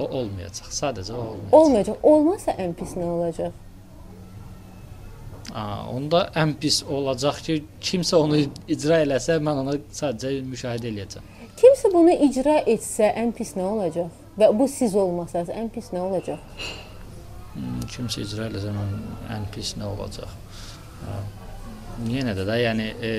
O 0.00 0.04
olmayacaq. 0.04 0.68
Sadəcə 0.80 1.12
o 1.12 1.22
olmayacaq. 1.22 1.52
Olmayacaq. 1.52 1.96
Olmasa 2.02 2.52
ən 2.52 2.74
pis 2.74 2.96
nə 2.96 3.04
olacaq? 3.04 3.62
Aa, 5.54 5.86
onda 5.88 6.26
ən 6.36 6.52
pis 6.60 6.82
olacaq 6.84 7.40
ki, 7.46 7.62
kimsə 7.80 8.18
onu 8.20 8.42
icra 8.68 9.00
eləsə, 9.06 9.38
mən 9.40 9.62
onu 9.62 9.78
sadəcə 9.94 10.42
müşahidə 10.44 10.90
eləyəcəm. 10.92 11.35
Kimsə 11.56 11.88
bunu 11.92 12.12
icra 12.26 12.58
etsə 12.68 13.08
ən 13.16 13.30
pis 13.36 13.54
nə 13.56 13.64
olacaq? 13.64 14.10
Və 14.36 14.50
bu 14.58 14.66
siz 14.68 14.92
olmasanız 14.98 15.48
ən 15.56 15.70
pis 15.72 15.88
nə 15.94 16.02
olacaq? 16.04 16.40
Hmm, 17.54 17.80
Kimsə 17.88 18.26
icra 18.26 18.50
eləsə 18.50 18.72
mən 18.74 18.90
ən 19.32 19.46
pis 19.54 19.70
nə 19.80 19.88
olacaq? 19.88 20.34
Yenə 22.12 22.34
də 22.36 22.44
də, 22.44 22.56
yəni 22.60 22.86
e, 23.00 23.10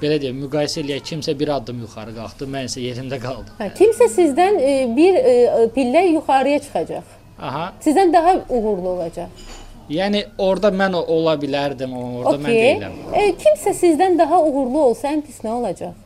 belə 0.00 0.16
deyim, 0.22 0.38
müqayisə 0.46 0.80
eləyək, 0.80 1.02
kimsə 1.10 1.34
bir 1.36 1.50
addım 1.58 1.82
yuxarı 1.84 2.14
qalxdı, 2.16 2.46
mən 2.54 2.70
isə 2.70 2.80
yerimdə 2.80 3.18
qaldım. 3.20 3.50
Hə, 3.58 3.66
kimsə 3.76 4.08
sizdən 4.14 4.56
e, 4.64 4.70
bir 4.96 5.18
e, 5.20 5.34
pillə 5.74 6.06
yuxarıya 6.14 6.62
çıxacaq. 6.64 7.10
Aha. 7.38 7.66
Sizdən 7.84 8.14
daha 8.14 8.32
uğurlu 8.48 8.94
olacaq. 8.94 9.44
Yəni 9.92 10.22
orada 10.40 10.70
mən 10.72 10.96
ola 11.02 11.34
bilərdim, 11.36 11.92
orada 11.92 12.38
mən 12.40 12.48
Okey. 12.48 12.62
deyiləm. 12.62 12.96
E, 13.12 13.26
kimsə 13.44 13.76
sizdən 13.76 14.16
daha 14.18 14.40
uğurlu 14.40 14.86
olsa 14.86 15.12
ən 15.12 15.20
pis 15.26 15.42
nə 15.44 15.52
olacaq? 15.58 16.00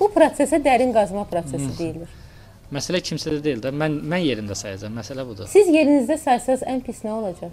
Bu 0.00 0.08
prosesə 0.14 0.60
dərin 0.64 0.92
qazma 0.94 1.24
prosesi 1.30 1.70
deyilir. 1.78 2.08
Məsələ 2.72 3.02
kimsədə 3.04 3.42
deyil 3.44 3.60
də. 3.64 3.72
Mən 3.76 3.98
mən 4.08 4.22
yerində 4.24 4.56
sayacağam. 4.56 4.94
Məsələ 4.96 5.26
budur. 5.28 5.50
Siz 5.52 5.68
yerinizdə 5.68 6.16
saysanız 6.22 6.64
ən 6.72 6.80
pis 6.86 7.02
nə 7.04 7.12
olacaq? 7.12 7.52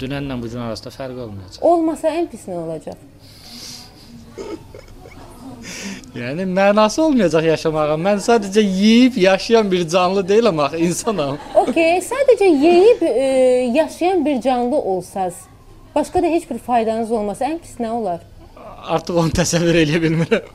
Dünənlə 0.00 0.38
bu 0.40 0.48
gün 0.48 0.64
arasında 0.64 0.94
fərq 0.94 1.18
olmayacaq. 1.26 1.60
Olmasa 1.68 2.12
ən 2.16 2.30
pis 2.32 2.46
nə 2.48 2.56
olacaq? 2.56 2.96
Yəni 6.16 6.46
mənası 6.48 7.02
olmayacaq 7.02 7.44
yaşamağın. 7.50 8.00
Mən 8.06 8.22
sadəcə 8.24 8.62
yeyib 8.64 9.16
yaşayan 9.20 9.70
bir 9.70 9.84
canlı 9.88 10.24
deyiləm 10.28 10.62
axı, 10.64 10.80
insanam. 10.88 11.36
Okay, 11.62 12.00
sadəcə 12.02 12.48
yeyib 12.48 13.02
e, 13.02 13.12
yaşayan 13.76 14.24
bir 14.24 14.40
canlı 14.40 14.76
olsaz, 14.76 15.34
başqa 15.94 16.22
da 16.22 16.26
heç 16.26 16.50
bir 16.50 16.58
faydanız 16.58 17.12
olmasa 17.12 17.44
ən 17.52 17.58
pis 17.60 17.76
nə 17.80 17.90
olar? 17.92 18.24
Artıq 18.94 19.16
onu 19.20 19.32
təsəvvür 19.36 19.76
edə 19.84 19.98
bilmirəm. 20.02 20.46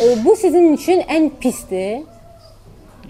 E, 0.00 0.24
bu 0.24 0.36
sizin 0.36 0.72
üçün 0.76 1.00
ən 1.10 1.30
pisdir. 1.42 2.02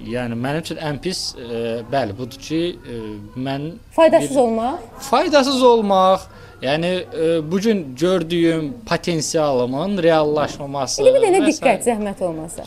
Yəni 0.02 0.34
mənim 0.34 0.64
üçün 0.64 0.80
ən 0.82 0.96
pis 1.04 1.20
e, 1.38 1.58
bəli, 1.92 2.14
budur 2.18 2.40
ki, 2.42 2.60
e, 2.92 2.96
mən 3.38 3.68
Faydasız 3.96 4.30
Bir- 4.30 4.40
olmaq. 4.40 4.78
faydasız 5.10 5.62
olmaq, 5.62 6.20
yəni 6.62 6.90
e, 7.22 7.52
bu 7.52 7.60
gün 7.60 7.84
gördüyüm 8.00 8.72
potensialımın 8.88 10.02
reallaşmaması. 10.02 11.02
İndi 11.02 11.14
bir 11.14 11.22
dənə 11.28 11.44
diqqət, 11.46 11.84
zəhmət 11.86 12.24
olmasa. 12.24 12.64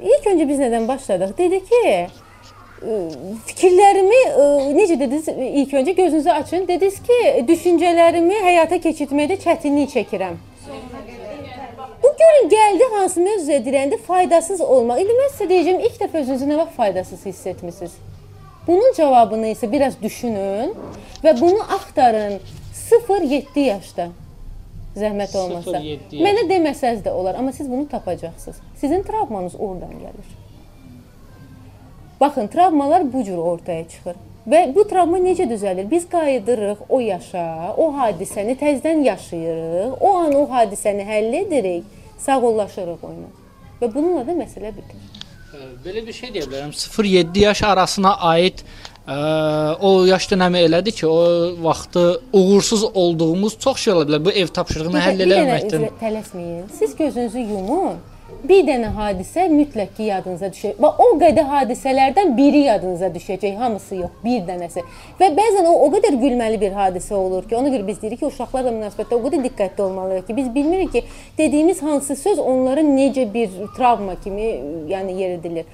İlk 0.00 0.26
öncə 0.32 0.48
biz 0.48 0.58
nədən 0.64 0.88
başladıq? 0.88 1.34
Dedi 1.38 1.60
ki, 1.68 1.82
e, 1.90 2.92
fikirlərimi 3.46 4.20
e, 4.28 4.46
necə 4.78 4.96
dediniz? 5.00 5.28
İlk 5.28 5.72
öncə 5.72 5.96
gözünüzü 5.96 6.30
açın. 6.30 6.68
Dediniz 6.68 7.02
ki, 7.02 7.18
düşüncələrimi 7.48 8.38
həyata 8.46 8.80
keçirtməkdə 8.86 9.36
çətinlik 9.44 9.92
çəkirəm. 9.98 10.38
Bu 12.02 12.08
görün 12.20 12.48
gəldi 12.50 12.84
hansı 12.92 13.20
mövzuya 13.20 13.58
dirəndi 13.58 13.96
faydasız 13.96 14.60
olmaq. 14.60 15.02
İndi 15.02 15.16
mən 15.18 15.34
sizə 15.34 15.48
deyəcəm 15.50 15.84
ilk 15.88 16.00
dəfə 16.02 16.22
özünüzü 16.22 16.48
nə 16.50 16.56
vaxt 16.58 16.76
faydasız 16.76 17.26
hiss 17.26 17.46
etmisiniz? 17.46 17.92
Bunun 18.66 18.92
cavabını 18.96 19.52
isə 19.54 19.72
biraz 19.72 20.00
düşünün 20.02 20.74
və 21.24 21.40
bunu 21.40 21.62
axtarın 21.76 22.40
0-7 22.90 23.60
yaşda. 23.60 24.08
Zəhmət 24.96 25.36
olmasa. 25.38 25.78
0-7 25.78 26.16
yaş. 26.16 26.24
Mənə 26.26 26.46
deməsəz 26.50 27.04
də 27.04 27.10
olar, 27.10 27.34
amma 27.38 27.52
siz 27.52 27.70
bunu 27.70 27.88
tapacaqsınız. 27.88 28.60
Sizin 28.76 29.02
travmanız 29.02 29.54
oradan 29.58 29.92
gəlir. 30.02 30.34
Baxın, 32.20 32.48
travmalar 32.48 33.12
bu 33.12 33.24
cür 33.24 33.36
ortaya 33.36 33.88
çıxır. 33.88 34.16
Və 34.48 34.62
bu 34.74 34.86
travma 34.88 35.18
necə 35.20 35.44
düzəlir? 35.50 35.84
Biz 35.90 36.06
qayıdırıq 36.08 36.86
o 36.88 37.00
yaşa, 37.04 37.74
o 37.76 37.90
hadisəni 37.92 38.56
təzədən 38.60 39.02
yaşayırıq, 39.04 39.98
o 40.00 40.12
an 40.22 40.34
o 40.34 40.46
hadisəni 40.48 41.04
həll 41.04 41.34
edirik, 41.42 41.84
sağollaşırıq 42.24 43.04
onunla. 43.04 43.28
Və 43.82 43.90
bununla 43.92 44.24
da 44.24 44.36
məsələ 44.38 44.72
bitir. 44.76 45.02
Belə 45.84 46.06
bir 46.06 46.16
şey 46.16 46.32
deyə 46.32 46.46
bilərəm. 46.48 46.72
0-7 46.72 47.44
yaş 47.44 47.62
arasına 47.68 48.14
aid 48.30 48.62
ə, 48.62 49.16
o 49.76 50.06
yaş 50.08 50.30
dönəmi 50.32 50.62
elədir 50.68 50.96
ki, 51.02 51.06
o 51.06 51.20
vaxtı 51.64 52.04
uğursuz 52.32 52.84
olduğumuz 52.94 53.58
çox 53.58 53.84
şey 53.84 53.92
ola 53.92 54.06
bilər. 54.08 54.24
Bu 54.24 54.32
ev 54.32 54.48
tapşırığını 54.56 55.04
həll 55.04 55.24
eləməkdən. 55.26 55.86
tələsməyin. 56.00 56.64
Siz 56.78 56.96
gözünüzü 56.96 57.44
yumun. 57.44 58.00
Bir 58.40 58.62
dənə 58.66 58.88
hadisə 58.96 59.44
mütləq 59.52 59.90
ki 59.96 60.06
yadınıza 60.08 60.48
düşəcək. 60.54 60.78
Bax 60.82 61.00
o 61.04 61.08
qədər 61.20 61.46
hadisələrdən 61.50 62.32
biri 62.36 62.62
yadınıza 62.66 63.10
düşəcək, 63.14 63.56
hamısı 63.60 63.98
yox, 64.00 64.14
bir 64.24 64.44
dənəsi. 64.48 64.84
Və 65.20 65.28
bəzən 65.36 65.68
o 65.68 65.74
o 65.84 65.88
qədər 65.92 66.16
gülməli 66.22 66.60
bir 66.62 66.72
hadisə 66.76 67.14
olur 67.18 67.48
ki, 67.48 67.56
ona 67.58 67.72
görə 67.74 67.86
biz 67.86 68.00
deyirik 68.02 68.22
ki, 68.22 68.30
uşaqlarla 68.30 68.72
münasibətdə 68.76 69.18
o 69.18 69.22
qədər 69.26 69.44
diqqətli 69.48 69.84
olmalıyıq 69.86 70.26
ki, 70.28 70.36
biz 70.36 70.54
bilmirik 70.54 70.92
ki, 70.92 71.04
dediyimiz 71.38 71.82
hansı 71.82 72.16
söz 72.16 72.38
onların 72.38 72.94
necə 72.96 73.26
bir 73.34 73.50
travma 73.76 74.16
kimi, 74.24 74.48
yəni 74.90 75.18
yeridilir. 75.20 75.68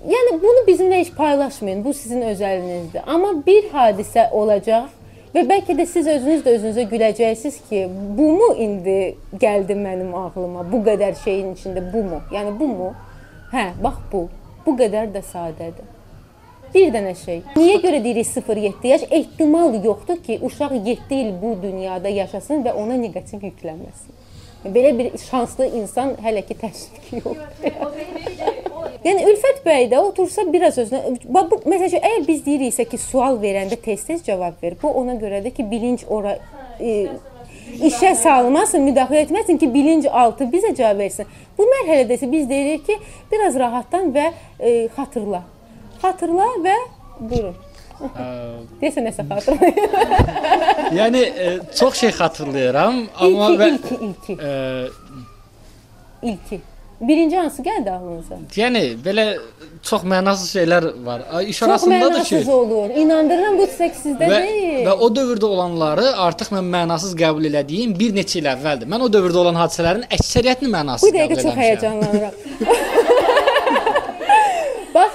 Yəni 0.00 0.38
bunu 0.40 0.64
bizimlə 0.68 1.02
heç 1.02 1.12
paylaşmayın. 1.12 1.84
Bu 1.84 1.92
sizin 1.92 2.22
öz 2.24 2.40
əlinizdə. 2.40 3.04
Amma 3.06 3.34
bir 3.46 3.68
hadisə 3.74 4.30
olacaq 4.32 4.88
və 5.34 5.44
bəlkə 5.46 5.76
də 5.78 5.86
siz 5.86 6.08
özünüz 6.10 6.42
də 6.46 6.56
özünüzə 6.56 6.84
güləcəksiniz 6.90 7.60
ki, 7.68 7.84
bu 8.18 8.26
mu 8.38 8.50
indi 8.58 8.98
gəldi 9.40 9.76
mənim 9.78 10.10
ağlıma? 10.14 10.64
Bu 10.72 10.82
qədər 10.86 11.16
şeyin 11.24 11.54
içində 11.54 11.84
bu 11.92 12.02
mu? 12.06 12.20
Yəni 12.34 12.56
bu 12.58 12.68
mu? 12.68 12.90
Hə, 13.52 13.70
bax 13.82 14.02
bu. 14.12 14.26
Bu 14.66 14.76
qədər 14.78 15.10
də 15.14 15.22
sadədir. 15.26 15.88
Bir 16.74 16.92
dənə 16.94 17.16
şey. 17.18 17.42
Niyə 17.56 17.80
görə 17.82 17.98
deyirik 18.04 18.26
0-7 18.26 18.86
yaş? 18.92 19.06
Ehtimal 19.10 19.74
yoxdur 19.84 20.20
ki, 20.22 20.38
uşaq 20.42 20.76
7 20.86 21.14
il 21.14 21.32
bu 21.42 21.56
dünyada 21.62 22.08
yaşasın 22.08 22.62
və 22.66 22.74
ona 22.78 22.98
neqativ 23.00 23.42
yüklənməsin. 23.50 24.18
Belə 24.64 24.92
bir 24.98 25.18
şanslı 25.18 25.66
insan 25.82 26.14
hələ 26.22 26.46
ki 26.46 26.58
ki 26.60 27.22
yoxdur. 27.24 28.56
Yəni 29.00 29.24
Ülfət 29.30 29.62
bəy 29.64 29.86
də 29.88 30.00
otursa 30.04 30.44
biraz 30.52 30.76
özünə 30.82 31.14
bu 31.24 31.58
məsələn 31.64 32.02
əgər 32.04 32.24
biz 32.26 32.42
deyiriksə 32.44 32.84
ki, 32.90 32.98
sual 33.00 33.38
verəndə 33.40 33.78
tez-tez 33.80 34.20
cavab 34.26 34.60
ver. 34.62 34.76
Bu 34.82 34.90
ona 35.00 35.14
görədir 35.20 35.54
ki, 35.56 35.64
bilinc 35.70 36.04
ora 36.12 36.34
e, 36.76 37.08
işə 37.88 38.12
salmasın, 38.20 38.84
müdaxilə 38.84 39.24
etməsin 39.24 39.60
ki, 39.60 39.70
bilinc 39.72 40.08
altı 40.10 40.50
bizə 40.52 40.74
cavab 40.76 41.00
versin. 41.00 41.30
Bu 41.56 41.64
mərhələdə 41.70 42.18
isə 42.18 42.28
biz 42.28 42.44
deyirik 42.50 42.84
ki, 42.90 42.98
biraz 43.32 43.56
rahatlan 43.62 44.12
və 44.12 44.26
e, 44.58 44.74
xatırla. 44.96 45.46
Xatırla 46.04 46.52
və 46.66 46.76
buyurun. 47.20 47.56
Desə 48.80 49.00
nəsə 49.04 49.24
xatırla. 49.28 49.70
Yəni 51.00 51.24
ə, 51.24 51.54
çox 51.76 52.02
şey 52.04 52.12
xatırlayıram, 52.20 53.06
amma 53.16 53.48
İlki, 53.48 53.60
və 53.62 53.70
ilki, 53.72 53.98
ilki, 54.10 54.36
ə, 54.36 55.24
ilki. 56.32 56.60
Birinci 57.00 57.36
hansı 57.36 57.62
gəldi 57.62 57.90
ağlınıza? 57.90 58.36
yəni 58.56 58.82
belə 59.04 59.24
çox 59.82 60.02
mənasız 60.04 60.50
şeylər 60.56 60.86
var. 61.06 61.22
İş 61.46 61.58
Çox 61.58 61.68
arasındadır 61.68 62.24
ki, 62.24 62.34
mənasız 62.34 62.48
olur. 62.52 62.90
İnandırıram 63.02 63.58
bu 63.58 63.68
tək 63.78 63.94
sizdə 64.02 64.28
və, 64.28 64.40
deyil. 64.44 64.84
və 64.86 64.92
o 64.92 65.08
dövrdə 65.16 65.44
olanları 65.48 66.06
artıq 66.26 66.52
mən 66.56 66.68
mənasız 66.76 67.16
qəbul 67.16 67.48
elədiyim 67.50 67.96
bir 67.98 68.12
neçə 68.12 68.42
il 68.42 68.50
əvvəldir. 68.52 68.90
Mən 68.92 69.06
o 69.06 69.12
dövrdə 69.12 69.40
olan 69.44 69.56
hadisələrin 69.62 70.04
əksəriyyətini 70.18 70.74
mənasız 70.76 71.08
Bu 71.08 71.16
dəqiqə 71.16 71.40
qəbul 71.40 71.42
çox 71.42 71.54
eləmişəm. 71.56 72.98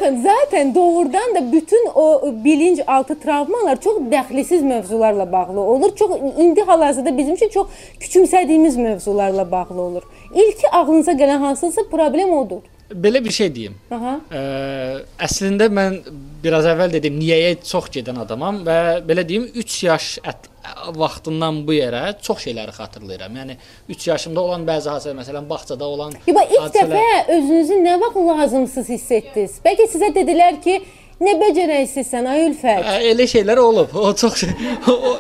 Baxın, 0.06 0.22
zaten 0.24 0.76
doğrudan 0.76 1.36
da 1.36 1.52
bütün 1.52 1.90
o 1.96 2.34
bilinç 2.44 2.80
altı 2.88 3.20
travmalar 3.20 3.82
çox 3.82 3.98
dəxlisiz 3.98 4.62
mövzularla 4.62 5.32
bağlı 5.32 5.60
olur. 5.60 5.96
Çox 5.96 6.12
indi 6.38 6.62
hal-hazırda 6.62 7.18
bizim 7.18 7.34
üçün 7.34 7.50
çox 7.50 7.68
küçümsədiyimiz 8.00 8.82
mövzularla 8.82 9.52
bağlı 9.52 9.82
olur. 9.82 10.04
İlki 10.36 10.70
ağlınıza 10.72 11.12
gələn 11.12 11.38
hansısa 11.38 11.82
problem 11.92 12.34
odur. 12.34 12.62
Belə 12.92 13.26
bir 13.26 13.32
şey 13.32 13.56
deyim. 13.56 13.76
Aha. 13.92 14.20
Ə, 14.32 14.42
əslində 15.20 15.72
mən 15.74 15.96
biraz 16.44 16.68
əvvəl 16.70 16.94
dedim, 16.94 17.18
niyəyə 17.20 17.56
çox 17.66 17.90
gedən 17.90 18.20
adamam 18.22 18.62
və 18.66 19.02
belə 19.08 19.28
deyim 19.28 19.50
3 19.56 19.84
yaş 19.84 20.20
vaxtından 20.96 21.62
bu 21.68 21.76
yerə 21.78 22.04
çox 22.22 22.44
şeyləri 22.46 22.74
xatırlayıram. 22.76 23.40
Yəni 23.42 23.58
3 23.90 24.08
yaşımda 24.08 24.42
olan 24.42 24.66
bəzi 24.68 24.92
hadisələr, 24.92 25.18
məsələn, 25.22 25.50
bağçada 25.50 25.86
olan 25.86 26.14
bax 26.28 26.54
ilk 26.58 26.76
dəfə 26.76 27.08
özünüzü 27.38 27.80
nə 27.86 27.98
vaxt 28.04 28.22
lazımsız 28.30 28.94
hiss 28.96 29.12
etdiniz? 29.20 29.60
Bəlkə 29.66 29.90
sizə 29.94 30.12
dedilər 30.16 30.62
ki, 30.64 30.80
nə 31.22 31.32
becərəksizsən 31.40 32.26
ay 32.28 32.42
Ülfət. 32.50 32.82
Ə, 32.84 32.96
elə 33.12 33.26
şeylər 33.32 33.60
olub. 33.62 33.94
O 33.96 34.10
çox 34.20 34.36
şey. 34.42 34.50
O, 34.92 35.14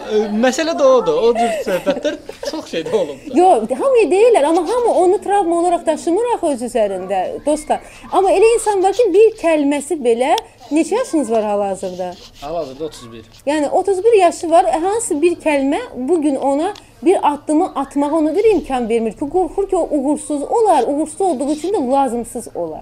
məsələ 0.43 0.73
də 0.75 0.87
odur. 0.97 1.21
O 1.23 1.29
cür 1.37 1.53
söhbətlər 1.67 2.17
çox 2.49 2.67
şeydə 2.73 2.91
olub. 2.97 3.21
Yox, 3.37 3.69
hamıya 3.79 4.09
deyirlər, 4.11 4.47
amma 4.49 4.65
hamı 4.67 4.91
onu 5.05 5.21
travma 5.23 5.59
olaraq 5.61 5.85
daşımır 5.87 6.33
axı 6.35 6.51
öz 6.51 6.65
üzərində, 6.67 7.21
dostlar. 7.45 7.79
Amma 8.11 8.33
elə 8.35 8.49
insan 8.57 8.83
var 8.83 8.93
ki, 8.97 9.07
bir 9.13 9.37
kəlməsi 9.39 9.97
belə 10.03 10.33
neçə 10.71 10.97
yaşınız 10.99 11.31
var 11.31 11.43
hal-hazırda? 11.43 12.11
Hal-hazırda 12.41 12.85
31. 12.85 13.23
Yəni 13.47 13.69
31 13.69 14.13
yaşı 14.19 14.51
var. 14.51 14.65
e, 14.65 14.79
Hansı 14.79 15.21
bir 15.21 15.35
kəlmə 15.39 15.79
bu 15.95 16.21
gün 16.21 16.35
ona 16.35 16.73
bir 17.05 17.17
addımı 17.33 17.71
atmağa 17.75 18.11
ona 18.11 18.35
bir 18.35 18.43
imkan 18.51 18.89
vermir 18.89 19.11
ki, 19.13 19.19
qorxur 19.29 19.69
ki, 19.69 19.75
o 19.75 19.87
uğursuz 19.91 20.43
olar, 20.43 20.83
uğursuz 20.87 21.21
olduğu 21.21 21.51
üçün 21.51 21.73
də 21.73 21.91
lazımsız 21.91 22.47
olar. 22.55 22.81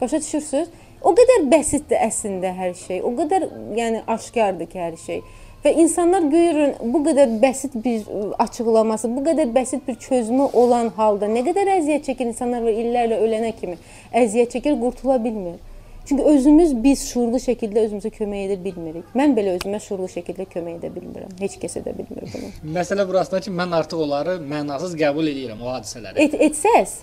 Başa 0.00 0.20
düşürsüz? 0.20 0.68
O 1.02 1.12
qədər 1.18 1.48
bəsitdir 1.50 1.98
əslində 2.06 2.52
hər 2.54 2.74
şey. 2.78 3.00
O 3.02 3.10
qədər 3.18 3.48
yəni 3.78 4.04
aşkardır 4.10 4.68
ki, 4.70 4.78
hər 4.78 4.98
şey. 5.02 5.22
Və 5.62 5.72
insanlar 5.78 6.24
görün 6.30 6.72
bu 6.92 7.02
qədər 7.06 7.36
bəsit 7.42 7.74
bir 7.84 8.06
açıqlaması, 8.42 9.10
bu 9.14 9.22
qədər 9.28 9.52
bəsit 9.54 9.84
bir 9.86 9.94
çözümü 9.94 10.48
olan 10.58 10.90
halda 10.96 11.28
nə 11.30 11.44
qədər 11.46 11.70
əziyyət 11.76 12.08
çəkir 12.08 12.32
insanlar 12.32 12.64
və 12.66 12.72
illərlə 12.82 13.20
ölənə 13.22 13.52
kimi 13.60 13.76
əziyyət 14.10 14.56
çəkir, 14.56 14.78
qurtula 14.80 15.20
bilmir. 15.22 15.60
Çünki 16.06 16.24
özümüz 16.26 16.72
biz 16.82 17.04
şuurlu 17.12 17.38
şəkildə 17.38 17.84
özümüzə 17.86 18.10
kömək 18.10 18.48
edə 18.48 18.56
bilmirik. 18.64 19.06
Mən 19.14 19.36
belə 19.36 19.54
özümə 19.60 19.78
şuurlu 19.84 20.08
şəkildə 20.10 20.48
kömək 20.50 20.80
edə 20.80 20.90
bilmirəm. 20.96 21.30
Heç 21.38 21.54
kəs 21.62 21.78
edə 21.78 21.94
bilmir 21.94 22.26
bunu. 22.26 22.50
Məsələ 22.74 23.06
burasında 23.06 23.40
ki, 23.44 23.54
mən 23.54 23.76
artıq 23.78 24.02
onları 24.02 24.34
mənasız 24.42 24.98
qəbul 24.98 25.30
edirəm 25.30 25.62
o 25.62 25.70
hadisələri. 25.70 26.18
Et 26.26 26.34
etsəz 26.50 26.98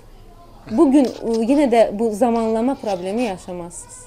bu 0.72 0.91
gün 0.91 1.10
ə, 1.10 1.39
yenə 1.49 1.68
də 1.72 1.82
bu 1.99 2.12
zamanlama 2.16 2.76
problemi 2.76 3.28
yaşamazsınız. 3.30 4.05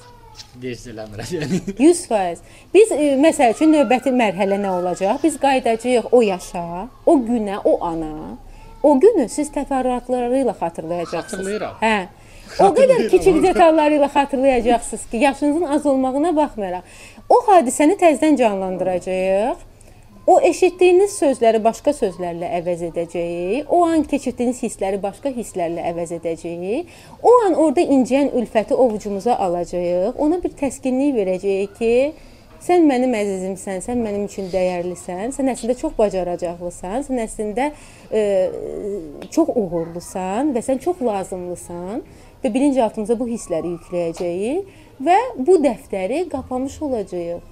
Deyirsiz 0.62 0.92
eləmirəm 0.92 1.30
yəni. 1.36 1.60
100%. 1.78 2.40
Biz 2.74 2.92
e, 2.92 3.10
məsəl 3.20 3.54
üçün 3.54 3.72
növbəti 3.72 4.12
mərhələ 4.16 4.58
nə 4.60 4.72
olacaq? 4.78 5.20
Biz 5.22 5.38
qayıdacağıq 5.40 6.10
o 6.12 6.22
yaşa, 6.22 6.64
o 7.06 7.16
günə, 7.28 7.60
o 7.64 7.78
ana. 7.84 8.36
O 8.82 8.98
günü 9.00 9.28
siz 9.32 9.48
təfərrüatları 9.54 10.42
ilə 10.42 10.54
xatırlayacaqsınız. 10.58 11.46
Xatırlayıram. 11.46 11.78
Hə. 11.80 11.96
O 12.60 12.68
qədər 12.76 13.06
kiçik 13.08 13.38
detalları 13.44 13.96
ilə 13.96 14.08
xatırlayacaqsınız 14.12 15.06
ki, 15.10 15.16
yaşınızın 15.24 15.62
az 15.76 15.86
olmağına 15.86 16.34
baxmayaraq, 16.36 16.96
o 17.28 17.38
hadisəni 17.48 17.96
təzədən 18.00 18.36
canlandıracağıq. 18.40 19.68
O 20.26 20.36
eşitdiyiniz 20.40 21.16
sözləri 21.18 21.58
başqa 21.64 21.90
sözlərlə 21.98 22.46
əvəz 22.60 22.84
edəcəyik. 22.92 23.70
O 23.74 23.80
an 23.82 24.04
keçirdiyiniz 24.06 24.60
hissləri 24.62 25.00
başqa 25.02 25.32
hisslərlə 25.34 25.82
əvəz 25.90 26.12
edəcəyik. 26.20 26.92
O 27.26 27.32
an 27.48 27.56
orada 27.58 27.82
inciyən 27.82 28.30
ülfəti 28.38 28.76
ovucumuza 28.78 29.34
alacağıq. 29.34 30.20
Ona 30.22 30.38
bir 30.44 30.54
təskinlik 30.60 31.16
verəcəyik 31.16 31.74
ki, 31.74 31.94
sən 32.62 32.86
mənim 32.86 33.16
əzizimsən, 33.18 33.82
sən 33.82 33.98
mənim 33.98 34.28
üçün 34.30 34.46
dəyərlisən. 34.52 35.34
Sən 35.34 35.50
əslində 35.56 35.74
çox 35.80 35.98
bacaracaqlısan. 35.98 37.02
Sən 37.08 37.22
əslində 37.24 37.72
e, 38.14 38.22
çox 39.26 39.50
uğurlusan 39.50 40.54
və 40.54 40.62
sən 40.62 40.78
çox 40.86 41.02
lazımlısan 41.02 41.98
və 42.44 42.54
bilinçaltımıza 42.54 43.18
bu 43.18 43.26
hissləri 43.26 43.74
yükləyəcəyik 43.74 45.02
və 45.02 45.18
bu 45.42 45.58
dəftəri 45.66 46.28
qapamış 46.30 46.78
olacağıq. 46.86 47.51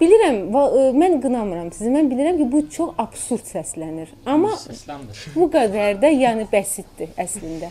Bilirəm, 0.00 0.38
ə, 0.56 0.86
mən 0.96 1.18
qınamıram 1.20 1.68
sizi. 1.76 1.90
Mən 1.92 2.08
bilirəm 2.12 2.40
ki, 2.40 2.48
bu 2.52 2.64
çox 2.72 2.94
absurd 2.98 3.44
səslənir. 3.50 4.14
Amma 4.24 4.54
bu 5.36 5.50
qədər 5.52 6.00
də 6.00 6.14
yəni 6.16 6.48
bəsitdir 6.52 7.12
əslində. 7.20 7.68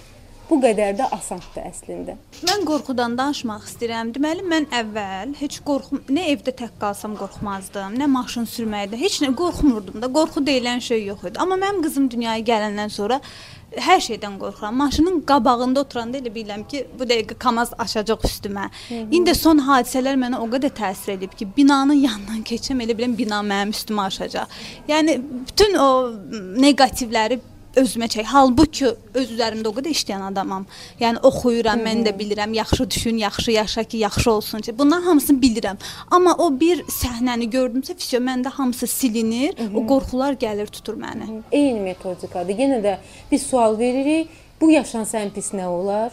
Bu 0.49 0.57
qədər 0.63 0.95
də 0.97 1.05
asandır 1.13 1.67
əslində. 1.69 2.15
Mən 2.47 2.63
qorxudan 2.65 3.13
danışmaq 3.19 3.67
istəyirəm. 3.69 4.09
Deməli 4.15 4.45
mən 4.49 4.65
əvvəl 4.73 5.35
heç 5.37 5.59
qorxum, 5.67 6.01
nə 6.09 6.23
evdə 6.31 6.55
tək 6.63 6.73
qalsam 6.81 7.13
qorxmazdım, 7.19 7.99
nə 7.99 8.07
maşın 8.09 8.49
sürməkdə, 8.49 8.97
heç 8.97 9.19
nə 9.21 9.29
qorxmurdum 9.37 10.01
da. 10.01 10.09
Qorxu 10.15 10.41
deyilən 10.47 10.81
şey 10.81 11.05
yox 11.11 11.27
idi. 11.29 11.37
Amma 11.43 11.59
mənim 11.61 11.83
qızım 11.85 12.09
dünyaya 12.09 12.41
gələndən 12.47 12.89
sonra 12.89 13.19
hər 13.77 14.01
şeydən 14.01 14.39
qorxuram. 14.41 14.73
Maşının 14.81 15.21
qabağında 15.29 15.83
oturanda 15.85 16.17
elə 16.17 16.33
bilirəm 16.33 16.65
ki, 16.71 16.81
bu 16.97 17.05
dəqiqə 17.11 17.37
KAMAZ 17.45 17.75
aşacaq 17.85 18.25
üstümə. 18.25 18.65
İndi 18.89 19.35
son 19.37 19.61
hadisələr 19.69 20.17
mənə 20.17 20.41
o 20.41 20.49
qədər 20.49 20.73
təsir 20.81 21.13
edib 21.19 21.37
ki, 21.37 21.45
binanın 21.57 22.01
yanından 22.01 22.41
keçəm 22.49 22.81
elə 22.85 22.97
bilirəm 22.97 23.15
bina 23.21 23.43
mənim 23.45 23.75
üstümə 23.77 24.09
aşacaq. 24.09 24.59
Yəni 24.89 25.19
bütün 25.51 25.77
o 25.77 25.89
neqativləri 26.65 27.39
özümə 27.76 28.07
çək. 28.09 28.26
Halbuki 28.32 28.89
öz 28.89 29.32
üzərimdə 29.36 29.70
o 29.70 29.74
qədər 29.76 29.93
işləyən 29.93 30.26
adamam. 30.32 30.65
Yəni 30.99 31.22
oxuyuram, 31.30 31.82
mən 31.86 32.03
də 32.07 32.13
bilirəm, 32.17 32.53
yaxşı 32.57 32.89
düşün, 32.89 33.17
yaxşı 33.17 33.51
yaşa 33.51 33.84
ki, 33.84 33.97
yaxşı 33.97 34.32
olsun. 34.32 34.61
Bunların 34.78 35.03
hamısını 35.03 35.41
bilirəm. 35.41 35.78
Amma 36.11 36.36
o 36.38 36.49
bir 36.59 36.84
səhnəni 36.89 37.49
gördümsə, 37.51 37.95
fisio 37.95 38.20
məndə 38.20 38.49
hamısı 38.49 38.88
silinir, 38.88 39.55
o 39.76 39.86
qorxular 39.88 40.38
gəlir 40.39 40.72
tutur 40.72 40.97
məni. 40.97 41.41
Eyni 41.51 41.80
metodikadır. 41.80 42.55
Yenə 42.63 42.82
də 42.84 42.97
biz 43.32 43.45
sual 43.47 43.78
veririk. 43.80 44.30
Bu 44.61 44.72
yaşansa 44.72 45.22
ən 45.24 45.30
pis 45.32 45.53
nə 45.55 45.67
olar? 45.72 46.11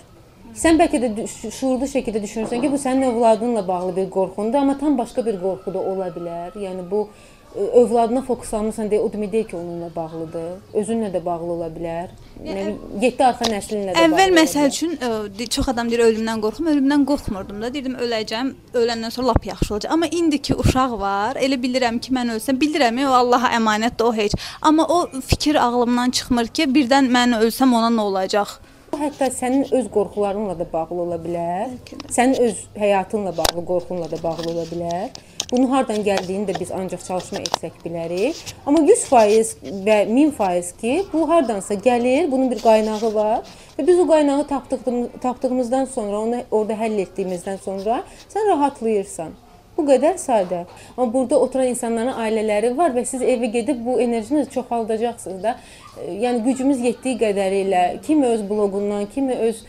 Sən 0.57 0.79
bəlkə 0.79 1.01
də 1.03 1.25
şuurlu 1.53 1.89
şəkildə 1.91 2.21
düşünürsən 2.23 2.63
ki, 2.63 2.69
bu 2.73 2.79
sənin 2.81 3.11
övladınla 3.11 3.67
bağlı 3.69 3.97
bir 3.97 4.07
qorxundur, 4.11 4.59
amma 4.63 4.79
tam 4.79 4.95
başqa 4.99 5.27
bir 5.27 5.41
qorxu 5.43 5.75
da 5.75 5.83
ola 5.83 6.07
bilər. 6.15 6.55
Yəni 6.63 6.87
bu 6.91 7.09
övladına 7.57 8.23
fokuslanmısan 8.27 8.91
deyə 8.93 9.01
o 9.05 9.09
demək 9.13 9.33
deyil 9.33 9.47
ki, 9.51 9.57
onunla 9.57 9.89
bağlıdır. 9.97 10.51
Özünlə 10.77 11.09
də 11.15 11.23
bağlı 11.25 11.51
ola 11.57 11.69
bilər. 11.73 12.13
Yəni 12.45 12.75
7 13.03 13.25
arxa 13.25 13.49
nəslinlə 13.51 13.95
də 13.95 13.97
bağlı. 13.97 14.05
Əvvəl 14.07 14.35
məsəl 14.37 14.69
üçün 14.73 14.95
ə, 15.01 15.49
çox 15.57 15.71
adam 15.73 15.91
deyir 15.91 16.05
ölümdən 16.07 16.43
qorxum, 16.45 16.69
ölümdən 16.75 17.07
qorxmurdum 17.09 17.65
da. 17.65 17.73
Dedim 17.75 17.97
öləcəm, 18.03 18.53
öləndən 18.77 19.15
sonra 19.15 19.33
lap 19.33 19.47
yaxşı 19.47 19.75
olacaq. 19.75 19.93
Amma 19.97 20.11
indiki 20.21 20.55
uşaq 20.55 20.97
var, 21.01 21.41
elə 21.41 21.59
bilirəm 21.63 22.01
ki, 22.03 22.15
mən 22.17 22.37
ölsəm, 22.37 22.61
bilirəm 22.61 23.03
o 23.09 23.17
Allaha 23.17 23.55
əmanətdir 23.57 24.05
o 24.09 24.15
heç. 24.15 24.37
Amma 24.63 24.87
o 24.87 25.03
fikir 25.21 25.61
ağlımdan 25.63 26.11
çıxmır 26.11 26.53
ki, 26.53 26.71
birdən 26.77 27.13
mən 27.13 27.39
ölsəm 27.41 27.75
ona 27.77 27.93
nə 27.93 28.09
olacaq? 28.11 28.59
Bu 28.93 29.01
hətta 29.01 29.27
sənin 29.35 29.67
öz 29.77 29.89
qorxularınla 29.93 30.55
da 30.59 30.67
bağlı 30.73 31.01
ola 31.03 31.17
bilər. 31.21 31.73
Sənin 32.09 32.39
öz 32.47 32.61
həyatınla 32.81 33.33
bağlı 33.37 33.65
qorxunla 33.67 34.07
da 34.11 34.21
bağlı 34.23 34.53
ola 34.53 34.65
bilər. 34.71 35.11
Bunu 35.51 35.69
hardan 35.71 36.03
gəldiyini 36.03 36.49
də 36.49 36.57
biz 36.59 36.73
ancaq 36.75 37.05
çalışma 37.07 37.39
etsək 37.39 37.77
bilərik. 37.85 38.39
Amma 38.67 38.81
100% 38.83 39.69
və 39.87 39.99
1000% 40.09 40.73
ki, 40.81 40.95
bu 41.13 41.23
hardansa 41.31 41.79
gəlir, 41.87 42.27
bunun 42.33 42.51
bir 42.51 42.59
qaynağı 42.65 43.15
var 43.15 43.47
və 43.79 43.87
biz 43.87 44.03
o 44.03 44.09
qaynağı 44.11 44.47
tapdığımız 44.51 45.23
tapdığımızdan 45.23 45.85
sonra, 45.85 46.21
onu 46.21 46.43
orada 46.51 46.75
həll 46.83 46.99
etdiyimizdən 47.07 47.63
sonra 47.63 48.03
sən 48.27 48.51
rahatlayırsan. 48.51 49.37
Bu 49.77 49.85
qədər 49.85 50.17
sadə. 50.19 50.65
Amma 50.97 51.13
burada 51.13 51.39
oturan 51.39 51.69
insanların 51.69 52.17
ailələri 52.17 52.73
var 52.77 52.95
və 52.97 53.05
siz 53.07 53.23
evə 53.23 53.51
gedib 53.53 53.83
bu 53.85 54.01
enerjini 54.01 54.47
çoxaldacaqsınız 54.51 55.43
da. 55.43 55.57
E, 56.01 56.15
Yəni 56.25 56.43
gücümüz 56.49 56.81
yetdiyi 56.81 57.19
qədərilə 57.21 57.83
kimi 58.07 58.27
öz 58.27 58.43
bloqundan, 58.51 59.07
kimi 59.15 59.37
öz 59.47 59.61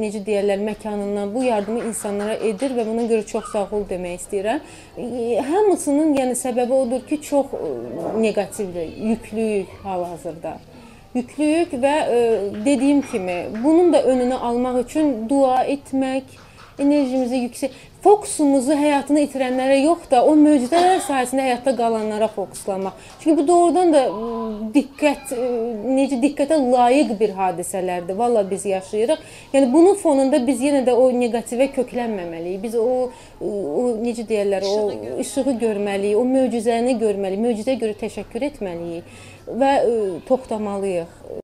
necə 0.00 0.22
deyirlər, 0.26 0.62
məkanından 0.66 1.34
bu 1.34 1.42
yardımı 1.44 1.84
insanlara 1.90 2.36
edir 2.48 2.74
və 2.76 2.86
buna 2.88 3.04
görə 3.10 3.26
çox 3.26 3.50
sağ 3.52 3.66
ol 3.76 3.84
demək 3.90 4.22
istəyirəm. 4.22 4.62
E, 4.96 5.40
Hamısının 5.50 6.14
yəni 6.16 6.38
səbəbi 6.38 6.72
odur 6.72 7.04
ki, 7.08 7.20
çox 7.22 7.54
e, 7.58 7.70
neqativdir, 8.22 8.96
yüklüyük 9.10 9.76
hal-hazırda. 9.84 10.56
Yüklüyük 11.14 11.76
və 11.82 11.94
e, 12.08 12.18
dediyim 12.64 13.02
kimi, 13.02 13.38
bunun 13.64 13.92
da 13.92 14.02
önünü 14.02 14.34
almaq 14.34 14.80
üçün 14.84 15.14
dua 15.28 15.64
etmək, 15.64 16.24
enerjimizi 16.78 17.42
yüksək 17.46 17.76
fokusumuzu 18.06 18.76
həyatını 18.78 19.24
itirənlərə 19.26 19.78
yox 19.80 20.04
da 20.10 20.20
o 20.28 20.34
möcüzələr 20.38 21.00
sayəsində 21.02 21.46
həyatda 21.48 21.72
qalanlara 21.78 22.28
fokuslanmaq. 22.30 22.94
Çünki 23.22 23.36
bu 23.40 23.46
doğrudan 23.48 23.92
da 23.94 24.02
diqqət 24.76 25.32
necə 25.96 26.20
diqqətə 26.22 26.60
layiq 26.60 27.16
bir 27.18 27.34
hadisələrdir. 27.38 28.18
Valla 28.18 28.44
biz 28.50 28.66
yaşayırıq. 28.70 29.24
Yəni 29.54 29.72
bunun 29.72 29.98
fonunda 30.02 30.40
biz 30.46 30.62
yenə 30.62 30.84
də 30.86 30.94
o 30.94 31.08
neqativə 31.16 31.70
köklənməməliyik. 31.78 32.62
Biz 32.62 32.78
o 32.78 33.10
o 33.40 33.82
necə 34.00 34.26
deyirlər, 34.28 34.64
o 34.64 35.18
işığı 35.24 35.56
görməliyik, 35.60 36.16
o 36.20 36.24
möcüzəni 36.30 36.96
görməliyik. 37.00 37.42
Möcüzəyə 37.48 37.80
görə 37.82 37.98
təşəkkür 38.06 38.50
etməliyik 38.52 39.18
və 39.46 39.72
toxtamalıyıq. 40.28 41.15